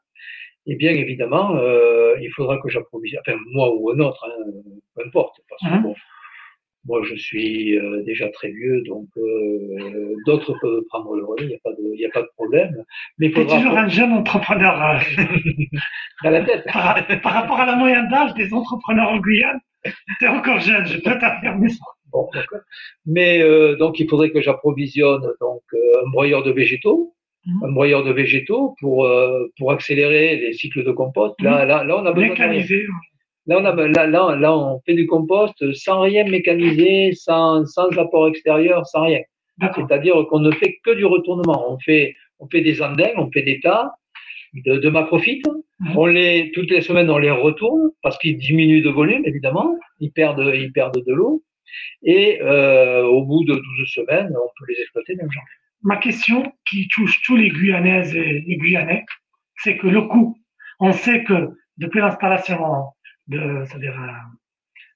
et 0.69 0.77
bien 0.77 0.95
évidemment, 1.05 1.57
euh, 1.57 2.15
il 2.21 2.31
faudra 2.37 2.59
que 2.59 2.69
j'approvisionne, 2.69 3.23
enfin 3.27 3.39
moi 3.53 3.75
ou 3.75 3.91
un 3.91 3.99
autre, 4.01 4.23
hein, 4.29 4.45
peu 4.95 5.03
importe, 5.07 5.37
parce 5.49 5.63
que 5.63 5.83
bon, 5.83 5.95
moi 6.89 7.01
je 7.09 7.15
suis 7.15 7.79
euh, 7.79 8.03
déjà 8.03 8.29
très 8.31 8.51
vieux, 8.51 8.83
donc 8.83 9.07
euh, 9.17 10.17
d'autres 10.27 10.55
peuvent 10.61 10.83
prendre 10.89 11.15
le 11.15 11.25
relais, 11.25 11.45
il 11.45 11.49
n'y 11.49 11.55
a 11.55 11.59
pas 11.63 11.71
de, 11.71 11.95
il 11.95 12.05
a 12.05 12.11
pas 12.11 12.23
de 12.23 12.31
problème. 12.35 12.85
Mais 13.19 13.31
faudra. 13.31 13.57
toujours 13.57 13.77
un 13.77 13.89
jeune 13.89 14.13
entrepreneur 14.13 14.75
à 16.25 16.31
la 16.31 16.43
tête. 16.43 16.65
Par, 16.73 17.07
par, 17.23 17.33
rapport 17.33 17.61
à 17.61 17.67
la 17.67 17.77
moyenne 17.77 18.09
d'âge 18.11 18.35
des 18.35 18.53
entrepreneurs 18.53 19.11
en 19.11 19.19
Guyane, 19.19 19.61
es 19.85 20.27
encore 20.27 20.59
jeune, 20.59 20.87
je 20.87 20.99
peux 20.99 21.17
t'affirmer 21.19 21.69
ça. 21.69 21.85
Bon, 22.11 22.27
Mais 23.05 23.43
donc 23.77 24.01
il 24.01 24.09
faudrait 24.09 24.31
que 24.31 24.41
j'approvisionne 24.41 25.29
donc 25.41 25.63
un 25.75 26.11
broyeur 26.11 26.43
de 26.43 26.51
végétaux 26.51 27.15
Mhm. 27.49 27.65
un 27.65 27.73
broyeur 27.73 28.05
de 28.05 28.13
végétaux 28.13 28.75
pour, 28.81 29.07
euh, 29.07 29.51
pour 29.59 29.73
accélérer 29.73 30.37
les 30.37 30.53
cycles 30.53 30.85
de 30.85 30.93
compost. 30.93 31.41
Là, 31.41 31.63
mhm. 31.63 31.69
là, 31.69 31.85
là, 31.85 31.97
on 31.97 32.07
a 32.07 32.13
besoin 32.13 32.31
Mécaniser. 32.31 32.87
Là, 33.49 33.59
on 33.61 33.65
a, 33.65 33.75
là, 33.75 34.07
là, 34.07 34.37
là, 34.37 34.57
on 34.57 34.81
fait 34.87 34.95
du 34.95 35.07
compost 35.07 35.73
sans 35.75 36.01
rien 36.01 36.25
mécaniser, 36.25 37.13
sans, 37.15 37.67
sans 37.67 37.91
apport 37.99 38.29
extérieur, 38.29 38.87
sans 38.87 39.05
rien. 39.05 39.21
C'est-à-dire 39.75 40.15
qu'on 40.31 40.41
ne 40.41 40.53
fait 40.53 40.79
que 40.85 40.93
du 40.93 41.05
retournement. 41.05 41.65
On 41.73 41.79
fait, 41.81 42.15
on 42.39 42.49
fait 42.49 42.61
des 42.61 42.81
andins, 42.81 43.11
on 43.17 43.31
fait 43.33 43.43
des 43.43 43.59
tas 43.61 43.91
de, 44.55 44.77
de 44.77 44.89
macrophytes. 44.89 45.49
Mhm. 45.81 45.97
On 45.97 46.07
les, 46.07 46.53
toutes 46.55 46.71
les 46.71 46.81
semaines, 46.81 47.11
on 47.11 47.19
les 47.19 47.31
retourne 47.31 47.91
parce 48.03 48.19
qu'ils 48.19 48.39
diminuent 48.39 48.83
de 48.83 48.91
volume, 48.91 49.25
évidemment. 49.25 49.77
Ils 49.99 50.13
perdent, 50.13 50.53
ils 50.55 50.73
perdent 50.73 51.03
de 51.05 51.13
l'eau. 51.13 51.43
Et 52.05 52.41
euh, 52.41 53.05
au 53.05 53.25
bout 53.25 53.45
de 53.45 53.55
12 53.55 53.63
semaines, 53.89 54.31
on 54.31 54.49
peut 54.59 54.73
les 54.73 54.81
exploiter 54.81 55.17
même 55.17 55.31
journée 55.31 55.49
ma 55.83 55.97
question 55.97 56.53
qui 56.69 56.89
touche 56.89 57.23
tous 57.23 57.37
les 57.37 57.51
Guyanaises 57.51 58.15
et 58.15 58.45
les 58.47 58.57
Guyanais, 58.57 59.05
c'est 59.57 59.77
que 59.77 59.87
le 59.87 60.03
coût, 60.03 60.39
on 60.81 60.93
sait 60.93 61.25
que 61.25 61.51
depuis 61.77 62.01
l'installation 62.01 62.59
de, 63.29 63.65
c'est-à-dire 63.67 64.01
euh, 64.01 64.13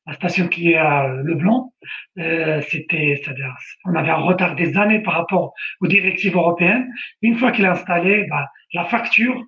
la 0.06 0.12
station 0.14 0.48
qui 0.48 0.72
est 0.72 0.76
à 0.76 1.08
Leblanc, 1.22 1.72
euh, 2.18 2.60
c'était, 2.68 3.20
c'est-à-dire, 3.22 3.54
on 3.84 3.94
avait 3.94 4.10
un 4.10 4.16
retard 4.16 4.56
des 4.56 4.76
années 4.76 5.00
par 5.00 5.14
rapport 5.14 5.54
aux 5.80 5.86
directives 5.86 6.34
européennes. 6.34 6.88
Une 7.22 7.36
fois 7.36 7.52
qu'il 7.52 7.64
est 7.64 7.68
installé, 7.68 8.26
bah, 8.28 8.48
la 8.74 8.84
facture, 8.84 9.40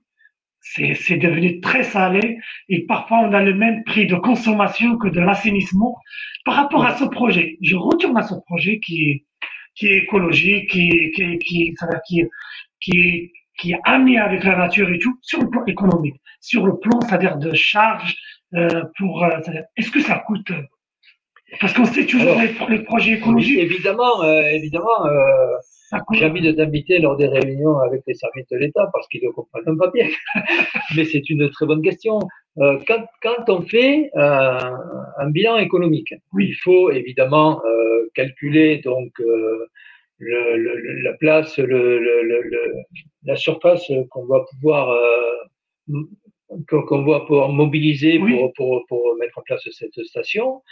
c'est, 0.61 0.95
c'est 0.95 1.17
devenu 1.17 1.61
très 1.61 1.83
salé 1.83 2.39
et 2.69 2.87
parfois 2.87 3.19
on 3.19 3.33
a 3.35 3.43
le 3.43 3.53
même 3.53 3.85
prix 3.85 4.07
de 4.07 4.15
consommation 4.15 4.97
que 4.97 5.09
de 5.09 5.21
l'assainissement 5.21 5.99
par 6.45 6.55
rapport 6.55 6.87
à 6.87 6.97
ce 6.97 7.05
projet. 7.05 7.59
Je 7.61 7.77
retourne 7.77 8.17
à 8.17 8.23
ce 8.23 8.35
projet 8.47 8.81
qui 8.81 9.11
est 9.11 9.25
qui 9.75 9.89
est 9.89 9.99
écologique, 9.99 10.71
qui, 10.71 11.11
qui, 11.15 11.39
qui, 11.39 11.75
qui, 12.07 12.25
qui, 12.81 13.33
qui 13.59 13.73
est 13.73 13.81
ami 13.85 14.19
avec 14.19 14.45
la 14.45 14.57
nature 14.57 14.91
et 14.91 14.99
tout, 14.99 15.19
sur 15.23 15.41
le 15.41 15.51
plan 15.51 15.65
économique, 15.67 16.17
sur 16.41 16.67
le 16.67 16.79
plan, 16.79 17.01
c'est-à-dire 17.01 17.37
de 17.39 17.53
charge 17.55 18.17
pour, 18.99 19.25
euh, 19.25 19.41
est-ce 19.77 19.91
que 19.91 20.01
ça 20.01 20.23
coûte? 20.27 20.51
Parce 21.61 21.73
qu'on 21.73 21.85
sait 21.85 22.07
toujours 22.07 22.37
les, 22.69 22.79
projets 22.81 23.13
écologiques. 23.13 23.59
Évidemment, 23.59 24.23
euh, 24.23 24.43
évidemment. 24.43 25.07
Euh, 25.07 25.57
j'ai 26.13 26.27
envie 26.27 26.41
de 26.41 26.51
t'inviter 26.53 26.99
lors 26.99 27.17
des 27.17 27.29
réunions 27.29 27.79
avec 27.79 28.03
les 28.07 28.15
services 28.15 28.49
de 28.51 28.57
l'État 28.57 28.89
parce 28.93 29.07
qu'ils 29.09 29.23
ne 29.25 29.31
comprennent 29.31 29.69
un 29.69 29.77
papier. 29.77 30.11
Mais 30.97 31.05
c'est 31.05 31.29
une 31.31 31.49
très 31.51 31.67
bonne 31.67 31.83
question. 31.83 32.19
Euh, 32.59 32.79
quand, 32.87 33.05
quand, 33.23 33.49
on 33.49 33.63
fait 33.63 34.11
euh, 34.17 34.59
un 35.19 35.31
bilan 35.31 35.57
économique, 35.59 36.13
il 36.39 36.55
faut 36.63 36.91
évidemment 36.91 37.61
euh, 37.65 38.09
calculer 38.15 38.79
donc 38.79 39.13
euh, 39.21 39.67
le, 40.19 40.57
le, 40.57 41.03
la 41.03 41.13
place, 41.15 41.59
le, 41.59 42.01
la 43.25 43.37
surface 43.37 43.91
qu'on 44.11 44.27
va 44.27 44.45
pouvoir 44.51 44.91
euh, 44.91 45.99
qu'on 46.69 47.05
va 47.05 47.21
pouvoir 47.21 47.49
mobiliser 47.51 48.19
pour, 48.19 48.53
pour, 48.55 48.85
pour, 48.89 49.17
mettre 49.19 49.39
en 49.39 49.43
place 49.43 49.67
cette 49.71 50.05
station, 50.05 50.63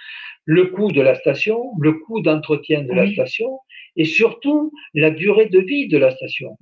le 0.44 0.66
coût 0.66 0.90
de 0.92 1.00
la 1.00 1.14
station, 1.14 1.72
le 1.80 1.94
coût 1.94 2.20
d'entretien 2.20 2.82
de 2.82 2.92
la 2.92 3.10
station, 3.10 3.58
et 3.96 4.04
surtout 4.04 4.72
la 4.94 5.10
durée 5.10 5.46
de 5.46 5.60
vie 5.60 5.88
de 5.88 5.98
la 5.98 6.10
station. 6.10 6.56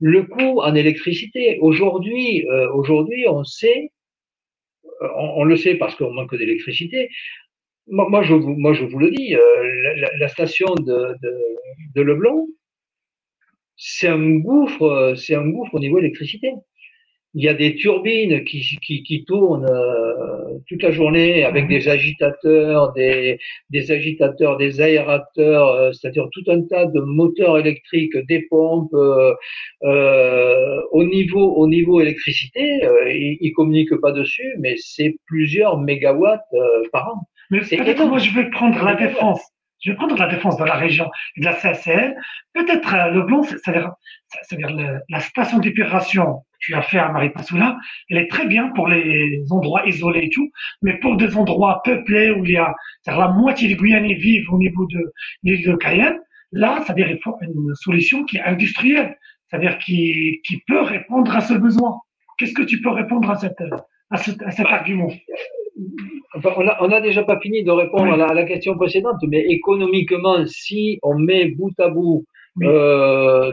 Le 0.00 0.22
coût 0.24 0.60
en 0.60 0.74
électricité. 0.74 1.58
Aujourd'hui, 1.60 2.46
euh, 2.48 2.70
aujourd'hui, 2.72 3.26
on 3.28 3.44
sait, 3.44 3.90
euh, 5.02 5.08
on, 5.16 5.44
le 5.44 5.56
sait 5.56 5.76
parce 5.76 5.94
qu'on 5.94 6.12
manque 6.12 6.36
d'électricité. 6.36 7.08
Moi, 7.86 8.08
moi, 8.08 8.22
je 8.22 8.34
vous, 8.34 8.54
moi, 8.56 8.72
je 8.72 8.84
vous 8.84 8.98
le 8.98 9.10
dis, 9.10 9.34
euh, 9.34 9.94
la, 9.96 10.16
la, 10.16 10.28
station 10.28 10.74
de, 10.74 11.16
de, 11.22 11.38
de 11.94 12.02
Leblon, 12.02 12.46
c'est 13.76 14.08
un 14.08 14.36
gouffre, 14.36 15.14
c'est 15.16 15.34
un 15.34 15.48
gouffre 15.48 15.74
au 15.74 15.80
niveau 15.80 15.98
électricité 15.98 16.52
il 17.34 17.44
y 17.44 17.48
a 17.48 17.54
des 17.54 17.76
turbines 17.76 18.44
qui, 18.44 18.60
qui, 18.82 19.02
qui 19.02 19.24
tournent 19.24 19.66
euh, 19.70 20.58
toute 20.68 20.82
la 20.82 20.90
journée 20.90 21.44
avec 21.44 21.68
des 21.68 21.88
agitateurs, 21.88 22.92
des, 22.92 23.38
des 23.70 23.92
agitateurs, 23.92 24.56
des 24.56 24.80
aérateurs, 24.80 25.68
euh, 25.68 25.92
c'est-à-dire 25.92 26.28
tout 26.32 26.42
un 26.48 26.62
tas 26.62 26.86
de 26.86 27.00
moteurs 27.00 27.58
électriques, 27.58 28.16
des 28.28 28.46
pompes. 28.50 28.94
Euh, 28.94 29.34
euh 29.84 30.80
au 30.92 31.04
niveau 31.04 31.54
au 31.54 31.68
niveau 31.68 32.00
électricité, 32.00 32.80
ils, 33.06 33.38
ils 33.40 33.52
communiquent 33.52 34.00
pas 34.00 34.12
dessus, 34.12 34.56
mais 34.58 34.74
c'est 34.78 35.14
plusieurs 35.26 35.78
mégawatts 35.78 36.40
par 36.92 37.08
an. 37.08 37.28
Mais 37.50 37.60
peut-être 37.60 38.04
moi 38.06 38.18
je 38.18 38.34
vais 38.34 38.50
prendre 38.50 38.84
la 38.84 38.94
défense. 38.94 39.40
Je 39.80 39.90
vais 39.90 39.96
prendre 39.96 40.16
la 40.16 40.28
défense 40.28 40.56
de 40.56 40.64
la 40.64 40.74
région 40.74 41.10
et 41.36 41.40
de 41.40 41.46
la 41.46 41.54
CACL. 41.54 42.14
Peut-être 42.54 42.94
euh, 42.94 43.10
le 43.10 43.22
blanc, 43.22 43.42
c'est-à-dire, 43.42 43.90
c'est-à-dire 44.42 45.00
la 45.08 45.20
station 45.20 45.58
d'épuration 45.58 46.36
que 46.36 46.58
tu 46.60 46.74
as 46.74 46.82
fait 46.82 46.98
à 46.98 47.10
Maripasoula, 47.10 47.78
elle 48.10 48.18
est 48.18 48.30
très 48.30 48.46
bien 48.46 48.68
pour 48.74 48.88
les 48.88 49.42
endroits 49.50 49.86
isolés 49.86 50.26
et 50.26 50.30
tout, 50.30 50.50
mais 50.82 50.98
pour 50.98 51.16
des 51.16 51.36
endroits 51.36 51.80
peuplés 51.84 52.30
où 52.30 52.44
il 52.44 52.52
y 52.52 52.56
a, 52.56 52.74
la 53.06 53.28
moitié 53.28 53.68
des 53.68 53.76
Guyanais 53.76 54.14
vivent 54.14 54.52
au 54.52 54.58
niveau 54.58 54.86
de 54.86 55.12
l'île 55.42 55.64
de 55.64 55.76
Cayenne, 55.76 56.18
là, 56.52 56.80
c'est-à-dire 56.84 57.10
il 57.10 57.18
faut 57.22 57.36
une 57.40 57.74
solution 57.74 58.24
qui 58.24 58.36
est 58.36 58.42
industrielle, 58.42 59.16
c'est-à-dire 59.48 59.78
qui, 59.78 60.40
qui 60.44 60.62
peut 60.66 60.82
répondre 60.82 61.34
à 61.34 61.40
ce 61.40 61.54
besoin. 61.54 61.98
Qu'est-ce 62.36 62.54
que 62.54 62.62
tu 62.62 62.80
peux 62.80 62.90
répondre 62.90 63.30
à 63.30 63.36
cette, 63.36 63.62
à 64.10 64.16
cet, 64.18 64.42
à 64.42 64.50
cet 64.50 64.66
argument? 64.66 65.10
On 66.44 66.88
n'a 66.88 67.00
déjà 67.00 67.22
pas 67.22 67.38
fini 67.40 67.62
de 67.64 67.70
répondre 67.70 68.12
à, 68.12 68.34
la, 68.34 68.44
question 68.44 68.76
précédente, 68.76 69.22
mais 69.26 69.40
économiquement, 69.40 70.44
si 70.46 70.98
on 71.02 71.18
met 71.18 71.46
bout 71.46 71.72
à 71.78 71.88
bout 71.88 72.24
euh, 72.62 73.52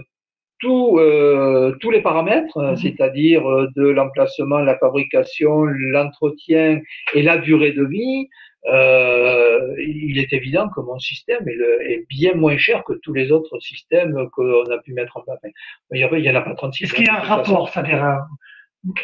euh, 0.66 1.72
tous 1.80 1.92
les 1.92 2.02
paramètres, 2.02 2.60
mhm. 2.60 2.76
c'est-à-dire 2.78 3.48
euh, 3.48 3.68
de 3.76 3.88
l'emplacement, 3.88 4.60
la 4.60 4.78
fabrication, 4.78 5.66
l'entretien 5.66 6.82
et 7.14 7.22
la 7.22 7.38
durée 7.38 7.74
de 7.74 7.86
vie, 7.86 8.28
il 8.70 10.20
est 10.20 10.34
évident 10.34 10.68
que 10.68 10.82
mon 10.82 11.00
système 11.00 11.48
est, 11.48 11.94
est, 11.94 12.06
bien 12.10 12.34
moins 12.34 12.58
cher 12.58 12.84
que 12.84 12.94
tous 13.02 13.14
les 13.14 13.32
autres 13.32 13.58
systèmes 13.60 14.28
qu'on 14.34 14.64
a 14.66 14.78
pu 14.80 14.94
mettre 14.94 15.16
en 15.16 15.22
place. 15.22 15.40
Il 15.94 16.06
n'y 16.22 16.30
en 16.30 16.36
a 16.36 16.42
pas 16.42 16.54
36. 16.54 16.84
Est-ce 16.84 16.94
qu'il 16.94 17.06
y 17.06 17.10
a 17.10 17.16
un 17.16 17.20
rapport, 17.20 17.70
c'est-à-dire 17.70 18.04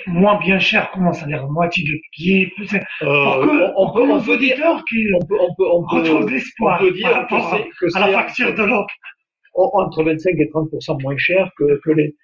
moins 0.08 0.40
bien 0.40 0.60
cher, 0.60 0.90
comment 0.94 1.14
ça 1.14 1.26
dire, 1.26 1.48
moitié 1.50 1.84
de 1.84 2.00
pied, 2.12 2.52
euh, 2.60 2.76
pour 2.96 3.94
que, 3.94 4.08
on, 4.08 4.20
peut, 4.20 4.26
peut 4.26 4.38
dire, 4.38 4.84
qui 4.90 5.08
on 5.14 5.26
peut, 5.26 5.38
on 5.40 5.54
peut, 5.56 5.66
on 5.72 5.86
peut, 5.88 5.98
retrouve 5.98 6.32
l'espoir 6.32 6.80
on 6.82 6.86
peut 6.86 6.92
dire 6.92 7.10
par 7.10 7.22
rapport 7.22 7.60
que 7.80 7.98
à, 7.98 8.08
la 8.08 8.14
facture 8.14 8.54
de 8.54 8.64
l'eau. 8.64 8.86
Entre 9.56 10.04
25 10.04 10.32
et 10.40 10.50
30% 10.50 11.02
moins 11.04 11.18
cher 11.18 11.52
que, 11.58 11.80
que 11.84 11.92
les 11.92 12.16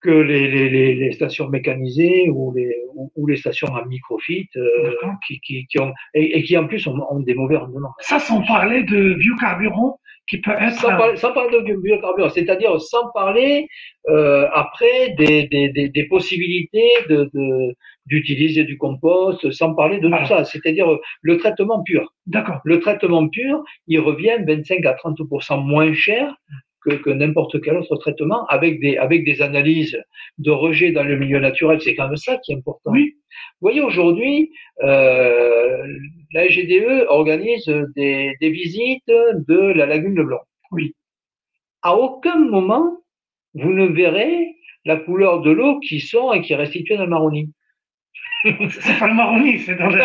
que 0.00 0.10
les, 0.10 0.68
les, 0.68 0.94
les, 0.94 1.12
stations 1.12 1.48
mécanisées 1.48 2.30
ou 2.30 2.52
les, 2.54 2.72
ou, 3.16 3.26
les 3.26 3.36
stations 3.36 3.74
à 3.74 3.84
microfit 3.84 4.48
euh, 4.56 4.92
qui, 5.26 5.40
qui, 5.40 5.66
qui, 5.66 5.80
ont 5.80 5.92
et, 6.14 6.38
et, 6.38 6.42
qui 6.44 6.56
en 6.56 6.68
plus 6.68 6.86
ont, 6.86 6.94
ont, 7.10 7.18
des 7.18 7.34
mauvais 7.34 7.56
rendements. 7.56 7.92
Ça 7.98 8.20
sans 8.20 8.42
parler 8.46 8.84
de 8.84 9.14
biocarburant 9.14 9.98
qui 10.28 10.40
peut 10.40 10.52
être 10.52 10.74
sans 10.74 10.88
parler, 10.88 11.16
sans 11.16 11.32
parler 11.32 11.62
de 11.62 11.74
biocarburant, 11.80 12.28
c'est-à-dire 12.28 12.80
sans 12.80 13.10
parler 13.12 13.66
euh, 14.08 14.46
après 14.52 15.14
des, 15.16 15.48
des, 15.48 15.70
des, 15.70 15.88
des, 15.88 16.04
possibilités 16.06 16.90
de, 17.08 17.30
de 17.34 17.74
d'utiliser 18.06 18.64
du 18.64 18.78
compost, 18.78 19.50
sans 19.50 19.74
parler 19.74 19.98
de 20.00 20.08
tout 20.08 20.26
ça, 20.26 20.44
c'est-à-dire 20.44 20.86
le 21.20 21.36
traitement 21.36 21.82
pur. 21.82 22.14
D'accord. 22.26 22.60
Le 22.64 22.80
traitement 22.80 23.28
pur, 23.28 23.62
il 23.86 24.00
revient 24.00 24.38
25 24.46 24.84
à 24.86 24.94
30% 24.94 25.62
moins 25.62 25.92
cher 25.92 26.34
que, 26.82 26.94
que 26.94 27.10
n'importe 27.10 27.60
quel 27.60 27.76
autre 27.76 27.96
traitement, 27.96 28.46
avec 28.46 28.80
des, 28.80 28.96
avec 28.96 29.24
des 29.24 29.42
analyses 29.42 29.98
de 30.38 30.50
rejet 30.50 30.92
dans 30.92 31.02
le 31.02 31.18
milieu 31.18 31.40
naturel. 31.40 31.80
C'est 31.80 31.94
quand 31.94 32.06
même 32.06 32.16
ça 32.16 32.38
qui 32.38 32.52
est 32.52 32.56
important. 32.56 32.90
Oui. 32.90 33.16
Vous 33.60 33.68
voyez, 33.68 33.80
aujourd'hui, 33.80 34.50
euh, 34.82 35.86
la 36.32 36.48
GDE 36.48 37.06
organise 37.08 37.66
des, 37.96 38.34
des 38.40 38.50
visites 38.50 39.06
de 39.08 39.72
la 39.72 39.86
lagune 39.86 40.14
de 40.14 40.22
Blanc. 40.22 40.40
Oui. 40.72 40.94
À 41.82 41.96
aucun 41.96 42.38
moment, 42.38 42.98
vous 43.54 43.72
ne 43.72 43.86
verrez 43.86 44.54
la 44.84 44.96
couleur 44.96 45.40
de 45.42 45.50
l'eau 45.50 45.80
qui 45.80 46.00
sort 46.00 46.34
et 46.34 46.40
qui 46.40 46.52
est 46.52 46.56
restituée 46.56 46.96
dans 46.96 47.04
le 47.04 47.10
Maroni. 47.10 47.52
C'est 48.44 48.98
pas 48.98 49.08
le 49.08 49.14
Maroni, 49.14 49.58
c'est 49.60 49.74
dans 49.74 49.88
le... 49.88 49.98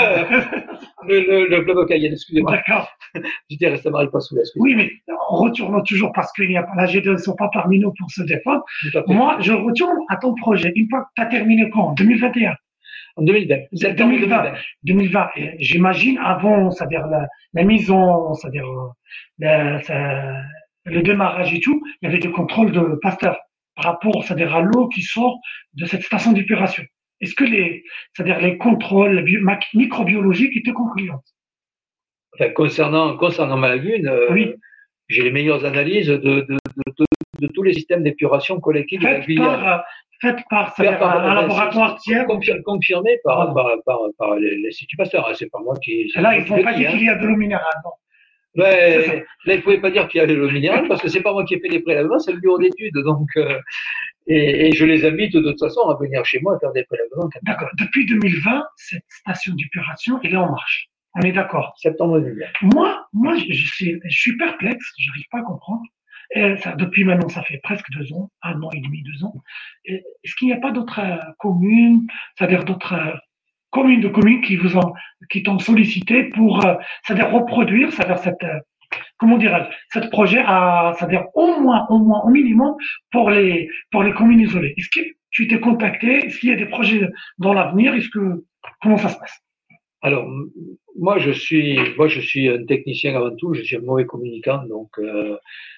le, 1.08 1.20
le, 1.20 1.48
le 1.48 1.64
club 1.64 1.88
Cayenne, 1.88 2.14
excusez-moi. 2.14 2.52
D'accord. 2.52 2.90
Je 3.50 3.58
dirais 3.58 3.78
ça 3.78 3.90
m'arrive 3.90 4.10
pas 4.10 4.20
sous 4.20 4.36
la 4.36 4.42
Oui, 4.56 4.76
mais 4.76 4.92
en 5.30 5.36
retournant 5.36 5.82
toujours 5.82 6.12
parce 6.14 6.32
qu'il 6.34 6.48
n'y 6.50 6.58
a 6.58 6.64
pas, 6.64 6.74
la 6.76 6.86
G2 6.86 7.12
ne 7.12 7.18
sont 7.18 7.36
pas 7.36 7.50
parmi 7.54 7.80
nous 7.80 7.94
pour 7.98 8.10
se 8.12 8.24
défendre. 8.24 8.64
Moi, 9.08 9.38
je 9.40 9.54
retourne 9.54 9.98
à 10.10 10.18
ton 10.18 10.34
projet. 10.36 10.72
Une 10.76 10.90
fois 10.90 11.02
que 11.02 11.10
tu 11.16 11.22
as 11.22 11.28
terminé 11.28 11.70
quand? 11.70 11.90
En 11.90 11.94
2021? 11.94 12.56
En 13.16 13.22
2020. 13.22 13.56
2020. 13.72 14.54
2020. 14.84 15.30
J'imagine 15.60 16.18
avant, 16.18 16.72
c'est-à-dire 16.72 17.06
la, 17.08 17.28
la, 17.54 17.64
mise 17.64 17.92
en, 17.92 18.34
c'est-à-dire 18.34 18.66
le 19.40 21.02
démarrage 21.02 21.54
et 21.54 21.60
tout, 21.60 21.82
il 22.02 22.06
y 22.06 22.08
avait 22.10 22.20
des 22.20 22.32
contrôles 22.32 22.72
de 22.72 23.00
Pasteur 23.02 23.38
par 23.76 23.86
rapport, 23.86 24.24
c'est-à-dire 24.24 24.56
à 24.56 24.62
l'eau 24.62 24.88
qui 24.88 25.02
sort 25.02 25.40
de 25.74 25.86
cette 25.86 26.04
station 26.04 26.32
d'épuration. 26.32 26.84
Est-ce 27.24 27.36
que 27.36 27.46
les, 27.46 27.84
c'est-à-dire 28.14 28.40
les 28.40 28.58
contrôles 28.58 29.24
microbiologiques 29.74 30.58
étaient 30.58 30.74
concluants? 30.74 31.24
Enfin, 32.34 32.50
concernant, 32.52 33.16
concernant 33.16 33.58
ma 33.58 33.70
lagune, 33.70 34.08
euh, 34.08 34.28
oui. 34.32 34.54
j'ai 35.08 35.24
les 35.24 35.32
meilleures 35.32 35.66
analyses 35.66 36.08
de, 36.08 36.18
de, 36.18 36.42
de, 36.50 37.06
de 37.40 37.48
tous 37.48 37.64
les 37.64 37.74
systèmes 37.74 38.04
d'épuration 38.04 38.60
collective 38.60 39.02
de 39.02 39.06
la 39.06 39.20
Guyane. 39.22 39.82
Faites 40.22 40.40
par, 40.50 40.74
par, 40.74 41.00
par 41.00 41.26
un 41.26 41.36
laboratoire 41.36 41.98
tiers. 42.00 42.26
Confirmé 42.26 43.18
par, 43.24 43.54
par, 43.54 43.68
par, 43.86 44.00
par, 44.18 44.36
l'Institut 44.36 44.96
Pasteur. 44.96 45.28
Hein, 45.28 45.34
c'est 45.36 45.50
pas 45.50 45.60
moi 45.60 45.76
qui. 45.84 46.12
Là, 46.16 46.38
ils 46.38 46.46
vont 46.46 46.64
pas 46.64 46.74
dire 46.74 46.92
qu'il 46.92 47.04
y 47.04 47.10
a 47.10 47.16
de 47.16 47.26
l'eau 47.26 47.36
minérale. 47.36 47.76
Non. 47.84 47.92
Ouais, 48.56 49.26
là, 49.46 49.54
il 49.54 49.58
ne 49.58 49.62
pouvait 49.62 49.82
pas 49.82 49.90
dire 49.90 50.08
qu'il 50.08 50.20
y 50.20 50.24
a 50.24 50.28
de 50.28 50.34
l'eau 50.36 50.50
minérale 50.50 50.88
parce 50.88 51.02
que 51.02 51.10
c'est 51.10 51.22
pas 51.22 51.34
moi 51.34 51.44
qui 51.44 51.56
ai 51.56 51.60
fait 51.60 51.70
les 51.70 51.80
prélèvements, 51.80 52.20
c'est 52.20 52.34
le 52.34 52.40
bureau 52.40 52.60
d'études. 52.60 52.96
Donc, 53.04 53.28
euh, 53.38 53.60
et, 54.28 54.68
et, 54.68 54.72
je 54.74 54.86
les 54.86 55.06
invite 55.06 55.34
de 55.34 55.42
toute 55.42 55.60
façon 55.60 55.82
à 55.90 55.98
venir 56.00 56.24
chez 56.24 56.40
moi 56.42 56.56
à 56.56 56.60
faire 56.60 56.72
des 56.72 56.84
prélèvements. 56.84 57.30
D'accord. 57.42 57.70
Depuis 57.80 58.06
2020, 58.06 58.64
cette 58.78 59.04
station 59.10 59.56
d'épuration, 59.56 60.20
elle 60.24 60.34
est 60.34 60.38
en 60.38 60.52
marche. 60.52 60.90
On 61.16 61.22
est 61.22 61.32
d'accord. 61.32 61.74
Septembre 61.78 62.20
2020. 62.20 62.46
Moi, 62.74 63.06
moi, 63.14 63.36
je, 63.38 63.54
suis, 63.54 64.00
je 64.04 64.18
suis 64.18 64.38
perplexe. 64.38 64.86
J'arrive 64.98 65.26
pas 65.32 65.40
à 65.40 65.44
comprendre. 65.44 65.84
Et 66.36 66.58
ça, 66.58 66.74
depuis 66.76 67.04
maintenant, 67.04 67.30
ça 67.30 67.44
fait 67.44 67.60
presque 67.62 67.90
deux 67.92 68.12
ans, 68.14 68.32
un 68.42 68.62
an 68.62 68.70
et 68.72 68.80
demi, 68.80 69.04
deux 69.04 69.24
ans. 69.24 69.36
Est-ce 69.86 70.36
qu'il 70.36 70.48
n'y 70.48 70.54
a 70.54 70.60
pas 70.60 70.72
d'autres 70.72 71.00
euh, 71.00 71.18
communes, 71.38 72.08
c'est-à-dire 72.36 72.64
d'autres 72.64 72.94
euh, 72.94 73.14
communes 73.74 74.02
de 74.02 74.08
communes 74.08 74.42
qui 74.42 74.56
vous 74.56 74.78
ont, 74.78 74.94
qui 75.30 75.44
t'ont 75.44 75.60
sollicité 75.60 76.26
pour, 76.36 76.66
euh, 76.66 76.76
c'est-à-dire 77.04 77.32
reproduire, 77.32 77.92
c'est-à-dire 77.92 78.20
cette, 78.20 78.46
comment 79.18 79.38
dirais 79.38 79.68
cette 79.92 80.10
projet 80.10 80.42
à, 80.46 80.94
c'est-à-dire 80.98 81.26
au 81.34 81.60
moins, 81.60 81.86
au 81.90 82.00
moins, 82.00 82.22
au 82.24 82.30
minimum 82.30 82.76
pour 83.12 83.30
les, 83.30 83.68
pour 83.92 84.04
les 84.04 84.14
communes 84.14 84.42
isolées. 84.42 84.74
Est-ce 84.78 84.90
que 84.90 85.06
tu 85.32 85.48
t'es 85.48 85.60
contacté? 85.60 86.26
Est-ce 86.26 86.40
qu'il 86.40 86.50
y 86.50 86.54
a 86.54 86.56
des 86.56 86.68
projets 86.68 87.10
dans 87.40 87.54
l'avenir? 87.54 87.94
Est-ce 87.96 88.10
que, 88.10 88.46
comment 88.82 88.98
ça 88.98 89.10
se 89.10 89.18
passe? 89.18 89.40
Alors, 90.04 90.28
moi, 91.00 91.18
je 91.18 91.32
suis, 91.32 91.80
moi, 91.98 92.08
je 92.08 92.20
suis 92.20 92.50
un 92.50 92.66
technicien 92.66 93.16
avant 93.16 93.36
tout. 93.36 93.54
Je 93.54 93.64
suis 93.64 93.78
un 93.78 93.82
mauvais 93.82 94.06
communicant, 94.06 94.62
donc. 94.68 94.90
Euh, 95.00 95.38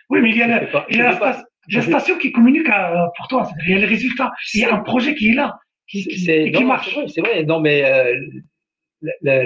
oui, 0.09 0.19
mais 0.21 0.31
il 0.31 0.37
y 0.37 0.41
a, 0.41 0.47
la, 0.47 0.85
il 0.89 0.97
y 0.97 1.01
a 1.01 1.17
la, 1.19 1.81
station 1.81 2.17
qui 2.17 2.31
communique 2.31 2.67
à, 2.69 3.11
pour 3.15 3.27
toi. 3.27 3.47
Il 3.63 3.71
y 3.71 3.75
a 3.75 3.77
les 3.77 3.85
résultats. 3.85 4.31
Il 4.53 4.61
y 4.61 4.65
a 4.65 4.73
un 4.73 4.79
projet 4.79 5.13
qui 5.15 5.29
est 5.29 5.33
là, 5.33 5.57
qui, 5.87 6.03
qui, 6.03 6.31
et 6.31 6.51
qui 6.51 6.63
marche. 6.63 6.97
C'est 7.07 7.21
vrai, 7.21 7.43
Non, 7.43 7.59
mais 7.59 7.83
euh, 7.83 8.15
la, 9.21 9.43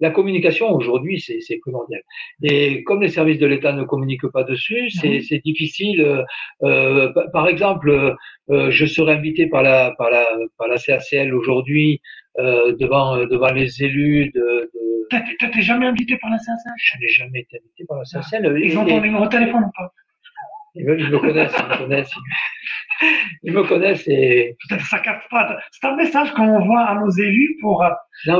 la, 0.00 0.10
communication 0.10 0.70
aujourd'hui, 0.72 1.20
c'est 1.20 1.58
primordial. 1.58 2.00
Et 2.42 2.82
comme 2.84 3.02
les 3.02 3.08
services 3.08 3.38
de 3.38 3.46
l'État 3.46 3.72
ne 3.72 3.84
communiquent 3.84 4.28
pas 4.28 4.44
dessus, 4.44 4.90
c'est 4.90 5.20
mhm. 5.30 5.40
difficile. 5.44 6.00
Euh, 6.00 6.24
euh 6.62 7.12
par 7.32 7.48
exemple, 7.48 8.16
euh, 8.50 8.70
je 8.70 8.86
serai 8.86 9.14
invité 9.14 9.46
par 9.46 9.62
la 9.62 9.92
par 9.98 10.10
la 10.10 10.26
par 10.58 10.68
la 10.68 10.76
CACL 10.76 11.34
aujourd'hui 11.34 12.00
euh, 12.38 12.74
devant 12.76 13.16
devant 13.26 13.52
les 13.52 13.82
élus 13.82 14.30
de. 14.34 14.70
de... 14.72 15.50
T'es 15.52 15.62
jamais 15.62 15.86
invité 15.86 16.16
par 16.18 16.30
la 16.30 16.38
CACL 16.38 16.72
Je 16.76 16.98
n'ai 16.98 17.08
jamais 17.08 17.40
été 17.40 17.58
invité 17.58 17.84
par 17.88 17.98
la 17.98 18.04
CACL. 18.04 18.60
Ils 18.62 18.78
ont 18.78 18.84
ton 18.84 19.00
numéro 19.00 19.24
de 19.24 19.30
téléphone 19.30 19.64
ou 19.64 19.70
pas? 19.76 19.92
Ils 20.74 20.84
me, 20.84 21.18
connaissent, 21.18 21.54
ils 21.58 21.68
me 21.68 21.78
connaissent. 21.78 22.14
Ils 23.42 23.52
me 23.52 23.62
connaissent 23.64 24.06
et. 24.06 24.56
Peut-être 24.68 24.84
ça 24.86 24.98
capte 24.98 25.28
pas. 25.30 25.58
C'est 25.72 25.86
un 25.86 25.96
message 25.96 26.32
qu'on 26.32 26.48
envoie 26.48 26.80
à 26.80 26.94
nos 26.94 27.10
élus 27.10 27.56
pour, 27.60 27.82
euh, 27.82 27.88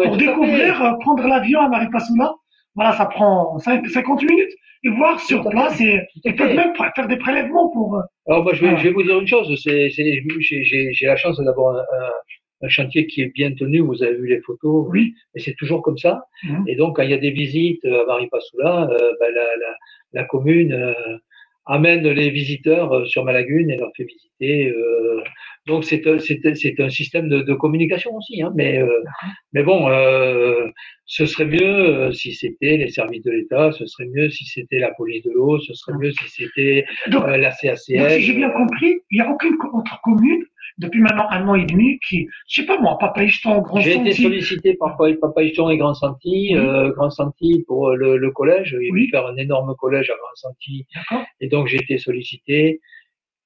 pour 0.05 0.17
découvrir, 0.17 0.83
euh, 0.83 0.93
prendre 1.01 1.27
l'avion 1.27 1.61
à 1.61 1.69
Maripasoula. 1.69 2.35
Voilà, 2.75 2.93
ça 2.93 3.07
prend 3.07 3.59
50 3.59 4.23
minutes 4.23 4.53
et 4.85 4.91
voir 4.91 5.21
sur 5.21 5.49
place 5.49 5.81
et, 5.81 6.01
et 6.25 6.33
peut-être 6.33 6.55
même 6.55 6.75
faire 6.95 7.09
des 7.09 7.17
prélèvements 7.17 7.69
pour. 7.71 7.97
Euh, 7.97 8.03
Alors 8.27 8.45
moi, 8.45 8.55
je 8.55 8.65
vais, 8.65 8.77
je 8.77 8.85
vais 8.85 8.91
vous 8.91 9.03
dire 9.03 9.19
une 9.19 9.27
chose. 9.27 9.53
C'est, 9.63 9.91
j'ai 9.91 11.07
la 11.07 11.17
chance 11.17 11.41
d'avoir 11.41 11.77
un, 11.77 11.85
un, 12.63 12.69
chantier 12.69 13.07
qui 13.07 13.23
est 13.23 13.33
bien 13.35 13.53
tenu. 13.55 13.81
Vous 13.81 14.03
avez 14.03 14.17
vu 14.17 14.29
les 14.29 14.41
photos. 14.41 14.87
Oui. 14.91 15.15
Et 15.35 15.41
c'est 15.41 15.55
toujours 15.55 15.83
comme 15.83 15.99
ça. 15.99 16.23
Mhm. 16.45 16.65
Et 16.69 16.77
donc, 16.77 16.97
quand 16.97 17.03
il 17.03 17.11
y 17.11 17.15
a 17.15 17.19
des 17.19 17.31
visites 17.31 17.85
à 17.85 18.05
Maripasoula, 18.07 18.89
euh, 18.91 19.13
ben, 19.21 19.35
la, 19.35 19.43
la, 19.43 19.77
la, 20.13 20.25
commune 20.25 20.95
amène 21.67 22.07
les 22.09 22.31
visiteurs 22.31 22.93
euh, 22.93 23.05
sur 23.07 23.25
ma 23.25 23.33
lagune 23.33 23.71
et 23.71 23.77
leur 23.77 23.91
fait 23.97 24.05
visiter. 24.05 24.69
Euh, 24.69 25.23
donc 25.67 25.85
c'est 25.85 26.03
c'est 26.19 26.41
c'est 26.55 26.81
un 26.81 26.89
système 26.89 27.29
de, 27.29 27.43
de 27.43 27.55
communication 27.55 28.15
aussi, 28.17 28.43
hein, 28.43 28.53
mais 28.55 28.79
euh, 28.79 28.89
mais 29.53 29.63
bon, 29.63 29.89
ce 31.05 31.27
serait 31.27 31.45
mieux 31.45 32.13
si 32.13 32.33
c'était 32.35 32.77
les 32.79 32.91
services 32.91 33.23
de 33.23 33.31
l'État, 33.31 33.71
ce 33.73 33.85
serait 33.87 34.07
mieux 34.07 34.31
si 34.31 34.45
c'était 34.47 34.79
la 34.79 34.93
police 34.93 35.23
de 35.23 35.31
l'eau, 35.33 35.59
ce 35.61 35.75
serait 35.75 35.97
mieux 35.99 36.13
si 36.13 36.29
c'était 36.29 36.87
la 37.09 37.51
CACF. 37.51 37.79
si 37.79 38.23
j'ai 38.23 38.33
bien 38.33 38.51
compris, 38.51 39.01
il 39.11 39.21
n'y 39.21 39.21
a 39.21 39.31
aucune 39.31 39.57
autre 39.73 40.01
commune 40.03 40.45
depuis 40.79 41.01
maintenant 41.01 41.27
un 41.31 41.47
an 41.49 41.55
et 41.55 41.65
demi 41.65 41.99
qui, 42.09 42.27
je 42.49 42.61
sais 42.61 42.67
pas 42.67 42.79
moi, 42.79 42.97
Papa 42.99 43.25
Grand 43.25 43.31
Santi. 43.31 43.83
J'ai 43.83 43.97
été 43.97 44.13
sollicité 44.13 44.75
par 44.75 44.97
Papa 44.97 45.43
et 45.43 45.77
Grand 45.77 45.95
Santi, 45.95 46.55
Grand 46.97 47.11
Santi 47.11 47.65
pour 47.67 47.91
le, 47.91 48.31
collège. 48.31 48.77
Il 48.81 48.93
oui. 48.93 49.09
faire 49.11 49.27
un 49.27 49.37
énorme 49.37 49.75
collège 49.77 50.11
à 50.11 50.15
Grand 50.15 50.35
Santi. 50.35 50.87
Et 51.41 51.49
donc 51.49 51.67
j'ai 51.67 51.79
été 51.79 51.99
sollicité. 51.99 52.81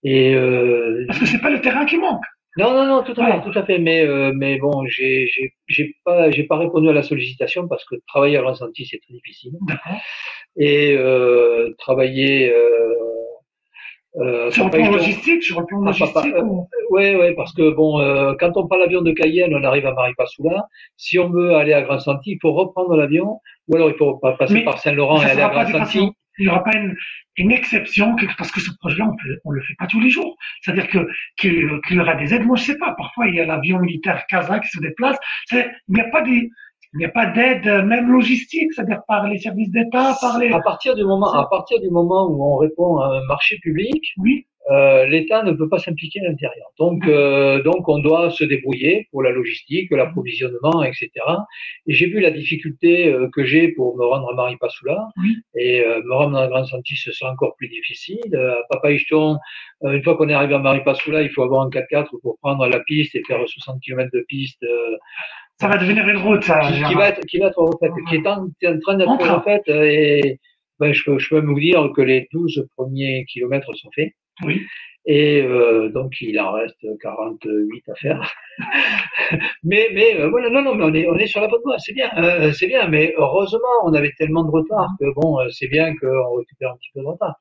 Et 0.05 0.35
euh, 0.35 1.05
Parce 1.07 1.19
que 1.19 1.27
c'est 1.27 1.41
pas 1.41 1.51
le 1.51 1.61
terrain 1.61 1.87
qui 1.87 1.97
manque. 1.97 2.23
Non, 2.57 2.73
non, 2.73 2.87
non, 2.87 3.03
tout 3.03 3.21
à 3.21 3.33
fait, 3.33 3.51
tout 3.51 3.59
à 3.59 3.65
fait. 3.65 3.79
Mais, 3.79 4.07
euh, 4.07 4.33
mais 4.33 4.59
bon, 4.59 4.87
j'ai, 4.87 5.29
j'ai, 5.67 5.97
pas, 6.05 6.31
j'ai 6.31 6.45
pas 6.45 6.57
répondu 6.57 6.89
à 6.89 6.93
la 6.93 7.03
sollicitation 7.03 7.67
parce 7.67 7.85
que 7.85 7.97
travailler 8.07 8.37
à 8.37 8.43
Grand 8.43 8.55
Santi 8.55 8.87
c'est 8.87 9.01
très 9.01 9.15
difficile. 9.15 9.53
Et 10.57 10.95
euh, 10.97 11.75
travailler 11.79 12.53
euh, 12.55 12.95
euh, 14.17 14.51
sur 14.51 14.65
le 14.65 14.71
plan 14.71 14.91
logistique, 14.91 15.43
sur 15.43 15.61
le 15.61 15.67
plan 15.67 15.81
logistique. 15.81 16.35
Oui, 16.91 17.17
oui, 17.17 17.35
parce 17.35 17.53
que 17.53 17.71
bon, 17.75 18.01
euh, 18.01 18.35
quand 18.39 18.57
on 18.57 18.67
prend 18.67 18.77
l'avion 18.77 19.03
de 19.03 19.11
Cayenne, 19.11 19.55
on 19.55 19.65
arrive 19.65 19.87
à 19.87 19.93
Maripasoula. 19.93 20.69
Si 20.97 21.19
on 21.19 21.31
veut 21.31 21.55
aller 21.57 21.73
à 21.73 21.83
Grand 21.83 21.99
Santi, 21.99 22.33
il 22.33 22.39
faut 22.41 22.53
reprendre 22.53 22.97
l'avion, 22.97 23.41
ou 23.69 23.77
alors 23.77 23.91
il 23.91 23.97
faut 23.97 24.21
passer 24.39 24.61
par 24.61 24.79
Saint-Laurent 24.79 25.21
et 25.21 25.27
aller 25.27 25.43
à 25.43 25.49
Grand 25.49 25.67
Santi. 25.67 26.13
Il 26.39 26.47
n'y 26.47 26.51
aura 26.51 26.65
pas 26.65 26.77
une, 26.77 26.97
une, 27.37 27.53
exception, 27.53 28.17
parce 28.37 28.51
que 28.51 28.61
ce 28.61 28.71
projet-là, 28.81 29.09
on 29.45 29.51
ne 29.51 29.57
le 29.57 29.63
fait 29.63 29.75
pas 29.79 29.87
tous 29.87 30.01
les 30.01 30.11
jours. 30.11 30.37
C'est-à-dire 30.63 30.89
que 30.89 31.07
qu'il 31.37 31.81
y 31.91 32.01
aura 32.01 32.17
des 32.17 32.35
aides. 32.35 32.45
Moi, 32.45 32.57
je 32.57 32.65
sais 32.65 32.79
pas. 32.79 32.93
Parfois, 32.97 33.29
il 33.29 33.37
y 33.37 33.41
a 33.41 33.47
l'avion 33.47 33.79
militaire 33.79 34.25
kazakh 34.29 34.63
qui 34.63 34.69
se 34.69 34.81
déplace. 34.81 35.17
Il 35.53 35.71
n'y 35.89 36.01
a 36.01 36.09
pas 36.11 36.23
des 36.23 36.51
il 36.95 36.99
n'y 36.99 37.05
a 37.05 37.11
pas 37.11 37.27
d'aide, 37.27 37.67
même 37.85 38.11
logistique, 38.11 38.73
c'est-à-dire 38.73 39.03
par 39.09 39.29
les 39.29 39.39
services 39.39 39.71
d'État, 39.71 40.17
par 40.21 40.39
les. 40.39 40.51
À 40.53 40.61
partir 40.61 40.95
du 40.95 41.05
moment, 41.05 41.33
à 41.33 41.47
partir 41.51 41.81
du 41.81 41.91
moment 41.91 42.29
où 42.29 42.43
on 42.45 42.57
répond 42.57 42.99
à 42.99 43.19
un 43.19 43.25
marché 43.27 43.59
public, 43.63 44.13
oui. 44.19 44.47
Euh, 44.71 45.05
l'État 45.07 45.43
ne 45.43 45.53
peut 45.53 45.69
pas 45.69 45.79
s'impliquer 45.79 46.21
à 46.21 46.29
l'intérieur. 46.31 46.67
Donc, 46.79 47.07
euh, 47.07 47.63
donc, 47.63 47.87
on 47.87 47.99
doit 47.99 48.31
se 48.31 48.45
débrouiller 48.45 49.09
pour 49.11 49.23
la 49.23 49.31
logistique, 49.31 49.91
l'approvisionnement, 49.91 50.83
etc. 50.83 51.11
Et 51.87 51.93
j'ai 51.93 52.07
vu 52.07 52.19
la 52.21 52.31
difficulté 52.31 53.13
euh, 53.13 53.29
que 53.31 53.45
j'ai 53.45 53.69
pour 53.69 53.95
me 53.99 54.05
rendre 54.07 54.31
à 54.33 54.35
Maripasoula. 54.35 55.09
Oui. 55.19 55.37
Et 55.55 55.83
euh, 55.83 56.01
me 56.03 56.15
rendre 56.15 56.33
dans 56.33 56.49
Grand 56.49 56.65
Santi, 56.65 56.97
ce 56.97 57.13
sera 57.13 57.31
encore 57.31 57.57
plus 57.57 57.69
difficile. 57.69 58.35
À 58.35 58.63
Papa 58.71 58.93
Ichton, 58.93 59.37
une 59.83 60.03
fois 60.03 60.17
qu'on 60.17 60.31
est 60.31 60.35
arrivé 60.35 60.55
à 60.55 60.59
Maripasoula, 60.59 61.21
il 61.21 61.29
faut 61.29 61.43
avoir 61.43 61.67
un 61.67 61.69
4x4 61.69 62.19
pour 62.23 62.39
prendre 62.39 62.67
la 62.67 62.81
piste 62.81 63.15
et 63.15 63.23
faire 63.27 63.47
60 63.47 63.81
km 63.83 64.11
de 64.15 64.25
piste 64.27 64.65
ça 65.61 65.69
va 65.69 65.79
devenir 65.79 66.09
une 66.09 66.19
route, 66.19 66.43
ça. 66.43 66.61
Qui, 66.61 66.95
va 66.95 67.09
être, 67.11 67.21
qui 67.27 67.39
va 67.39 67.47
être 67.47 67.59
refaite, 67.59 67.93
qui 68.09 68.17
est 68.17 68.27
en, 68.27 68.49
train 68.81 68.97
d'être 68.97 69.35
refaite. 69.35 69.69
Et 69.69 70.41
ben, 70.81 70.93
je, 70.93 71.05
peux, 71.05 71.19
je 71.19 71.29
peux 71.29 71.41
vous 71.41 71.59
dire 71.59 71.91
que 71.95 72.03
les 72.03 72.29
12 72.33 72.67
premiers 72.77 73.25
kilomètres 73.27 73.73
sont 73.75 73.91
faits. 73.95 74.13
Oui. 74.45 74.61
Et 75.07 75.43
euh, 75.43 75.91
donc 75.91 76.19
il 76.23 76.41
en 76.41 76.53
reste 76.53 76.83
48 77.03 77.89
à 77.89 77.95
faire. 77.95 78.35
mais 79.63 79.89
mais 79.93 80.19
euh, 80.19 80.31
voilà, 80.31 80.49
non 80.49 80.63
non, 80.63 80.75
mais 80.75 80.85
on 80.85 80.95
est 80.95 81.07
on 81.09 81.17
est 81.17 81.27
sur 81.27 81.43
la 81.43 81.49
bonne 81.49 81.61
voie, 81.63 81.79
c'est 81.79 81.93
bien, 81.93 82.11
euh, 82.17 82.53
c'est 82.53 82.67
bien. 82.67 82.89
Mais 82.89 83.13
heureusement, 83.19 83.69
on 83.85 83.93
avait 83.93 84.13
tellement 84.17 84.45
de 84.45 84.51
retard 84.51 84.89
que 84.99 85.07
bon, 85.15 85.41
euh, 85.41 85.49
c'est 85.51 85.69
bien 85.69 85.95
qu'on 85.97 86.37
récupère 86.37 86.71
un 86.73 86.77
petit 86.77 86.91
peu 86.95 87.01
de 87.01 87.07
retard. 87.07 87.35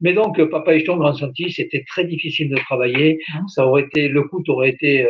Mais 0.00 0.12
donc, 0.12 0.38
euh, 0.38 0.48
Papa 0.48 0.74
Ichton 0.74 0.96
Grand 0.96 1.14
Santi, 1.14 1.50
c'était 1.50 1.84
très 1.86 2.04
difficile 2.04 2.48
de 2.50 2.56
travailler. 2.56 3.18
Hein? 3.34 3.42
Ça 3.48 3.66
aurait 3.66 3.82
été, 3.82 4.08
le 4.08 4.22
coût 4.22 4.42
aurait 4.48 4.70
été 4.70 5.04
euh, 5.04 5.08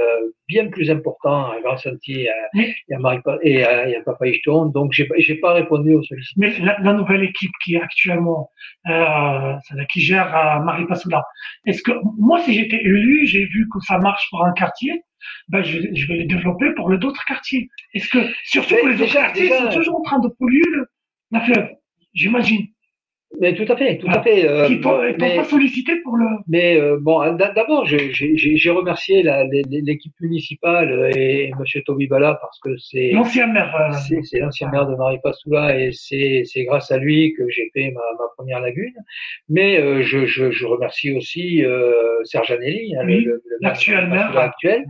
bien 0.49 0.69
plus 0.69 0.91
important 0.91 1.51
à 1.51 1.61
Grand 1.61 1.77
Santi 1.77 2.23
et 2.23 2.29
à, 2.29 2.35
et 3.43 3.65
à, 3.65 4.01
Papa 4.05 4.27
Ichton. 4.27 4.67
Donc, 4.67 4.93
j'ai, 4.93 5.09
j'ai 5.19 5.37
pas 5.37 5.55
répondu 5.55 5.95
aux 5.95 6.03
sollicitations. 6.03 6.65
Mais 6.65 6.75
la, 6.83 6.93
nouvelle 6.93 7.25
équipe 7.25 7.53
qui 7.65 7.75
est 7.75 7.81
actuellement, 7.81 8.51
euh, 8.89 9.55
qui 9.91 10.01
gère 10.01 10.35
à 10.35 10.61
Marie 10.61 10.87
Passoula, 10.87 11.25
est-ce 11.67 11.83
que 11.83 11.93
moi, 12.19 12.41
si 12.41 12.55
j'étais 12.55 12.77
élu, 12.77 13.27
j'ai 13.27 13.45
vu 13.47 13.67
que 13.73 13.81
ça 13.81 13.99
marche 13.99 14.27
pour 14.31 14.45
un 14.45 14.53
quartier, 14.53 15.03
ben 15.49 15.63
je, 15.63 15.79
je 15.93 16.07
vais 16.07 16.19
les 16.19 16.27
développer 16.27 16.73
pour 16.77 16.91
les 16.91 17.05
autres 17.05 17.25
quartiers. 17.25 17.69
Est-ce 17.95 18.09
que, 18.09 18.19
surtout 18.45 18.77
que 18.77 18.89
les 18.89 19.03
autres 19.03 19.13
quartiers 19.13 19.49
sont 19.49 19.69
toujours 19.71 19.97
en 19.97 20.03
train 20.03 20.19
de 20.21 20.29
polluer 20.29 20.63
la 21.31 21.41
fleuve, 21.41 21.69
j'imagine. 22.15 22.67
Mais 23.41 23.55
tout 23.55 23.71
à 23.71 23.77
fait, 23.77 23.99
tout 23.99 24.09
à 24.09 24.23
fait. 24.23 24.49
Euh, 24.49 24.67
Qui 24.67 24.77
pas 24.77 25.45
sollicité 25.45 25.97
pour 26.03 26.17
le. 26.17 26.27
Mais 26.49 26.81
euh, 26.81 26.99
bon, 27.01 27.21
d'abord, 27.35 27.85
j'ai 27.87 28.71
remercié 28.71 29.23
l'équipe 29.53 30.15
municipale 30.21 31.11
et 31.17 31.51
Monsieur 31.59 31.83
Toby 31.83 32.07
Bala 32.07 32.39
parce 32.41 32.59
que 32.61 32.77
c'est 32.79 33.11
l'ancien 33.11 33.47
maire. 33.47 33.75
Euh, 33.77 34.21
c'est 34.23 34.39
l'ancien 34.39 34.71
maire 34.71 34.87
de 34.87 34.95
Maripasoula 34.95 35.79
et 35.79 35.93
c'est 35.93 36.65
grâce 36.65 36.91
à 36.91 36.99
lui 36.99 37.35
que 37.35 37.49
j'ai 37.49 37.71
fait 37.75 37.91
ma, 37.91 38.01
ma, 38.19 38.27
première 38.37 38.61
lagune. 38.61 38.95
Mais 39.49 39.79
euh, 39.79 40.03
je, 40.03 40.27
je, 40.27 40.51
je, 40.51 40.67
remercie 40.67 41.13
aussi 41.13 41.65
euh, 41.65 42.23
Serge 42.25 42.51
Anelli, 42.51 42.95
hein, 42.97 43.05
le, 43.05 43.43
l'actuel 43.61 44.09
maire 44.09 44.37
actuel, 44.37 44.85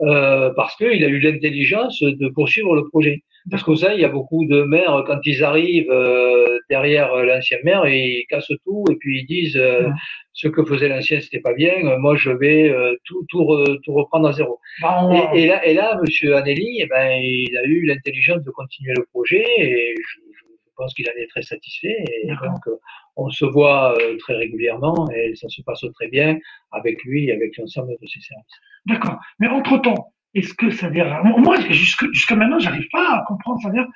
euh, 0.00 0.50
parce 0.54 0.76
qu'il 0.76 1.04
a 1.04 1.08
eu 1.08 1.18
l'intelligence 1.18 2.02
de 2.02 2.28
poursuivre 2.28 2.74
le 2.74 2.88
projet. 2.88 3.22
Parce 3.50 3.62
que 3.62 3.74
ça, 3.74 3.94
il 3.94 4.00
y 4.00 4.04
a 4.04 4.08
beaucoup 4.08 4.44
de 4.46 4.62
maires, 4.62 5.04
quand 5.06 5.20
ils 5.24 5.42
arrivent 5.44 5.90
euh, 5.90 6.58
derrière 6.68 7.14
l'ancien 7.16 7.58
maire, 7.64 7.86
ils 7.86 8.26
cassent 8.28 8.52
tout 8.64 8.84
et 8.90 8.96
puis 8.96 9.20
ils 9.20 9.26
disent 9.26 9.56
euh, 9.56 9.88
ce 10.32 10.48
que 10.48 10.64
faisait 10.64 10.88
l'ancien, 10.88 11.20
c'était 11.20 11.40
pas 11.40 11.54
bien, 11.54 11.72
moi 11.98 12.16
je 12.16 12.30
vais 12.30 12.68
euh, 12.68 12.94
tout, 13.04 13.24
tout, 13.28 13.46
tout, 13.84 13.92
reprendre 13.92 14.28
à 14.28 14.32
zéro. 14.32 14.58
et, 14.82 15.42
et, 15.42 15.46
là, 15.46 15.64
et 15.66 15.74
là, 15.74 15.98
Monsieur 16.00 16.36
Anelli, 16.36 16.80
eh 16.80 16.86
ben, 16.86 17.20
il 17.22 17.56
a 17.56 17.64
eu 17.64 17.86
l'intelligence 17.86 18.42
de 18.42 18.50
continuer 18.50 18.94
le 18.96 19.04
projet 19.12 19.44
et 19.58 19.94
je, 19.96 20.20
je 20.36 20.44
pense 20.76 20.94
qu'il 20.94 21.08
en 21.08 21.20
est 21.20 21.26
très 21.28 21.42
satisfait. 21.42 22.04
Et 22.22 22.28
donc, 22.28 22.76
on 23.16 23.30
se 23.30 23.44
voit 23.44 23.96
très 24.20 24.34
régulièrement 24.34 25.08
et 25.10 25.34
ça 25.34 25.48
se 25.48 25.62
passe 25.62 25.84
très 25.94 26.08
bien 26.08 26.38
avec 26.72 27.02
lui 27.04 27.28
et 27.28 27.32
avec 27.32 27.56
l'ensemble 27.56 27.96
de 28.00 28.06
ses 28.06 28.20
services. 28.20 28.60
D'accord. 28.86 29.18
Mais 29.40 29.48
entre-temps, 29.48 30.12
est-ce 30.34 30.54
que 30.54 30.70
ça 30.70 30.88
veut 30.88 30.94
dire 30.94 31.22
moi 31.24 31.56
jusque 31.70 32.04
jusqu'à 32.12 32.36
maintenant 32.36 32.58
j'arrive 32.58 32.88
pas 32.92 33.08
à 33.18 33.24
comprendre 33.26 33.60
ça 33.62 33.68
veut 33.68 33.74
dire 33.74 33.86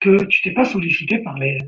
que 0.00 0.24
tu 0.24 0.42
t'es 0.42 0.50
pas 0.52 0.64
sollicité 0.64 1.18
par 1.18 1.38
les 1.38 1.58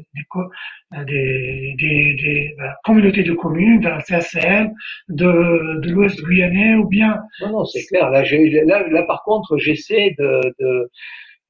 des, 0.93 1.05
des, 1.05 1.75
des, 1.79 2.15
des 2.15 2.57
communautés 2.85 3.23
de 3.23 3.33
communes, 3.33 3.81
de 3.81 3.89
la 3.89 4.03
CACM, 4.03 4.73
de, 5.09 5.81
de 5.81 5.91
l'Ouest 5.91 6.21
guyanais 6.25 6.75
ou 6.75 6.87
bien 6.89 7.21
Non 7.41 7.51
non 7.51 7.65
c'est 7.65 7.85
clair 7.87 8.11
là, 8.11 8.23
là 8.23 8.89
là 8.89 9.03
par 9.05 9.23
contre 9.23 9.57
j'essaie 9.59 10.15
de, 10.19 10.41
de 10.59 10.91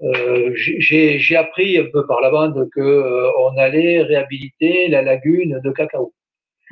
euh, 0.02 0.52
j'ai 0.54 1.36
appris 1.36 1.78
un 1.78 1.86
peu 1.92 2.06
par 2.06 2.20
la 2.20 2.30
bande 2.30 2.68
que 2.74 2.80
euh, 2.80 3.30
on 3.38 3.56
allait 3.56 4.02
réhabiliter 4.02 4.88
la 4.88 5.02
lagune 5.02 5.60
de 5.62 5.70
cacao. 5.70 6.12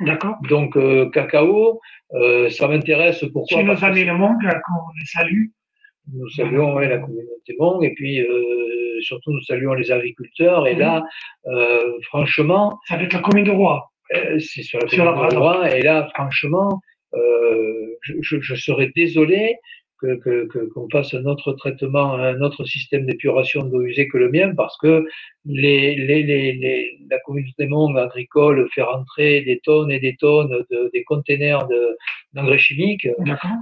D'accord. 0.01 0.35
Donc 0.49 0.75
euh, 0.75 1.09
cacao, 1.09 1.79
euh, 2.13 2.49
ça 2.49 2.67
m'intéresse 2.67 3.23
pourquoi? 3.31 3.59
Chez 3.59 3.63
nos 3.63 3.83
amis 3.83 4.03
le 4.03 4.17
monde, 4.17 4.41
qu'on 4.41 4.99
les 4.99 5.05
salue. 5.05 5.45
Nous 6.11 6.29
saluons 6.29 6.77
la 6.79 6.97
communauté 6.97 7.55
Hmong 7.57 7.83
et 7.83 7.93
puis 7.93 8.19
euh, 8.19 9.01
surtout 9.01 9.31
nous 9.31 9.41
saluons 9.41 9.73
les 9.73 9.91
agriculteurs. 9.91 10.67
Et 10.67 10.75
là, 10.75 11.03
euh, 11.47 11.91
franchement, 12.03 12.79
ça 12.87 12.97
va 12.97 13.03
être 13.03 13.13
la 13.13 13.19
commune 13.19 13.45
de 13.45 13.51
Roi. 13.51 13.91
Euh, 14.15 14.39
c'est 14.39 14.63
sur 14.63 14.79
la 14.79 14.85
commune 14.87 15.29
de 15.29 15.37
Roi. 15.37 15.75
Et 15.75 15.81
là, 15.81 16.09
franchement, 16.13 16.81
euh, 17.13 17.95
je, 18.01 18.13
je, 18.21 18.41
je, 18.41 18.55
serais 18.55 18.91
désolé 18.95 19.55
que 20.23 20.67
qu'on 20.73 20.89
fasse 20.89 21.13
un 21.13 21.25
autre 21.25 21.53
traitement, 21.53 22.13
un 22.13 22.41
autre 22.41 22.63
système 22.65 23.05
d'épuration 23.05 23.63
d'eau 23.63 23.81
usée 23.81 24.07
que 24.07 24.17
le 24.17 24.29
mien, 24.29 24.53
parce 24.55 24.77
que 24.77 25.05
les, 25.45 25.95
les, 25.95 26.23
les, 26.23 26.53
les 26.53 26.99
la 27.09 27.19
communauté 27.19 27.67
monde 27.67 27.97
agricole 27.97 28.67
fait 28.73 28.81
rentrer 28.81 29.41
des 29.41 29.59
tonnes 29.59 29.91
et 29.91 29.99
des 29.99 30.15
tonnes 30.15 30.63
de, 30.71 30.89
des 30.93 31.03
containers 31.03 31.67
d'engrais 32.33 32.57
chimiques, 32.57 33.07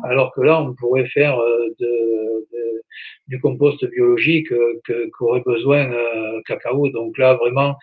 alors 0.04 0.32
que 0.34 0.42
là 0.42 0.62
on 0.62 0.74
pourrait 0.74 1.08
faire 1.08 1.38
euh, 1.40 1.68
de, 1.80 1.86
de 2.52 2.82
du 3.28 3.40
compost 3.40 3.86
biologique 3.90 4.50
que 4.86 5.10
qu'aurait 5.10 5.44
besoin 5.46 5.92
euh, 5.92 6.42
cacao. 6.46 6.90
Donc 6.90 7.18
là 7.18 7.36
vraiment 7.36 7.76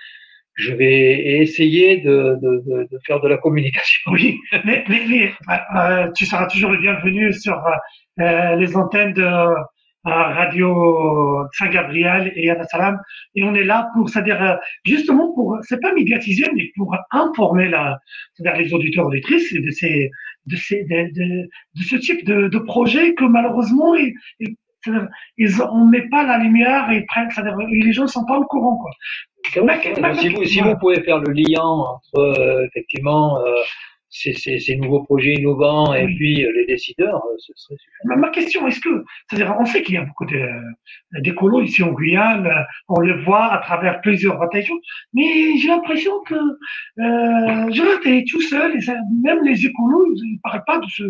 je 0.58 0.72
vais 0.74 1.38
essayer 1.40 1.98
de, 1.98 2.36
de, 2.42 2.86
de, 2.90 2.98
faire 3.06 3.20
de 3.20 3.28
la 3.28 3.38
communication. 3.38 4.10
Oui, 4.12 4.40
mais, 4.64 4.84
mais, 4.88 5.30
euh, 5.76 6.10
tu 6.16 6.26
seras 6.26 6.46
toujours 6.46 6.72
le 6.72 6.78
bienvenu 6.78 7.32
sur 7.32 7.54
euh, 7.54 7.70
les 8.18 8.76
antennes 8.76 9.12
de 9.12 9.54
euh, 10.06 10.10
Radio 10.10 11.44
Saint-Gabriel 11.58 12.32
et 12.36 12.52
Salam. 12.70 12.98
Et 13.34 13.42
on 13.42 13.54
est 13.54 13.64
là 13.64 13.90
pour, 13.94 14.08
c'est-à-dire 14.08 14.40
euh, 14.42 14.54
justement 14.84 15.32
pour, 15.34 15.58
c'est 15.62 15.80
pas 15.80 15.92
médiatiser, 15.92 16.46
mais 16.54 16.70
pour 16.76 16.96
informer 17.10 17.68
la, 17.68 17.98
c'est-à-dire 18.34 18.62
les 18.62 18.72
auditeurs 18.74 19.06
auditrices 19.06 19.52
de 19.52 19.70
ces, 19.70 20.10
de 20.46 20.56
ces, 20.56 20.84
de, 20.84 21.12
de, 21.12 21.42
de 21.42 21.82
ce 21.82 21.96
type 21.96 22.24
de, 22.24 22.48
de 22.48 22.58
projet 22.58 23.14
que 23.14 23.24
malheureusement 23.24 23.96
ils, 23.96 24.14
ils, 25.36 25.62
on 25.62 25.84
met 25.84 26.08
pas 26.08 26.24
la 26.24 26.38
lumière 26.38 26.90
et 26.90 27.04
prennent, 27.06 27.30
c'est-à-dire 27.30 27.56
les 27.58 27.92
gens 27.92 28.06
sont 28.06 28.24
pas 28.24 28.38
au 28.38 28.44
courant 28.44 28.76
quoi. 28.76 28.92
si, 30.14 30.28
vous, 30.28 30.44
si 30.44 30.60
vous 30.60 30.76
pouvez 30.78 31.02
faire 31.02 31.18
le 31.18 31.32
lien 31.32 31.62
entre 31.62 32.64
effectivement 32.66 33.38
ces, 34.10 34.76
nouveaux 34.76 35.02
projets 35.02 35.34
innovants 35.34 35.92
et 35.94 36.06
puis 36.06 36.44
euh, 36.44 36.52
les 36.54 36.66
décideurs, 36.66 37.22
euh, 37.26 37.36
ce 37.38 37.52
serait 37.54 37.76
suffisant. 37.76 38.16
Ma 38.16 38.30
question, 38.30 38.66
est-ce 38.66 38.80
que, 38.80 39.04
c'est-à-dire, 39.28 39.54
on 39.58 39.64
sait 39.66 39.82
qu'il 39.82 39.94
y 39.94 39.98
a 39.98 40.04
beaucoup 40.04 40.26
d'écolos 41.20 41.62
ici 41.62 41.82
en 41.82 41.92
Guyane, 41.92 42.46
euh, 42.46 42.62
on 42.88 43.00
le 43.00 43.22
voit 43.24 43.52
à 43.52 43.58
travers 43.58 44.00
plusieurs 44.00 44.38
rotations, 44.38 44.78
mais 45.12 45.56
j'ai 45.58 45.68
l'impression 45.68 46.12
que 46.26 46.34
euh, 46.34 47.70
Jonathan 47.72 48.10
est 48.10 48.28
tout 48.28 48.40
seul, 48.42 48.76
et 48.76 48.92
même 49.22 49.44
les 49.44 49.66
écolos, 49.66 50.14
ils 50.14 50.34
ne 50.34 50.38
parlent 50.42 50.64
pas 50.66 50.78
de 50.78 50.86
ce, 50.88 51.04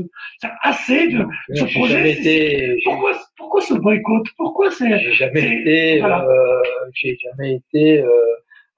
assez 0.62 1.08
de 1.08 1.24
ce 1.54 1.64
projet. 1.64 2.12
Été, 2.12 2.80
pourquoi, 2.84 3.12
pourquoi 3.36 3.60
ce 3.60 3.74
boycott? 3.74 4.26
Pourquoi 4.36 4.70
c'est 4.70 4.98
J'ai 4.98 5.12
jamais 5.12 5.60
été, 5.60 6.02
euh, 6.02 6.62
j'ai 6.94 7.16
jamais 7.16 7.54
été. 7.56 8.02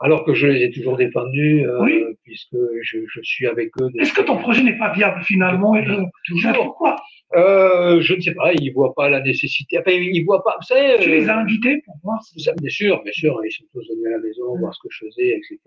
Euh, 0.01 0.05
alors 0.05 0.25
que 0.25 0.35
je 0.35 0.47
les 0.47 0.65
ai 0.65 0.71
toujours 0.71 0.97
défendus, 0.97 1.67
euh, 1.67 2.15
puisque 2.25 2.57
je, 2.83 2.99
je, 3.07 3.21
suis 3.23 3.47
avec 3.47 3.71
eux. 3.81 3.91
Est-ce 3.99 4.13
que 4.13 4.23
ton 4.23 4.39
projet 4.39 4.63
n'est 4.63 4.79
pas 4.79 4.93
viable 4.93 5.23
finalement 5.23 5.75
et 5.77 5.85
Toujours. 6.27 6.53
Pourquoi 6.55 6.97
euh, 7.35 8.01
Je 8.01 8.15
ne 8.15 8.21
sais 8.21 8.35
pas, 8.35 8.53
ils 8.53 8.73
voient 8.73 8.95
pas 8.95 9.09
la 9.09 9.21
nécessité. 9.21 9.79
Enfin, 9.79 9.93
ils 9.93 10.25
voient 10.25 10.43
pas. 10.43 10.57
Vous 10.61 10.67
savez, 10.67 10.97
tu 11.01 11.11
les 11.11 11.29
as 11.29 11.39
invités 11.39 11.83
pour 11.85 11.97
voir 12.03 12.23
ça, 12.23 12.53
Bien 12.61 12.71
sûr, 12.71 13.03
bien 13.03 13.13
sûr, 13.13 13.41
ils 13.45 13.53
sont 13.53 13.65
tous 13.73 13.87
venus 13.89 14.07
à 14.07 14.11
la 14.11 14.19
maison, 14.19 14.59
voir 14.59 14.75
ce 14.75 14.81
que 14.83 14.89
je 14.91 15.07
faisais, 15.07 15.29
etc. 15.29 15.59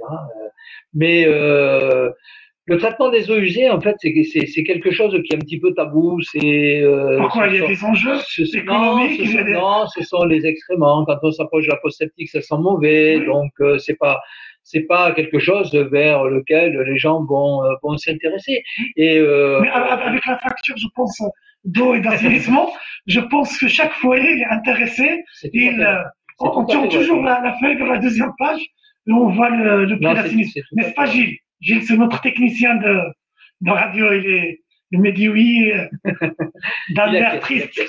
Mais 0.93 1.25
euh, 1.27 2.09
le 2.65 2.77
traitement 2.77 3.09
des 3.09 3.29
eaux 3.29 3.37
usées, 3.37 3.69
en 3.69 3.81
fait, 3.81 3.95
c'est 3.99 4.63
quelque 4.63 4.91
chose 4.91 5.19
qui 5.25 5.33
est 5.33 5.35
un 5.35 5.39
petit 5.39 5.59
peu 5.59 5.73
tabou. 5.73 6.21
C'est 6.21 6.81
euh, 6.81 7.17
pourquoi 7.19 7.47
il 7.47 7.55
y 7.55 7.63
a 7.63 7.67
des 7.67 7.83
enjeux 7.83 8.19
économiques 8.37 9.35
non, 9.49 9.85
ce 9.87 10.03
sont, 10.03 10.23
les 10.23 10.45
excréments. 10.45 11.03
Quand 11.05 11.17
on 11.23 11.31
s'approche 11.31 11.65
de 11.65 11.71
la 11.71 11.77
post 11.77 11.97
septique, 11.97 12.29
ça 12.29 12.41
sent 12.41 12.55
mauvais. 12.59 13.19
Donc 13.25 13.51
euh, 13.59 13.77
c'est 13.79 13.97
pas 13.97 14.21
c'est 14.63 14.81
pas 14.81 15.11
quelque 15.11 15.39
chose 15.39 15.73
vers 15.73 16.23
lequel 16.25 16.79
les 16.87 16.97
gens 16.97 17.23
vont 17.23 17.63
euh, 17.65 17.73
vont 17.83 17.97
s'intéresser. 17.97 18.63
Et 18.95 19.17
euh, 19.17 19.59
mais 19.61 19.69
avec 19.69 20.25
la 20.25 20.37
facture, 20.39 20.75
je 20.77 20.87
pense 20.95 21.21
d'eau 21.65 21.95
et 21.95 21.99
d'assainissement, 21.99 22.71
je 23.07 23.19
pense 23.19 23.57
que 23.57 23.67
chaque 23.67 23.93
foyer 23.93 24.39
est 24.39 24.45
intéressé. 24.45 25.23
Il, 25.53 25.81
euh, 25.81 26.03
on 26.39 26.65
tourne 26.65 26.89
toujours 26.89 27.21
la, 27.23 27.41
la, 27.41 27.57
feuille 27.59 27.77
de 27.77 27.85
la 27.85 27.97
deuxième 27.97 28.31
page 28.37 28.61
et 29.07 29.11
on 29.11 29.29
voit 29.29 29.49
le, 29.49 29.85
le 29.85 29.95
prix 29.97 30.13
d'assainissement. 30.13 30.63
N'est-ce 30.73 30.93
pas, 30.93 31.05
Gilles 31.05 31.37
Gilles, 31.63 31.83
c'est 31.83 31.97
notre 31.97 32.21
technicien 32.21 32.75
de, 32.75 33.01
de 33.61 33.71
radio. 33.71 34.11
Il, 34.13 34.27
est, 34.27 34.61
il 34.91 35.01
me 35.01 35.11
dit 35.11 35.29
oui, 35.29 35.71
d'un 36.89 37.39
triste. 37.39 37.81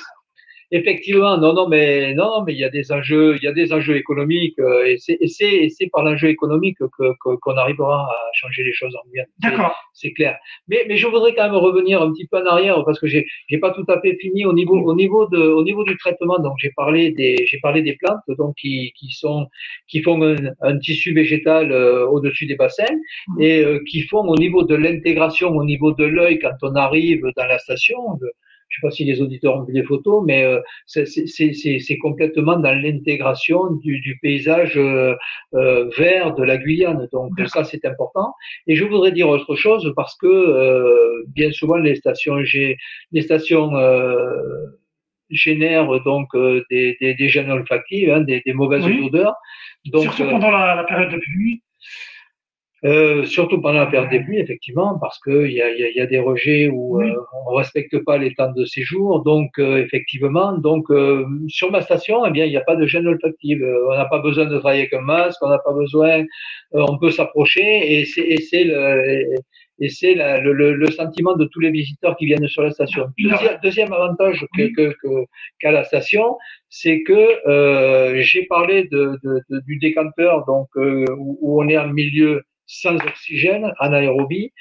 Effectivement, 0.74 1.38
non, 1.38 1.52
non, 1.54 1.68
mais 1.68 2.14
non, 2.14 2.42
mais 2.44 2.52
il 2.52 2.58
y 2.58 2.64
a 2.64 2.68
des 2.68 2.90
enjeux, 2.90 3.36
il 3.36 3.44
y 3.44 3.46
a 3.46 3.52
des 3.52 3.72
enjeux 3.72 3.96
économiques, 3.96 4.58
euh, 4.58 4.84
et 4.86 4.96
c'est, 4.98 5.16
et 5.20 5.68
c'est, 5.68 5.86
par 5.86 6.02
l'enjeu 6.02 6.28
économique 6.30 6.78
que, 6.78 7.36
qu'on 7.36 7.56
arrivera 7.56 8.08
à 8.10 8.16
changer 8.32 8.64
les 8.64 8.72
choses 8.72 8.92
en 8.96 9.08
bien. 9.12 9.22
D'accord. 9.38 9.72
C'est, 9.92 10.12
clair. 10.12 10.36
Mais, 10.66 10.84
mais 10.88 10.96
je 10.96 11.06
voudrais 11.06 11.32
quand 11.36 11.44
même 11.44 11.54
revenir 11.54 12.02
un 12.02 12.10
petit 12.10 12.26
peu 12.26 12.38
en 12.38 12.46
arrière 12.46 12.84
parce 12.84 12.98
que 12.98 13.06
j'ai, 13.06 13.24
j'ai 13.48 13.58
pas 13.58 13.70
tout 13.70 13.84
à 13.86 14.00
fait 14.00 14.16
fini 14.20 14.44
au 14.46 14.52
niveau, 14.52 14.76
au 14.76 14.96
niveau 14.96 15.28
de, 15.28 15.38
au 15.38 15.62
niveau 15.62 15.84
du 15.84 15.96
traitement. 15.96 16.40
Donc 16.40 16.54
j'ai 16.58 16.72
parlé 16.74 17.12
des, 17.12 17.46
j'ai 17.46 17.60
parlé 17.60 17.80
des 17.82 17.94
plantes, 17.94 18.36
donc 18.36 18.56
qui, 18.56 18.92
qui 18.98 19.10
sont, 19.10 19.46
qui 19.86 20.02
font 20.02 20.20
un, 20.60 20.78
tissu 20.78 21.14
végétal 21.14 21.70
euh, 21.70 22.04
au-dessus 22.08 22.46
des 22.46 22.56
bassins 22.56 22.96
et 23.38 23.62
euh, 23.62 23.78
qui 23.88 24.02
font 24.02 24.26
au 24.26 24.36
niveau 24.36 24.64
de 24.64 24.74
l'intégration, 24.74 25.50
au 25.50 25.64
niveau 25.64 25.92
de 25.92 26.04
l'œil 26.04 26.40
quand 26.40 26.56
on 26.62 26.74
arrive 26.74 27.22
dans 27.36 27.46
la 27.46 27.58
station. 27.60 28.16
De, 28.20 28.32
je 28.74 28.80
sais 28.80 28.86
pas 28.86 28.90
si 28.90 29.04
les 29.04 29.22
auditeurs 29.22 29.56
ont 29.56 29.62
vu 29.62 29.72
des 29.72 29.84
photos, 29.84 30.24
mais 30.26 30.42
euh, 30.42 30.60
c'est 30.86 31.98
complètement 31.98 32.56
dans 32.56 32.72
l'intégration 32.72 33.70
du, 33.70 34.00
du, 34.00 34.18
paysage 34.20 34.76
euh, 34.76 35.14
euh, 35.54 35.88
vert 35.96 36.34
de 36.34 36.42
la 36.42 36.56
Guyane. 36.56 37.08
Donc 37.12 37.30
ça, 37.46 37.62
c'est 37.62 37.84
important. 37.84 38.34
Et 38.66 38.74
je 38.74 38.84
voudrais 38.84 39.12
dire 39.12 39.28
autre 39.28 39.54
chose 39.54 39.92
parce 39.94 40.16
que 40.16 40.26
euh, 40.26 41.24
bien 41.28 41.52
souvent 41.52 41.76
les 41.76 41.94
stations, 41.94 42.36
les 43.12 43.22
stations 43.22 43.70
génèrent 45.30 46.00
donc 46.04 46.28
des, 46.70 46.96
des, 47.00 47.14
des 47.14 47.28
gènes 47.28 47.50
olfactifs, 47.50 48.08
hein, 48.08 48.22
des, 48.22 48.42
des, 48.44 48.52
mauvaises 48.54 48.84
odeurs. 48.84 49.34
Donc, 49.86 50.02
Surtout 50.02 50.30
pendant 50.30 50.50
la, 50.50 50.74
la 50.74 50.84
période 50.84 51.12
de 51.12 51.18
pluie. 51.18 51.62
Euh, 52.84 53.24
surtout 53.24 53.62
pendant 53.62 53.78
la 53.78 53.86
période 53.86 54.10
des 54.10 54.20
pluies, 54.20 54.38
effectivement, 54.38 54.98
parce 54.98 55.18
qu'il 55.20 55.50
y 55.50 55.62
a, 55.62 55.70
y, 55.70 55.84
a, 55.84 55.90
y 55.90 56.00
a 56.00 56.06
des 56.06 56.18
rejets 56.18 56.68
où 56.68 57.00
euh, 57.00 57.14
on 57.46 57.54
respecte 57.54 57.96
pas 58.04 58.18
les 58.18 58.34
temps 58.34 58.52
de 58.52 58.66
séjour. 58.66 59.22
Donc, 59.22 59.58
euh, 59.58 59.78
effectivement, 59.78 60.52
donc 60.58 60.90
euh, 60.90 61.24
sur 61.48 61.70
ma 61.70 61.80
station, 61.80 62.26
eh 62.26 62.30
bien, 62.30 62.44
il 62.44 62.50
n'y 62.50 62.58
a 62.58 62.60
pas 62.60 62.76
de 62.76 62.86
gêne 62.86 63.06
olfactive. 63.06 63.64
on 63.88 63.94
n'a 63.94 64.04
pas 64.04 64.18
besoin 64.18 64.44
de 64.44 64.58
travailler 64.58 64.82
avec 64.82 64.92
un 64.92 65.00
masque, 65.00 65.38
on 65.40 65.48
n'a 65.48 65.60
pas 65.60 65.72
besoin, 65.72 66.24
on 66.72 66.98
peut 66.98 67.10
s'approcher 67.10 68.00
et 68.00 68.04
c'est 68.04 68.64
le 68.64 69.34
et 69.80 69.88
c'est 69.88 70.14
le, 70.14 70.52
le, 70.52 70.74
le, 70.74 70.90
sentiment 70.92 71.34
de 71.34 71.46
tous 71.46 71.58
les 71.58 71.70
visiteurs 71.70 72.16
qui 72.16 72.26
viennent 72.26 72.46
sur 72.46 72.62
la 72.62 72.70
station. 72.70 73.06
Deuxième, 73.18 73.58
deuxième 73.60 73.92
avantage 73.92 74.46
qu'a 74.56 74.68
que, 74.68 74.94
que, 75.02 75.68
la 75.68 75.82
station, 75.82 76.36
c'est 76.68 77.02
que 77.02 78.20
j'ai 78.20 78.44
parlé 78.44 78.84
de, 78.84 79.18
de, 79.24 79.60
du 79.66 79.78
décanteur, 79.78 80.44
donc 80.46 80.68
où, 80.76 81.38
où, 81.40 81.62
on 81.62 81.68
est 81.68 81.78
en 81.78 81.88
milieu 81.88 82.42
sans 82.66 82.96
oxygène, 82.96 83.72
anaérobie. 83.78 84.52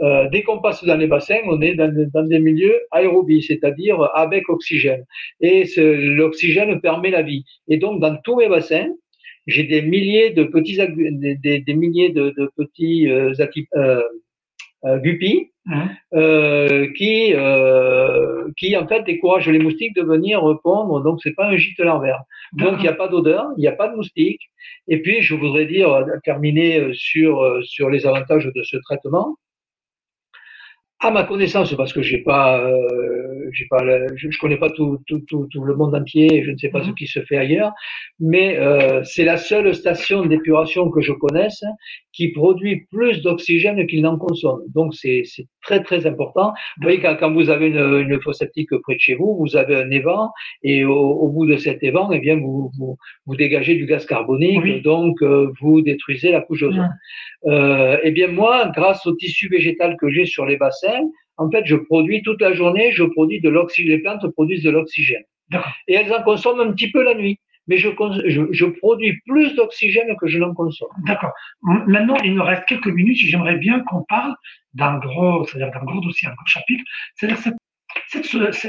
Euh, 0.00 0.28
dès 0.30 0.42
qu'on 0.42 0.60
passe 0.60 0.84
dans 0.84 0.96
les 0.96 1.06
bassins, 1.06 1.38
on 1.46 1.60
est 1.62 1.74
dans, 1.74 2.26
des 2.28 2.38
milieux 2.38 2.78
aérobies, 2.90 3.42
c'est-à-dire 3.42 4.02
avec 4.14 4.48
oxygène. 4.48 5.04
Et 5.40 5.64
l'oxygène 5.76 6.80
permet 6.80 7.10
la 7.10 7.22
vie. 7.22 7.44
Et 7.68 7.78
donc, 7.78 8.00
dans 8.00 8.16
tous 8.16 8.36
mes 8.36 8.48
bassins, 8.48 8.88
j'ai 9.46 9.64
des 9.64 9.80
milliers 9.80 10.30
de 10.30 10.44
petits, 10.44 10.76
des, 10.76 11.74
milliers 11.74 12.10
de, 12.10 12.34
de 12.36 12.50
petits 12.56 13.08
euh, 13.08 13.32
euh, 13.76 14.02
euh 14.84 14.98
guppies 14.98 15.52
hein? 15.66 15.90
Euh, 16.14 16.90
qui, 16.96 17.32
euh, 17.34 18.48
qui 18.56 18.76
en 18.76 18.86
fait 18.86 19.02
découragent 19.04 19.48
les 19.48 19.58
moustiques 19.58 19.94
de 19.94 20.02
venir 20.02 20.42
pondre. 20.62 21.02
Donc 21.02 21.20
c'est 21.22 21.34
pas 21.34 21.46
un 21.46 21.56
gîte 21.56 21.78
larvaire. 21.78 22.22
Donc 22.52 22.74
il 22.78 22.82
n'y 22.82 22.88
a 22.88 22.94
pas 22.94 23.08
d'odeur, 23.08 23.48
il 23.56 23.60
n'y 23.60 23.68
a 23.68 23.72
pas 23.72 23.88
de 23.88 23.96
moustiques. 23.96 24.50
Et 24.88 25.00
puis 25.02 25.22
je 25.22 25.34
voudrais 25.34 25.66
dire 25.66 26.04
terminer 26.24 26.92
sur 26.92 27.60
sur 27.64 27.90
les 27.90 28.06
avantages 28.06 28.50
de 28.54 28.62
ce 28.62 28.76
traitement. 28.76 29.36
À 31.06 31.12
ma 31.12 31.22
connaissance, 31.22 31.72
parce 31.76 31.92
que 31.92 32.02
j'ai 32.02 32.18
pas, 32.18 32.60
euh, 32.68 33.48
j'ai 33.52 33.66
pas, 33.66 33.78
je, 34.16 34.28
je, 34.28 34.38
connais 34.40 34.56
pas 34.56 34.70
tout, 34.70 34.98
tout, 35.06 35.20
tout, 35.28 35.46
tout, 35.52 35.62
le 35.62 35.76
monde 35.76 35.94
entier, 35.94 36.42
je 36.42 36.50
ne 36.50 36.56
sais 36.56 36.68
pas 36.68 36.82
ce 36.82 36.88
mhm. 36.88 36.96
qui 36.96 37.06
se 37.06 37.20
fait 37.20 37.36
ailleurs, 37.36 37.70
mais 38.18 38.58
euh, 38.58 39.04
c'est 39.04 39.22
la 39.24 39.36
seule 39.36 39.72
station 39.72 40.26
d'épuration 40.26 40.90
que 40.90 41.00
je 41.02 41.12
connaisse 41.12 41.62
qui 42.12 42.32
produit 42.32 42.86
plus 42.90 43.20
d'oxygène 43.22 43.86
qu'il 43.86 44.02
n'en 44.02 44.16
consomme. 44.16 44.62
Donc 44.74 44.94
c'est 44.94 45.22
très 45.62 45.82
très 45.82 46.06
important. 46.06 46.54
Vous 46.78 46.84
voyez 46.84 46.98
quand, 46.98 47.14
quand 47.20 47.32
vous 47.32 47.50
avez 47.50 47.66
une, 47.68 48.00
une 48.08 48.20
fosse 48.22 48.38
septique 48.38 48.70
près 48.82 48.94
de 48.94 49.00
chez 49.00 49.14
vous, 49.14 49.36
vous 49.38 49.54
avez 49.54 49.76
un 49.76 49.90
évent 49.90 50.30
et 50.62 50.84
au, 50.84 50.96
au 50.96 51.28
bout 51.28 51.46
de 51.46 51.56
cet 51.56 51.82
évent, 51.82 52.10
eh 52.10 52.18
bien 52.18 52.36
vous 52.36 52.70
vous, 52.78 52.96
vous 53.26 53.36
dégagez 53.36 53.74
du 53.74 53.86
gaz 53.86 54.06
carbonique, 54.06 54.82
donc 54.82 55.22
euh, 55.22 55.52
vous 55.60 55.82
détruisez 55.82 56.32
la 56.32 56.40
couche 56.40 56.62
d'ozone. 56.62 56.96
Euh, 57.44 57.98
eh 58.02 58.10
bien 58.10 58.28
moi, 58.28 58.72
grâce 58.74 59.06
au 59.06 59.14
tissu 59.14 59.48
végétal 59.48 59.96
que 60.00 60.08
j'ai 60.08 60.24
sur 60.24 60.46
les 60.46 60.56
bassins 60.56 60.95
en 61.38 61.50
fait, 61.50 61.64
je 61.66 61.76
produis 61.76 62.22
toute 62.22 62.40
la 62.40 62.52
journée, 62.54 62.92
je 62.92 63.04
produis 63.04 63.40
de 63.40 63.48
l'oxygène, 63.48 63.96
les 63.96 64.02
plantes 64.02 64.26
produisent 64.32 64.62
de 64.62 64.70
l'oxygène. 64.70 65.24
Et 65.86 65.94
elles 65.94 66.12
en 66.12 66.22
consomment 66.22 66.60
un 66.60 66.72
petit 66.72 66.90
peu 66.90 67.02
la 67.02 67.14
nuit. 67.14 67.38
Mais 67.68 67.78
je, 67.78 67.88
je, 68.28 68.64
produis 68.64 69.20
plus 69.26 69.54
d'oxygène 69.56 70.14
que 70.20 70.28
je 70.28 70.38
n'en 70.38 70.54
consomme. 70.54 70.88
D'accord. 71.04 71.32
Maintenant, 71.62 72.16
il 72.22 72.34
nous 72.34 72.44
reste 72.44 72.64
quelques 72.66 72.86
minutes. 72.86 73.16
J'aimerais 73.18 73.56
bien 73.56 73.80
qu'on 73.80 74.04
parle 74.04 74.36
d'un 74.74 74.98
gros, 74.98 75.44
c'est-à-dire 75.44 75.72
d'un 75.72 75.84
gros 75.84 76.00
dossier, 76.00 76.28
un 76.28 76.34
gros 76.34 76.46
chapitre. 76.46 76.84
C'est-à-dire 77.16 77.38
cette, 77.38 77.56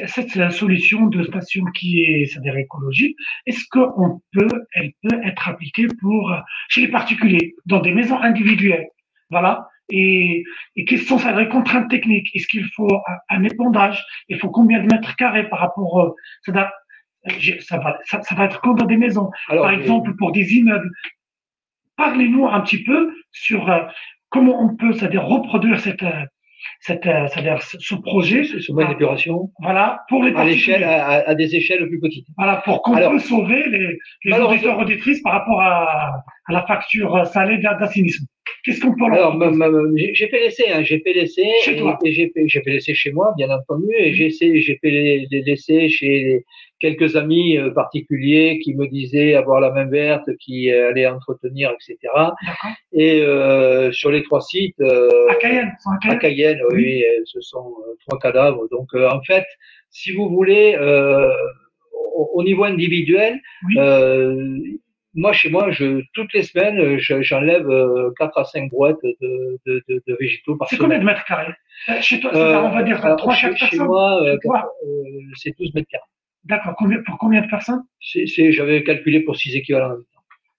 cette, 0.08 0.52
solution 0.52 1.06
de 1.08 1.24
station 1.24 1.64
qui 1.76 2.02
est, 2.06 2.26
c'est-à-dire 2.26 2.58
écologique. 2.58 3.16
Est-ce 3.46 3.66
qu'on 3.70 4.20
peut, 4.34 4.66
elle 4.74 4.92
peut 5.04 5.22
être 5.24 5.48
appliquée 5.48 5.88
pour 6.02 6.34
chez 6.70 6.82
les 6.82 6.88
particuliers, 6.88 7.56
dans 7.68 7.80
des 7.80 7.94
maisons 7.94 8.20
individuelles? 8.20 8.88
Voilà 9.30 9.68
et, 9.90 10.44
et 10.76 10.86
quelles 10.86 11.02
sont 11.02 11.18
ces 11.18 11.48
contraintes 11.50 11.90
techniques 11.90 12.30
Est-ce 12.36 12.48
qu'il 12.48 12.66
faut 12.76 13.02
un, 13.30 13.44
épondage? 13.44 14.04
Il 14.28 14.38
faut 14.38 14.50
combien 14.50 14.82
de 14.82 14.88
mètres 14.88 15.16
carrés 15.16 15.48
par 15.50 15.60
rapport 15.60 16.00
euh, 16.02 16.10
ça, 16.46 16.52
va, 16.52 16.72
ça, 17.62 17.78
va, 17.78 17.98
ça, 18.04 18.36
va 18.36 18.46
être 18.46 18.62
comme 18.62 18.78
dans 18.78 18.86
des 18.86 18.98
maisons. 18.98 19.30
par 19.48 19.72
exemple, 19.72 20.16
pour 20.18 20.32
des 20.32 20.56
immeubles. 20.56 20.90
Parlez-nous 21.96 22.48
un 22.48 22.62
petit 22.62 22.84
peu 22.84 23.14
sur 23.32 23.70
euh, 23.72 23.80
comment 24.30 24.62
on 24.62 24.76
peut, 24.76 24.94
c'est-à-dire 24.94 25.26
reproduire 25.26 25.80
cette, 25.80 26.04
euh, 26.04 26.26
cette, 26.82 27.04
c'est-à-dire 27.04 27.62
ce 27.62 27.96
projet, 27.96 28.44
ce 28.44 28.72
mode 28.72 28.90
d'épuration. 28.90 29.52
Voilà, 29.62 30.04
pour 30.10 30.24
les 30.24 30.36
à 30.36 30.44
l'échelle, 30.44 30.84
à, 30.84 31.34
des 31.34 31.56
échelles 31.56 31.88
plus 31.88 32.00
petites. 32.00 32.28
Voilà, 32.38 32.58
pour 32.58 32.82
qu'on 32.82 32.96
puisse 33.10 33.28
sauver 33.28 33.68
les, 33.70 33.98
les 34.26 34.40
auditeurs 34.40 34.78
auditrices 34.78 35.22
par 35.22 35.34
rapport 35.34 35.62
à, 35.62 36.24
à 36.46 36.54
la 36.54 36.66
facture 36.68 37.26
salée 37.26 37.58
d'assainissement. 37.58 38.28
Qu'est-ce 38.64 38.82
qu'on 38.82 38.96
peut 38.96 39.06
Alors, 39.06 39.40
j'ai 39.96 40.28
fait 40.28 40.40
l'essai, 40.40 40.70
hein, 40.72 40.84
j'ai 40.84 41.00
fait 41.00 41.14
l'essai, 41.14 41.48
et, 41.68 42.12
j'ai 42.12 42.62
l'essai 42.66 42.94
chez 42.94 43.12
moi, 43.12 43.34
bien 43.38 43.50
entendu, 43.50 43.88
et 43.98 44.14
j'ai 44.14 44.30
j'ai 44.30 44.80
fait 44.82 45.28
l'essai 45.30 45.90
chez 45.90 46.44
quelques 46.80 47.16
amis 47.16 47.58
euh, 47.58 47.72
particuliers 47.72 48.60
qui 48.60 48.76
me 48.76 48.88
disaient 48.88 49.34
avoir 49.34 49.60
la 49.60 49.72
main 49.72 49.86
verte, 49.86 50.30
qui 50.38 50.72
allaient 50.72 51.08
entretenir, 51.08 51.72
etc. 51.72 51.98
Et 52.94 53.22
euh, 53.22 53.92
sur 53.92 54.12
les 54.12 54.24
trois 54.24 54.42
sites, 54.42 54.80
euh, 54.82 55.10
à 55.30 55.36
Cayenne, 55.36 55.72
à 56.04 56.16
Cayenne, 56.18 56.60
oui, 56.72 57.04
ce 57.26 57.42
sont 57.42 57.76
trois 58.08 58.20
cadavres. 58.20 58.68
Donc 58.70 58.94
en 58.94 59.22
fait, 59.24 59.46
si 59.90 60.12
vous 60.12 60.30
voulez, 60.30 60.78
au, 62.16 62.44
niveau 62.44 62.64
individuel, 62.64 63.40
moi, 65.18 65.34
chez 65.34 65.50
moi, 65.50 65.72
je, 65.72 66.02
toutes 66.14 66.32
les 66.34 66.44
semaines, 66.44 67.00
j'enlève 67.00 67.68
4 68.18 68.38
à 68.38 68.44
5 68.44 68.70
boîtes 68.70 69.02
de, 69.04 69.60
de, 69.66 69.84
de, 69.90 70.04
de 70.08 70.18
végétaux 70.20 70.56
par 70.56 70.70
semaine. 70.70 70.78
C'est 70.78 70.84
combien 70.84 71.00
de 71.00 71.04
mètres 71.06 71.26
carrés? 71.26 71.54
Chez 72.02 72.20
toi, 72.20 72.32
on 72.34 72.70
va 72.70 72.84
dire 72.84 73.00
3 73.00 73.34
chaque 73.34 73.58
chez, 73.58 73.60
personne 73.60 73.80
Chez 73.80 73.84
moi, 73.84 74.22
c'est 75.36 75.58
12 75.58 75.74
mètres 75.74 75.90
carrés. 75.90 76.04
D'accord. 76.44 76.76
Pour 77.06 77.18
combien 77.18 77.42
de 77.42 77.48
personnes? 77.48 77.84
J'avais 78.00 78.84
calculé 78.84 79.22
pour 79.22 79.36
6 79.36 79.56
équivalents 79.56 79.96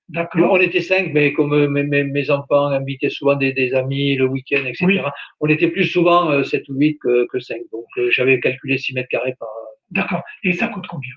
D'accord. 0.08 0.52
On 0.52 0.56
était 0.56 0.80
5, 0.80 1.12
mais 1.12 1.32
comme 1.34 1.66
mes, 1.66 1.82
mes, 1.84 2.02
mes, 2.02 2.30
enfants 2.30 2.68
invitaient 2.68 3.10
souvent 3.10 3.36
des, 3.36 3.52
des 3.52 3.74
amis 3.74 4.16
le 4.16 4.24
week-end, 4.26 4.64
etc., 4.64 5.02
on 5.40 5.48
était 5.48 5.68
plus 5.68 5.84
souvent 5.84 6.42
7 6.42 6.68
ou 6.70 6.74
8 6.74 6.98
que, 6.98 7.26
que 7.26 7.38
5. 7.38 7.58
Donc, 7.70 7.84
j'avais 8.10 8.40
calculé 8.40 8.78
6 8.78 8.94
mètres 8.94 9.08
carrés 9.08 9.34
par. 9.38 9.48
D'accord. 9.90 10.22
Et 10.42 10.52
ça 10.52 10.68
coûte 10.68 10.86
combien? 10.88 11.12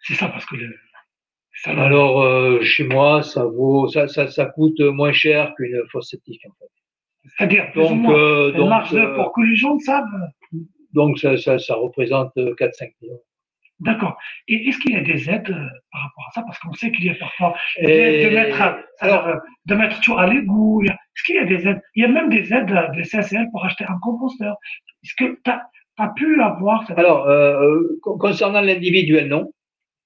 C'est 0.00 0.14
ça 0.14 0.28
parce 0.28 0.44
que 0.44 0.56
le, 0.56 0.76
alors 1.64 2.22
euh, 2.22 2.60
chez 2.62 2.84
moi, 2.84 3.22
ça 3.22 3.44
vaut, 3.44 3.88
ça, 3.88 4.08
ça, 4.08 4.28
ça 4.28 4.46
coûte 4.46 4.80
moins 4.80 5.12
cher 5.12 5.54
qu'une 5.56 5.80
fosse 5.90 6.10
septique 6.10 6.42
en 6.46 6.52
fait. 6.58 6.70
C'est-à-dire 7.36 7.70
donc, 7.74 8.08
euh, 8.10 8.52
donc 8.52 8.68
marche 8.68 8.92
euh, 8.92 9.14
pour 9.14 9.32
que 9.32 9.40
les 9.42 9.54
gens 9.54 9.78
savent. 9.78 10.04
Donc 10.92 11.18
ça, 11.18 11.36
ça, 11.36 11.58
ça 11.58 11.74
représente 11.74 12.36
4-5 12.36 12.92
millions. 13.00 13.20
D'accord. 13.80 14.16
Et 14.46 14.68
est-ce 14.68 14.78
qu'il 14.78 14.92
y 14.92 14.96
a 14.96 15.00
des 15.00 15.28
aides 15.28 15.52
par 15.90 16.02
rapport 16.02 16.26
à 16.28 16.30
ça? 16.32 16.42
Parce 16.42 16.58
qu'on 16.60 16.72
sait 16.74 16.92
qu'il 16.92 17.06
y 17.06 17.10
a 17.10 17.14
parfois 17.14 17.54
des 17.80 17.90
aides 17.90 18.30
de 18.30 18.34
mettre, 18.34 18.62
alors, 19.00 19.28
de 19.66 19.74
mettre 19.74 20.00
tout 20.00 20.16
à 20.16 20.26
l'égout. 20.26 20.82
Est-ce 20.84 21.24
qu'il 21.24 21.34
y 21.36 21.38
a 21.38 21.44
des 21.44 21.66
aides? 21.66 21.82
Il 21.96 22.02
y 22.02 22.04
a 22.04 22.08
même 22.08 22.30
des 22.30 22.52
aides 22.52 22.66
de 22.66 23.02
CSL 23.02 23.48
pour 23.50 23.64
acheter 23.64 23.84
un 23.84 23.98
composteur. 24.00 24.56
Est-ce 25.02 25.14
que 25.16 25.40
tu 25.44 25.50
as, 25.50 25.62
as, 25.98 26.08
pu 26.10 26.40
avoir 26.40 26.88
Alors, 26.96 27.26
euh, 27.26 27.80
concernant 28.02 28.60
l'individuel, 28.60 29.28
non. 29.28 29.52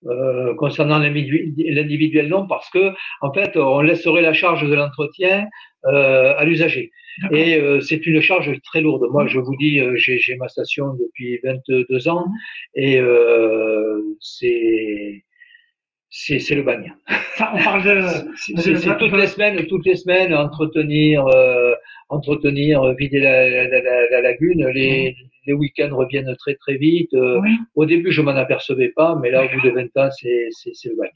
Euh, 0.06 0.54
concernant 0.54 0.98
l'individuel, 1.00 2.28
non, 2.28 2.46
parce 2.46 2.70
que 2.70 2.92
en 3.20 3.32
fait, 3.32 3.56
on 3.56 3.80
laisserait 3.80 4.22
la 4.22 4.32
charge 4.32 4.64
de 4.68 4.72
l'entretien 4.72 5.48
euh, 5.86 6.34
à 6.36 6.44
l'usager. 6.44 6.92
Et 7.32 7.56
euh, 7.56 7.80
c'est 7.80 8.06
une 8.06 8.20
charge 8.20 8.50
très 8.62 8.80
lourde. 8.80 9.08
Moi, 9.10 9.26
je 9.26 9.40
vous 9.40 9.56
dis, 9.56 9.80
euh, 9.80 9.94
j'ai 9.96 10.36
ma 10.36 10.46
station 10.48 10.94
depuis 10.94 11.40
22 11.42 12.08
ans 12.08 12.26
et 12.76 13.00
euh, 13.00 14.00
c'est 14.20 15.24
c'est 16.10 16.54
le 16.54 16.62
bagne. 16.62 16.94
Ça, 17.36 17.52
on 17.54 17.62
parle 17.62 17.82
de. 17.82 18.00
c'est 18.46 18.98
toutes 18.98 19.12
les 19.12 19.26
semaines, 19.26 19.66
toutes 19.66 19.84
les 19.86 19.96
semaines, 19.96 20.32
entretenir, 20.32 21.26
entretenir, 22.08 22.94
vider 22.94 23.20
la, 23.20 23.48
la, 23.50 23.80
la, 23.82 24.10
la 24.10 24.20
lagune. 24.22 24.66
Les, 24.68 25.14
les 25.48 25.54
week-ends 25.54 25.90
reviennent 25.92 26.34
très 26.36 26.54
très 26.54 26.76
vite. 26.76 27.12
Euh, 27.14 27.40
au 27.74 27.86
début, 27.86 28.12
je 28.12 28.22
m'en 28.22 28.36
apercevais 28.36 28.90
pas, 28.90 29.18
mais 29.20 29.30
là, 29.30 29.44
au 29.44 29.48
bout 29.48 29.62
de 29.66 29.70
20 29.70 29.96
ans, 29.96 30.10
c'est 30.10 30.50
le 30.84 30.96
bagne. 30.96 31.10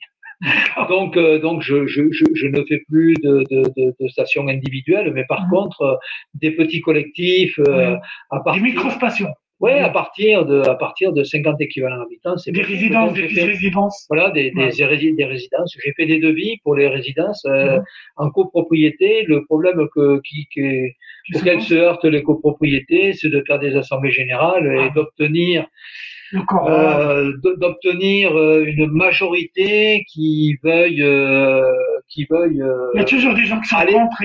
Donc, 0.89 1.16
euh, 1.16 1.39
donc 1.39 1.62
je, 1.62 1.87
je, 1.87 2.03
je, 2.11 2.47
ne 2.49 2.64
fais 2.64 2.83
plus 2.89 3.14
de, 3.22 3.45
de, 3.49 3.62
de, 3.76 3.95
de 4.01 4.09
stations 4.09 4.49
individuelles, 4.49 5.12
mais 5.14 5.24
par 5.26 5.45
mhm. 5.45 5.51
contre, 5.51 5.83
euh, 5.83 5.95
des 6.35 6.51
petits 6.51 6.80
collectifs 6.80 7.61
à 7.61 8.41
partir. 8.41 8.62
Des 8.62 8.70
micro-stations. 8.70 9.33
Oui, 9.63 9.73
à 9.73 9.91
partir 9.91 10.45
de 10.45 10.61
à 10.69 10.75
partir 10.75 11.13
de 11.13 11.23
50 11.23 11.61
équivalents 11.61 12.03
habitants, 12.03 12.37
c'est 12.37 12.51
des 12.51 12.63
résidences, 12.63 13.15
des 13.15 13.27
résidences. 13.27 14.07
Voilà, 14.11 14.31
des, 14.31 14.51
des, 14.51 14.71
des, 14.71 15.25
résidences. 15.25 15.77
J'ai 15.83 15.93
fait 15.93 16.07
des 16.07 16.19
devis 16.19 16.59
pour 16.65 16.75
les 16.75 16.89
résidences 16.89 17.45
euh, 17.47 17.79
en 18.17 18.29
copropriété. 18.31 19.23
Le 19.23 19.45
problème 19.45 19.87
que 19.95 20.21
qui, 20.23 20.49
qui 20.53 20.93
auquel 21.37 21.63
se 21.63 21.75
heurtent 21.75 22.05
les 22.05 22.25
copropriétés, 22.25 23.13
c'est 23.13 23.29
de 23.29 23.43
faire 23.47 23.61
des 23.61 23.77
assemblées 23.77 24.11
générales 24.11 24.67
et 24.67 24.91
d'obtenir 24.91 25.67
euh, 26.35 27.33
d'obtenir 27.59 28.37
euh, 28.37 28.65
une 28.65 28.87
majorité 28.87 30.05
qui 30.11 30.57
veuille 30.63 31.03
euh, 31.03 31.63
qui 32.09 32.27
veuille 32.31 32.63
euh, 32.63 32.91
Il 32.95 32.99
y 32.99 33.03
a 33.03 33.05
toujours 33.05 33.35
des 33.35 33.45
gens 33.45 33.61
qui 33.61 33.69
sont 33.69 33.77
aller, 33.77 33.93
contre 33.93 34.23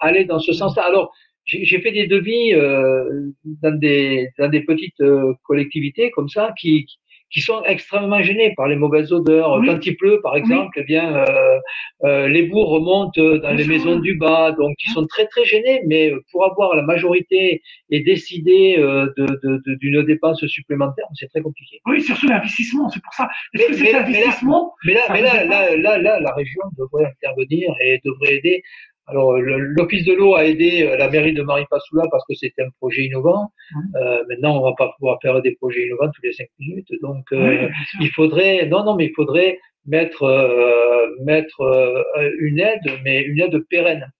aller 0.00 0.24
dans 0.24 0.38
ce 0.38 0.52
sens-là. 0.52 0.84
Alors 0.84 1.12
j'ai 1.44 1.80
fait 1.80 1.92
des 1.92 2.06
devis 2.06 2.54
euh, 2.54 3.30
dans, 3.62 3.76
des, 3.78 4.28
dans 4.38 4.48
des 4.48 4.60
petites 4.62 5.00
euh, 5.00 5.34
collectivités 5.44 6.10
comme 6.10 6.28
ça 6.28 6.52
qui, 6.58 6.86
qui 7.32 7.40
sont 7.40 7.62
extrêmement 7.64 8.22
gênés 8.22 8.52
par 8.56 8.68
les 8.68 8.76
mauvaises 8.76 9.10
odeurs. 9.12 9.60
Quand 9.64 9.84
il 9.84 9.96
pleut, 9.96 10.20
par 10.22 10.36
exemple, 10.36 10.78
eh 10.78 10.84
bien, 10.84 11.16
euh, 11.16 11.58
euh, 12.04 12.28
les 12.28 12.42
bouts 12.42 12.64
remontent 12.64 13.38
dans 13.38 13.54
les 13.54 13.64
maisons 13.64 13.98
du 13.98 14.16
bas, 14.16 14.52
donc 14.52 14.74
ils 14.86 14.92
sont 14.92 15.06
très 15.06 15.26
très 15.26 15.44
gênés. 15.44 15.82
Mais 15.86 16.12
pour 16.30 16.44
avoir 16.44 16.76
la 16.76 16.82
majorité 16.82 17.62
et 17.90 18.00
décider 18.00 18.76
euh, 18.78 19.10
d'une 19.16 19.38
de, 19.66 20.00
de, 20.00 20.02
dépense 20.02 20.44
supplémentaire, 20.46 21.06
c'est 21.14 21.28
très 21.28 21.40
compliqué. 21.40 21.80
Oui, 21.86 22.02
surtout 22.02 22.28
l'investissement, 22.28 22.90
c'est 22.90 23.02
pour 23.02 23.14
ça. 23.14 23.28
Est-ce 23.54 23.66
que 23.68 23.74
c'est 23.74 23.92
l'investissement 23.92 24.74
Mais 24.84 24.94
là, 24.94 25.00
mais 25.10 25.22
là, 25.22 25.44
là, 25.44 25.74
là, 25.76 25.98
là, 25.98 26.20
la 26.20 26.34
région 26.34 26.62
devrait 26.76 27.06
intervenir 27.06 27.74
et 27.82 27.98
devrait 28.04 28.36
aider 28.36 28.62
alors, 29.08 29.36
l'Office 29.36 30.04
de 30.04 30.12
l'eau 30.12 30.34
a 30.34 30.46
aidé 30.46 30.86
euh, 30.86 30.96
la 30.96 31.10
mairie 31.10 31.32
de 31.32 31.42
Maripasoula 31.42 32.04
parce 32.10 32.24
que 32.28 32.34
c'était 32.34 32.62
un 32.62 32.70
projet 32.78 33.02
innovant. 33.02 33.50
Mmh. 33.72 33.80
Euh, 33.96 34.24
maintenant, 34.28 34.58
on 34.58 34.62
va 34.62 34.74
pas 34.76 34.94
pouvoir 34.96 35.18
faire 35.20 35.40
des 35.42 35.56
projets 35.56 35.86
innovants 35.86 36.10
tous 36.14 36.22
les 36.22 36.32
cinq 36.32 36.48
minutes. 36.60 36.88
Donc, 37.02 37.24
euh, 37.32 37.68
il 38.00 38.10
faudrait, 38.10 38.66
non, 38.66 38.84
non, 38.84 38.94
mais 38.94 39.06
il 39.06 39.12
faudrait 39.14 39.58
mettre, 39.86 40.22
euh, 40.22 41.08
mettre 41.24 42.04
une 42.38 42.60
aide, 42.60 43.00
mais 43.04 43.22
une 43.22 43.40
aide 43.40 43.58
pérenne. 43.68 44.10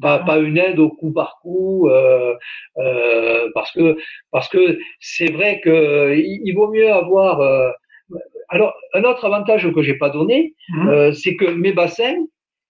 Pas, 0.00 0.20
pas 0.20 0.38
une 0.38 0.56
aide 0.56 0.78
au 0.78 0.88
coup 0.88 1.12
par 1.12 1.38
coup, 1.42 1.90
parce 3.54 3.72
que 3.72 3.96
parce 4.30 4.48
que 4.48 4.78
c'est 5.00 5.30
vrai 5.30 5.60
que 5.60 6.16
il, 6.16 6.52
vaut 6.54 6.72
mieux 6.72 6.90
avoir. 6.90 7.42
alors, 8.48 8.72
un 8.94 9.04
autre 9.04 9.26
avantage 9.26 9.70
que 9.70 9.82
j'ai 9.82 9.98
pas 9.98 10.08
donné, 10.08 10.54
mmh. 10.70 11.12
c'est 11.12 11.36
que 11.36 11.44
mes 11.44 11.72
bassins, 11.72 12.24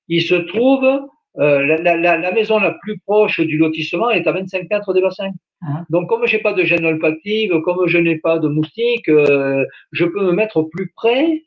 ils 0.08 0.22
se 0.22 0.34
trouvent 0.34 1.00
euh, 1.38 1.64
la, 1.64 1.96
la, 1.96 2.18
la, 2.18 2.32
maison 2.32 2.58
la 2.58 2.72
plus 2.72 2.98
proche 2.98 3.40
du 3.40 3.56
lotissement 3.56 4.10
est 4.10 4.26
à 4.26 4.32
25 4.32 4.68
mètres 4.70 4.92
des 4.92 5.00
bassins. 5.00 5.30
Ah. 5.62 5.84
Donc, 5.88 6.08
comme 6.08 6.26
j'ai 6.26 6.38
pas 6.38 6.52
de 6.52 6.64
gêne 6.64 6.84
olfactive, 6.84 7.58
comme 7.64 7.86
je 7.86 7.98
n'ai 7.98 8.18
pas 8.18 8.38
de 8.38 8.48
moustiques, 8.48 9.08
euh, 9.08 9.64
je 9.92 10.04
peux 10.04 10.22
me 10.24 10.32
mettre 10.32 10.58
au 10.58 10.64
plus 10.64 10.92
près 10.94 11.42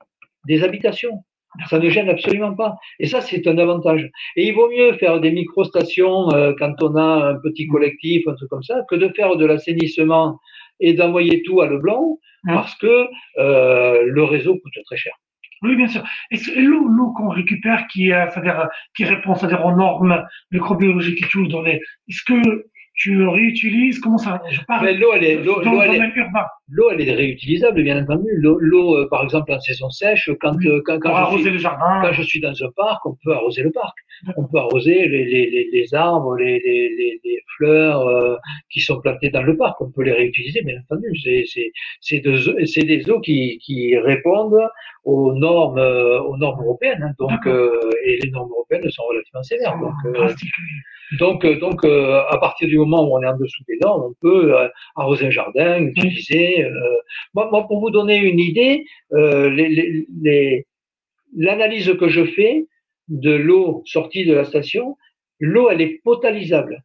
des 0.47 0.63
habitations. 0.63 1.23
Ça 1.69 1.79
ne 1.79 1.89
gêne 1.89 2.09
absolument 2.09 2.53
pas. 2.53 2.75
Et 2.99 3.05
ça, 3.05 3.21
c'est 3.21 3.47
un 3.47 3.57
avantage. 3.59 4.09
Et 4.35 4.47
il 4.47 4.53
vaut 4.53 4.69
mieux 4.69 4.93
faire 4.93 5.21
des 5.21 5.31
micro-stations 5.31 6.33
euh, 6.33 6.53
quand 6.57 6.81
on 6.81 6.95
a 6.95 7.29
un 7.29 7.35
petit 7.35 7.67
collectif, 7.67 8.27
un 8.27 8.33
truc 8.33 8.49
comme 8.49 8.63
ça, 8.63 8.81
que 8.89 8.95
de 8.95 9.09
faire 9.09 9.37
de 9.37 9.45
l'assainissement 9.45 10.39
et 10.79 10.93
d'envoyer 10.93 11.43
tout 11.43 11.61
à 11.61 11.67
Leblanc, 11.67 12.17
ah. 12.47 12.53
parce 12.55 12.75
que 12.75 13.05
le 13.37 14.23
réseau 14.23 14.57
coûte 14.57 14.73
très 14.85 14.97
cher. 14.97 15.13
Oui, 15.61 15.75
bien 15.75 15.87
sûr. 15.87 16.03
Et 16.31 16.37
l'eau, 16.61 16.87
l'eau 16.87 17.13
qu'on 17.13 17.29
récupère 17.29 17.87
qui, 17.87 18.11
qui 18.95 19.05
répond, 19.05 19.35
c'est-à-dire 19.35 19.65
aux 19.65 19.75
normes 19.75 20.23
microbiologiques 20.51 21.23
et 21.23 21.27
tout, 21.29 21.47
dans 21.47 21.61
les, 21.61 21.81
est-ce 22.07 22.23
que 22.25 22.65
tu 22.95 23.27
réutilises 23.27 23.99
Comment 23.99 24.17
ça 24.17 24.41
Je 24.49 24.61
parle 24.61 24.89
l'eau, 24.91 25.11
elle 25.13 25.23
est, 25.23 25.35
l'eau, 25.43 25.61
elle 25.81 25.95
est, 25.95 26.13
l'eau, 26.69 26.89
elle 26.91 27.01
est 27.01 27.13
réutilisable, 27.13 27.83
bien 27.83 28.01
entendu. 28.01 28.29
L'eau, 28.37 28.57
l'eau 28.59 28.97
euh, 28.97 29.09
par 29.09 29.23
exemple, 29.23 29.51
en 29.51 29.59
saison 29.59 29.89
sèche, 29.89 30.29
quand, 30.39 30.55
euh, 30.65 30.81
quand, 30.85 30.99
quand, 30.99 31.31
je 31.31 31.37
suis, 31.39 31.51
le 31.51 31.57
jardin. 31.57 32.01
quand 32.01 32.13
je 32.13 32.21
suis 32.23 32.39
dans 32.39 32.53
un 32.53 32.71
parc, 32.75 33.05
on 33.05 33.15
peut 33.23 33.33
arroser 33.33 33.63
le 33.63 33.71
parc. 33.71 33.97
On 34.37 34.47
peut 34.47 34.59
arroser 34.59 35.07
les, 35.07 35.25
les, 35.25 35.49
les, 35.49 35.69
les 35.73 35.93
arbres, 35.93 36.37
les, 36.37 36.59
les, 36.59 37.19
les 37.23 37.41
fleurs 37.57 38.07
euh, 38.07 38.37
qui 38.71 38.79
sont 38.79 39.01
plantées 39.01 39.29
dans 39.29 39.43
le 39.43 39.57
parc. 39.57 39.79
On 39.81 39.91
peut 39.91 40.03
les 40.03 40.13
réutiliser, 40.13 40.61
bien 40.61 40.77
entendu. 40.89 41.09
C'est, 41.21 41.43
c'est, 41.47 41.71
c'est, 41.99 42.19
de, 42.21 42.85
des 42.85 43.09
eaux 43.09 43.19
qui, 43.19 43.57
qui 43.57 43.97
répondent 43.97 44.69
aux 45.03 45.33
normes, 45.33 45.79
aux 45.79 46.37
normes 46.37 46.63
européennes. 46.63 47.03
Hein. 47.03 47.13
donc, 47.19 47.45
et 47.45 48.19
les 48.23 48.31
normes 48.31 48.51
européennes 48.51 48.89
sont 48.89 49.03
relativement 49.03 49.43
sévères. 49.43 49.77
Donc, 49.79 49.93
euh, 50.05 50.29
donc 51.19 51.45
euh, 51.45 52.21
à 52.29 52.37
partir 52.37 52.67
du 52.67 52.77
moment 52.77 53.07
où 53.07 53.17
on 53.17 53.21
est 53.21 53.27
en 53.27 53.37
dessous 53.37 53.63
des 53.67 53.77
normes, 53.81 54.03
on 54.11 54.13
peut 54.21 54.57
euh, 54.57 54.67
arroser 54.95 55.27
un 55.27 55.31
jardin, 55.31 55.79
utiliser. 55.83 56.65
Moi, 57.33 57.49
moi, 57.51 57.67
pour 57.67 57.79
vous 57.79 57.91
donner 57.91 58.17
une 58.17 58.39
idée, 58.39 58.85
l'analyse 61.35 61.93
que 61.99 62.09
je 62.09 62.25
fais 62.25 62.65
de 63.07 63.31
l'eau 63.31 63.83
sortie 63.85 64.25
de 64.25 64.33
la 64.33 64.45
station, 64.45 64.97
l'eau, 65.39 65.69
elle 65.69 65.81
est 65.81 66.01
potalisable. 66.03 66.83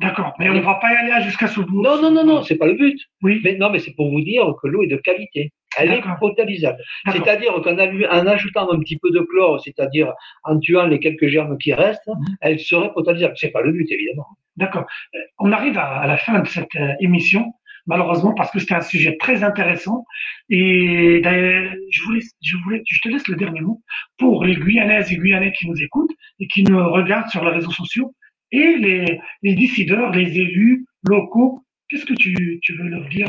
D'accord, 0.00 0.32
mais 0.38 0.48
on 0.48 0.54
ne 0.54 0.60
va 0.60 0.76
pas 0.76 0.92
y 0.92 0.96
aller 0.96 1.24
jusqu'à 1.24 1.46
ce 1.46 1.60
bout. 1.60 1.82
Non, 1.82 2.00
non, 2.00 2.10
non, 2.10 2.24
non, 2.24 2.42
c'est 2.42 2.56
pas 2.56 2.66
le 2.66 2.72
but. 2.72 2.98
Oui. 3.22 3.40
Mais 3.44 3.56
non, 3.56 3.68
mais 3.70 3.80
c'est 3.80 3.94
pour 3.94 4.10
vous 4.10 4.22
dire 4.22 4.54
que 4.62 4.66
l'eau 4.66 4.82
est 4.82 4.86
de 4.86 4.96
qualité. 4.96 5.52
Elle 5.78 5.92
est 5.92 6.02
potalisable. 6.18 6.82
C'est-à-dire 7.12 7.52
qu'en 7.62 7.78
en 7.78 8.26
ajoutant 8.26 8.70
un 8.72 8.78
petit 8.80 8.98
peu 8.98 9.10
de 9.10 9.20
chlore, 9.20 9.60
c'est-à-dire 9.62 10.12
en 10.44 10.58
tuant 10.58 10.86
les 10.86 10.98
quelques 10.98 11.28
germes 11.28 11.56
qui 11.58 11.72
restent, 11.72 12.08
mhm. 12.08 12.36
elle 12.40 12.58
serait 12.58 12.92
potalisable. 12.92 13.34
C'est 13.36 13.50
pas 13.50 13.62
le 13.62 13.72
but, 13.72 13.86
évidemment. 13.90 14.26
D'accord. 14.56 14.86
Euh, 15.14 15.18
on 15.38 15.52
arrive 15.52 15.78
à, 15.78 16.06
la 16.06 16.16
fin 16.16 16.40
de 16.40 16.48
cette 16.48 16.74
euh, 16.76 16.92
émission. 17.00 17.52
malheureusement, 17.86 18.34
parce 18.34 18.50
que 18.50 18.58
c'était 18.58 18.74
un 18.74 18.80
sujet 18.80 19.16
très 19.18 19.42
intéressant. 19.44 20.04
Et 20.48 21.22
je, 21.24 22.02
voulais, 22.04 22.20
je, 22.42 22.56
voulais, 22.64 22.82
je 22.86 23.00
te 23.00 23.08
laisse 23.08 23.26
le 23.28 23.36
dernier 23.36 23.60
mot 23.60 23.80
pour 24.18 24.44
les 24.44 24.56
Guyanaises 24.56 25.12
et 25.12 25.16
Guyanais 25.16 25.52
qui 25.52 25.68
nous 25.68 25.80
écoutent 25.80 26.12
et 26.40 26.48
qui 26.48 26.64
nous 26.64 26.78
regardent 26.90 27.30
sur 27.30 27.44
les 27.44 27.52
réseaux 27.52 27.70
sociaux 27.70 28.14
et 28.52 28.76
les, 28.76 29.20
les 29.42 29.54
décideurs, 29.54 30.10
les 30.10 30.38
élus 30.38 30.84
locaux 31.04 31.64
Qu'est-ce 31.90 32.06
que 32.06 32.14
tu, 32.14 32.60
tu, 32.62 32.76
veux 32.76 32.88
leur 32.88 33.08
dire 33.08 33.28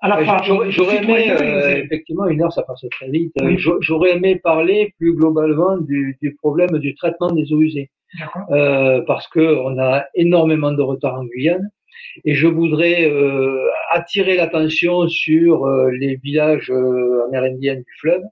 à 0.00 0.08
la 0.08 0.24
fin? 0.24 0.36
J'aurais 0.42 1.02
aimé, 1.02 1.30
euh, 1.30 1.82
effectivement, 1.82 2.26
une 2.26 2.42
heure, 2.42 2.52
ça 2.52 2.62
passe 2.62 2.84
très 2.90 3.08
vite. 3.08 3.32
J'aurais 3.80 4.16
aimé 4.16 4.36
parler 4.36 4.94
plus 4.98 5.14
globalement 5.14 5.78
du, 5.78 6.18
du, 6.20 6.34
problème 6.34 6.78
du 6.78 6.94
traitement 6.94 7.30
des 7.30 7.52
eaux 7.52 7.60
usées. 7.60 7.90
Euh, 8.50 9.00
parce 9.06 9.26
qu'on 9.28 9.78
a 9.78 10.04
énormément 10.14 10.72
de 10.72 10.82
retard 10.82 11.14
en 11.18 11.24
Guyane. 11.24 11.70
Et 12.24 12.34
je 12.34 12.46
voudrais 12.46 13.10
euh, 13.10 13.68
attirer 13.90 14.36
l'attention 14.36 15.08
sur 15.08 15.64
euh, 15.64 15.90
les 15.92 16.16
villages 16.16 16.70
euh, 16.70 17.26
amérindiens 17.28 17.76
du 17.76 17.86
fleuve, 18.00 18.22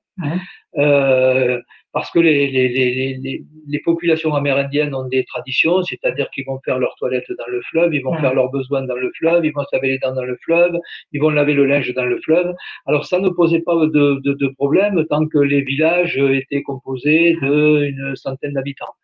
euh, 0.79 1.61
parce 1.93 2.11
que 2.11 2.19
les, 2.21 2.51
les, 2.51 2.69
les, 2.69 3.45
les, 3.67 3.79
populations 3.81 4.35
amérindiennes 4.35 4.95
ont 4.95 5.09
des 5.09 5.25
traditions, 5.25 5.83
c'est-à-dire 5.83 6.31
qu'ils 6.31 6.45
vont 6.45 6.61
faire 6.65 6.79
leurs 6.79 6.95
toilettes 6.97 7.31
dans 7.37 7.47
le 7.49 7.61
fleuve, 7.63 7.95
ils 7.95 8.03
vont 8.03 8.17
faire 8.19 8.35
leurs 8.35 8.51
besoins 8.51 8.83
dans 8.83 8.97
le 8.97 9.11
fleuve, 9.17 9.45
ils 9.45 9.53
vont 9.53 9.63
se 9.63 9.75
laver 9.75 9.89
les 9.89 9.99
dents 9.99 10.15
dans 10.15 10.25
le 10.25 10.37
fleuve, 10.43 10.79
ils 11.13 11.21
vont 11.21 11.31
laver 11.31 11.55
le 11.55 11.67
linge 11.67 11.93
dans 11.95 12.05
le 12.05 12.21
fleuve. 12.21 12.55
Alors 12.87 13.07
ça 13.07 13.19
ne 13.19 13.29
posait 13.29 13.61
pas 13.61 13.75
de, 13.75 14.21
de, 14.23 14.33
de 14.35 14.49
problème 14.49 15.05
tant 15.09 15.27
que 15.27 15.39
les 15.39 15.63
villages 15.63 16.17
étaient 16.17 16.63
composés 16.63 17.37
d'une 17.41 18.15
centaine 18.15 18.53
d'habitants. 18.53 18.95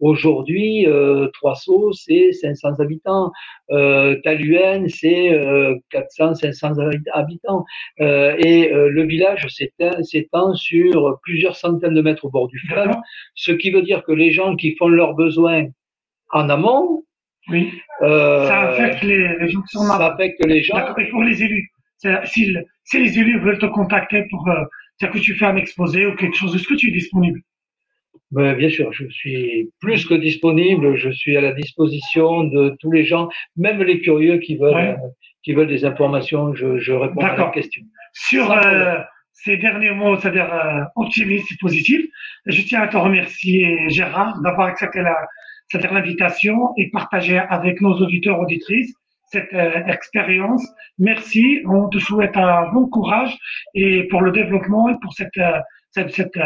Aujourd'hui, 0.00 0.86
euh, 0.86 1.28
Trois-Sceaux, 1.32 1.92
c'est 1.92 2.32
500 2.32 2.80
habitants. 2.80 3.32
Euh, 3.70 4.16
Taluen, 4.24 4.88
c'est 4.88 5.32
euh, 5.32 5.74
400, 5.90 6.34
500 6.34 6.74
habitants. 7.14 7.64
Euh, 8.00 8.36
et 8.38 8.72
euh, 8.72 8.90
le 8.90 9.04
village 9.04 9.46
s'étend 9.48 10.54
sur 10.54 11.18
plusieurs 11.22 11.56
centaines 11.56 11.94
de 11.94 12.02
mètres 12.02 12.26
au 12.26 12.30
bord 12.30 12.48
du 12.48 12.58
fleuve, 12.58 12.94
ce 13.34 13.52
qui 13.52 13.70
veut 13.70 13.82
dire 13.82 14.04
que 14.04 14.12
les 14.12 14.32
gens 14.32 14.54
qui 14.56 14.76
font 14.76 14.88
leurs 14.88 15.14
besoins 15.14 15.64
en 16.30 16.50
amont, 16.50 17.04
oui. 17.48 17.72
ça 18.00 18.62
affecte 18.68 19.02
les, 19.02 19.28
les 19.38 19.48
gens 19.48 19.62
qui 19.62 19.78
sont 19.78 19.84
Ça 19.84 20.12
affecte 20.12 20.44
les 20.44 20.62
gens. 20.62 20.94
Et 20.98 21.08
pour 21.08 21.22
les 21.22 21.42
élus, 21.42 21.70
si, 22.24 22.54
si 22.84 22.98
les 22.98 23.18
élus 23.18 23.40
veulent 23.40 23.58
te 23.58 23.66
contacter 23.66 24.24
pour 24.30 24.46
dire 25.00 25.10
que 25.10 25.18
tu 25.18 25.34
fais 25.34 25.46
un 25.46 25.56
exposé 25.56 26.06
ou 26.06 26.14
quelque 26.16 26.36
chose, 26.36 26.54
est-ce 26.54 26.66
que 26.66 26.74
tu 26.74 26.88
es 26.88 26.92
disponible? 26.92 27.40
Ben, 28.30 28.54
bien 28.54 28.68
sûr, 28.68 28.92
je 28.92 29.08
suis 29.08 29.70
plus 29.80 30.06
que 30.06 30.14
disponible. 30.14 30.96
Je 30.96 31.10
suis 31.10 31.36
à 31.36 31.40
la 31.40 31.52
disposition 31.52 32.44
de 32.44 32.76
tous 32.80 32.90
les 32.90 33.04
gens, 33.04 33.28
même 33.56 33.82
les 33.82 34.00
curieux 34.00 34.38
qui 34.38 34.56
veulent, 34.56 34.98
qui 35.42 35.52
veulent 35.52 35.68
des 35.68 35.84
informations. 35.84 36.54
Je, 36.54 36.78
je 36.78 36.92
réponds 36.92 37.20
à 37.20 37.36
leurs 37.36 37.52
questions. 37.52 37.84
Sur 38.12 38.50
euh, 38.50 38.98
ces 39.32 39.56
derniers 39.56 39.92
mots, 39.92 40.16
c'est-à-dire 40.16 40.52
euh, 40.52 40.82
optimistes 40.96 41.50
et 41.52 41.56
positifs, 41.60 42.06
je 42.46 42.62
tiens 42.62 42.82
à 42.82 42.88
te 42.88 42.96
remercier, 42.96 43.88
Gérard, 43.88 44.40
d'avoir 44.42 44.68
accepté 44.68 45.02
la, 45.02 45.16
cette 45.68 45.84
invitation 45.84 46.72
et 46.76 46.90
partagé 46.90 47.38
avec 47.38 47.80
nos 47.80 47.94
auditeurs 47.94 48.40
auditrices 48.40 48.94
cette 49.26 49.52
euh, 49.54 49.84
expérience. 49.86 50.64
Merci. 50.98 51.60
On 51.66 51.88
te 51.88 51.98
souhaite 51.98 52.36
un 52.36 52.72
bon 52.72 52.88
courage 52.88 53.36
et 53.74 54.04
pour 54.08 54.22
le 54.22 54.32
développement 54.32 54.88
et 54.88 54.94
pour 55.02 55.12
cette, 55.12 55.36
euh, 55.38 55.58
cette, 55.90 56.12
cette 56.12 56.38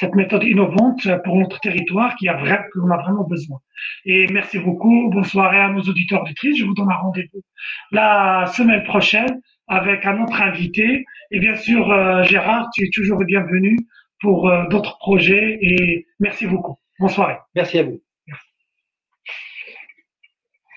cette 0.00 0.14
méthode 0.14 0.44
innovante 0.44 1.06
pour 1.24 1.36
notre 1.36 1.60
territoire 1.60 2.16
qui 2.16 2.26
a 2.26 2.34
vraiment, 2.34 2.64
qu'on 2.72 2.90
a 2.90 2.96
vraiment 3.02 3.24
besoin. 3.24 3.58
Et 4.06 4.26
merci 4.32 4.58
beaucoup. 4.58 5.10
Bonsoir 5.10 5.52
à 5.52 5.68
nos 5.68 5.82
auditeurs 5.82 6.22
auditrices. 6.22 6.58
Je 6.58 6.64
vous 6.64 6.72
donne 6.72 6.90
un 6.90 6.96
rendez-vous 6.96 7.42
la 7.92 8.46
semaine 8.56 8.82
prochaine 8.84 9.42
avec 9.68 10.06
un 10.06 10.22
autre 10.22 10.40
invité. 10.40 11.04
Et 11.30 11.38
bien 11.38 11.54
sûr, 11.54 11.92
euh, 11.92 12.22
Gérard, 12.22 12.68
tu 12.74 12.82
es 12.84 12.90
toujours 12.90 13.18
le 13.18 13.26
bienvenu 13.26 13.76
pour 14.22 14.48
euh, 14.48 14.66
d'autres 14.68 14.96
projets 14.98 15.58
et 15.60 16.06
merci 16.18 16.46
beaucoup. 16.46 16.78
Bonsoir. 16.98 17.46
Merci 17.54 17.78
à 17.80 17.82
vous. 17.82 18.00